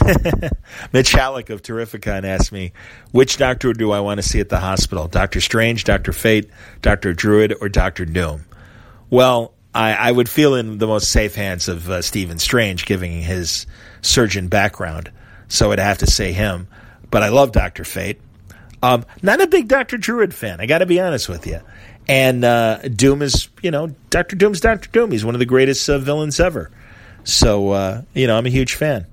Mitch 0.92 1.12
Hallock 1.12 1.50
of 1.50 1.62
Terrificon 1.62 2.24
asked 2.24 2.50
me, 2.50 2.72
which 3.12 3.36
doctor 3.36 3.72
do 3.72 3.92
I 3.92 4.00
want 4.00 4.18
to 4.18 4.22
see 4.22 4.40
at 4.40 4.48
the 4.48 4.58
hospital? 4.58 5.06
Doctor 5.06 5.40
Strange, 5.40 5.84
Doctor 5.84 6.12
Fate, 6.12 6.50
Doctor 6.80 7.12
Druid, 7.12 7.54
or 7.60 7.68
Doctor 7.68 8.04
Doom? 8.04 8.46
Well, 9.10 9.54
I, 9.74 9.94
I 9.94 10.12
would 10.12 10.28
feel 10.28 10.54
in 10.54 10.78
the 10.78 10.86
most 10.86 11.10
safe 11.10 11.34
hands 11.34 11.68
of 11.68 11.88
uh, 11.88 12.02
Stephen 12.02 12.38
Strange, 12.38 12.84
giving 12.84 13.22
his 13.22 13.66
surgeon 14.02 14.48
background. 14.48 15.10
So 15.48 15.72
I'd 15.72 15.78
have 15.78 15.98
to 15.98 16.06
say 16.06 16.32
him. 16.32 16.68
But 17.10 17.22
I 17.22 17.28
love 17.28 17.52
Doctor 17.52 17.84
Fate. 17.84 18.20
Um, 18.82 19.04
not 19.22 19.40
a 19.40 19.46
big 19.46 19.68
Doctor 19.68 19.96
Druid 19.96 20.34
fan. 20.34 20.60
I 20.60 20.66
got 20.66 20.78
to 20.78 20.86
be 20.86 21.00
honest 21.00 21.28
with 21.28 21.46
you. 21.46 21.60
And 22.08 22.44
uh, 22.44 22.78
Doom 22.78 23.22
is, 23.22 23.48
you 23.62 23.70
know, 23.70 23.94
Doctor 24.10 24.34
Doom's 24.34 24.60
Doctor 24.60 24.88
Doom. 24.90 25.12
He's 25.12 25.24
one 25.24 25.34
of 25.34 25.38
the 25.38 25.46
greatest 25.46 25.88
uh, 25.88 25.98
villains 25.98 26.40
ever. 26.40 26.70
So 27.24 27.70
uh, 27.70 28.02
you 28.14 28.26
know, 28.26 28.36
I'm 28.36 28.46
a 28.46 28.50
huge 28.50 28.74
fan. 28.74 29.06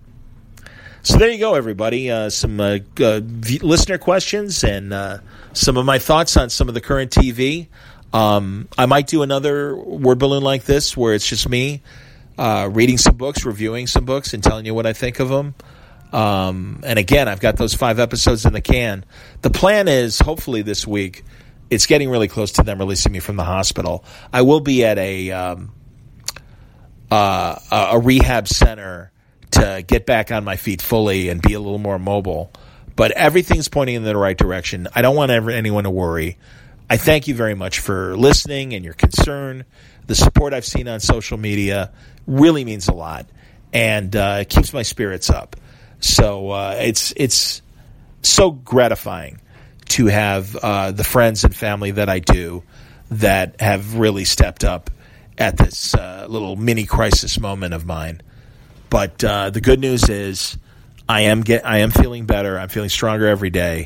So 1.04 1.18
there 1.18 1.30
you 1.30 1.40
go, 1.40 1.54
everybody. 1.54 2.12
Uh, 2.12 2.30
some 2.30 2.60
uh, 2.60 2.80
uh, 3.00 3.22
listener 3.62 3.98
questions 3.98 4.64
and 4.64 5.22
some 5.54 5.78
of 5.78 5.86
my 5.86 6.00
thoughts 6.00 6.36
on 6.36 6.50
some 6.50 6.68
of 6.68 6.74
the 6.74 6.82
current 6.82 7.12
TV. 7.12 7.68
Um, 8.14 8.68
I 8.78 8.86
might 8.86 9.08
do 9.08 9.22
another 9.22 9.76
word 9.76 10.20
balloon 10.20 10.44
like 10.44 10.64
this 10.64 10.98
where 10.98 11.14
it's 11.14 11.28
just 11.28 11.48
me 11.48 11.82
uh, 12.40 12.70
reading 12.72 12.98
some 12.98 13.18
books, 13.18 13.46
reviewing 13.46 13.86
some 13.86 14.06
books, 14.06 14.34
and 14.34 14.42
telling 14.42 14.66
you 14.66 14.74
what 14.74 14.86
I 14.86 14.94
think 14.94 15.20
of 15.20 15.30
them. 15.30 15.56
Um, 16.12 16.82
and 16.84 16.98
again, 16.98 17.28
I've 17.28 17.42
got 17.42 17.58
those 17.58 17.74
five 17.74 18.00
episodes 18.00 18.46
in 18.46 18.54
the 18.54 18.62
can. 18.62 19.06
The 19.42 19.50
plan 19.50 19.88
is 19.88 20.20
hopefully 20.20 20.62
this 20.62 20.88
week. 20.88 21.24
It's 21.70 21.86
getting 21.86 22.10
really 22.10 22.28
close 22.28 22.54
to 22.54 22.64
them 22.64 22.80
releasing 22.80 23.12
me 23.12 23.20
from 23.20 23.36
the 23.36 23.44
hospital. 23.44 24.04
I 24.34 24.42
will 24.42 24.62
be 24.62 24.86
at 24.86 24.98
a 24.98 25.32
um, 25.32 25.72
uh, 27.12 27.60
a 27.92 28.00
rehab 28.00 28.48
center 28.48 29.12
to 29.52 29.84
get 29.86 30.06
back 30.06 30.32
on 30.32 30.44
my 30.44 30.56
feet 30.56 30.82
fully 30.82 31.30
and 31.30 31.42
be 31.42 31.54
a 31.54 31.60
little 31.60 31.78
more 31.78 32.00
mobile. 32.00 32.52
But 32.96 33.12
everything's 33.12 33.68
pointing 33.68 33.96
in 33.96 34.04
the 34.04 34.18
right 34.18 34.38
direction. 34.38 34.88
I 34.96 35.02
don't 35.02 35.16
want 35.16 35.32
ever, 35.32 35.52
anyone 35.52 35.84
to 35.84 35.90
worry. 35.90 36.38
I 36.90 36.98
thank 36.98 37.28
you 37.28 37.36
very 37.36 37.54
much 37.54 37.80
for 37.80 38.18
listening 38.18 38.74
and 38.74 38.84
your 38.84 38.96
concern. 38.96 39.66
The 40.08 40.16
support 40.16 40.54
I've 40.54 40.66
seen 40.66 40.88
on 40.88 41.00
social 41.00 41.38
media 41.38 41.92
really 42.26 42.66
means 42.66 42.88
a 42.88 42.94
lot 42.94 43.28
and 43.72 44.16
uh, 44.16 44.44
keeps 44.46 44.74
my 44.74 44.82
spirits 44.82 45.30
up. 45.30 45.56
So 46.00 46.50
uh, 46.50 46.78
it's 46.80 47.14
it's 47.16 47.62
so 48.24 48.50
gratifying 48.50 49.40
to 49.90 50.08
have 50.08 50.56
uh, 50.56 50.92
the 50.92 51.04
friends 51.04 51.44
and 51.44 51.56
family 51.56 51.92
that 51.92 52.10
I 52.10 52.20
do 52.20 52.64
that 53.12 53.62
have 53.62 53.96
really 53.96 54.26
stepped 54.26 54.64
up 54.64 54.90
at 55.38 55.58
this 55.58 55.94
uh, 55.94 56.26
little 56.28 56.56
mini 56.56 56.86
crisis 56.86 57.40
moment 57.40 57.76
of 57.76 57.86
mine. 57.86 58.22
But 58.90 59.24
uh, 59.24 59.52
the 59.52 59.62
good 59.62 59.80
news 59.80 60.10
is, 60.10 60.58
I 61.08 61.22
am 61.22 61.42
get 61.42 61.68
I 61.68 61.80
am 61.80 61.92
feeling 61.92 62.26
better. 62.26 62.58
I'm 62.58 62.70
feeling 62.70 62.90
stronger 62.90 63.28
every 63.28 63.52
day, 63.52 63.86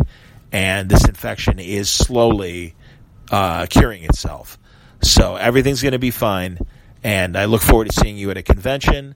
and 0.54 0.88
this 0.88 1.06
infection 1.06 1.60
is 1.60 1.90
slowly 1.90 2.76
uh, 3.32 3.66
curing 3.68 4.04
itself. 4.04 4.58
So 5.02 5.36
everything's 5.36 5.82
going 5.82 5.94
to 5.94 6.00
be 6.00 6.12
fine, 6.12 6.60
and 7.04 7.38
I 7.38 7.46
look 7.46 7.62
forward 7.62 7.90
to 7.90 7.94
seeing 7.94 8.18
you 8.18 8.32
at 8.32 8.38
a 8.38 8.44
convention 8.44 9.16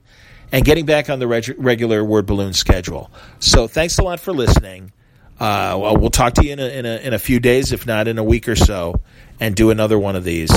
and 0.52 0.64
getting 0.64 0.86
back 0.86 1.10
on 1.10 1.18
the 1.18 1.26
reg- 1.26 1.54
regular 1.58 2.04
word 2.04 2.26
balloon 2.26 2.52
schedule. 2.52 3.10
So 3.38 3.66
thanks 3.66 3.98
a 3.98 4.02
lot 4.02 4.20
for 4.20 4.32
listening. 4.32 4.92
Uh, 5.40 5.78
well, 5.80 5.96
we'll 5.96 6.10
talk 6.10 6.34
to 6.34 6.44
you 6.44 6.52
in 6.52 6.58
a, 6.58 6.68
in 6.68 6.86
a, 6.86 6.96
in 6.98 7.14
a 7.14 7.18
few 7.18 7.38
days, 7.38 7.72
if 7.72 7.86
not 7.86 8.08
in 8.08 8.18
a 8.18 8.24
week 8.24 8.48
or 8.48 8.56
so, 8.56 9.00
and 9.38 9.54
do 9.54 9.70
another 9.70 9.98
one 9.98 10.16
of 10.16 10.24
these. 10.24 10.50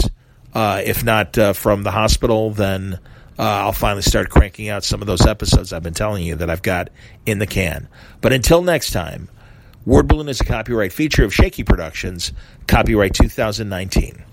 Uh, 0.54 0.82
if 0.84 1.04
not 1.04 1.38
uh, 1.38 1.54
from 1.54 1.84
the 1.84 1.92
hospital, 1.92 2.52
then 2.52 3.00
uh, 3.38 3.44
I'll 3.44 3.74
finally 3.74 4.02
start 4.02 4.30
cranking 4.30 4.70
out 4.70 4.84
some 4.84 5.02
of 5.02 5.08
those 5.08 5.26
episodes 5.26 5.72
I've 5.72 5.84
been 5.84 5.94
telling 5.94 6.26
you 6.26 6.36
that 6.36 6.50
I've 6.50 6.62
got 6.62 6.90
in 7.26 7.40
the 7.40 7.48
can. 7.48 7.88
But 8.22 8.34
until 8.34 8.62
next 8.62 8.92
time, 8.92 9.30
Word 9.84 10.08
Balloon 10.08 10.30
is 10.30 10.40
a 10.40 10.44
copyright 10.44 10.94
feature 10.94 11.24
of 11.24 11.34
Shaky 11.34 11.64
Productions, 11.64 12.34
copyright 12.68 13.16
2019. 13.16 14.24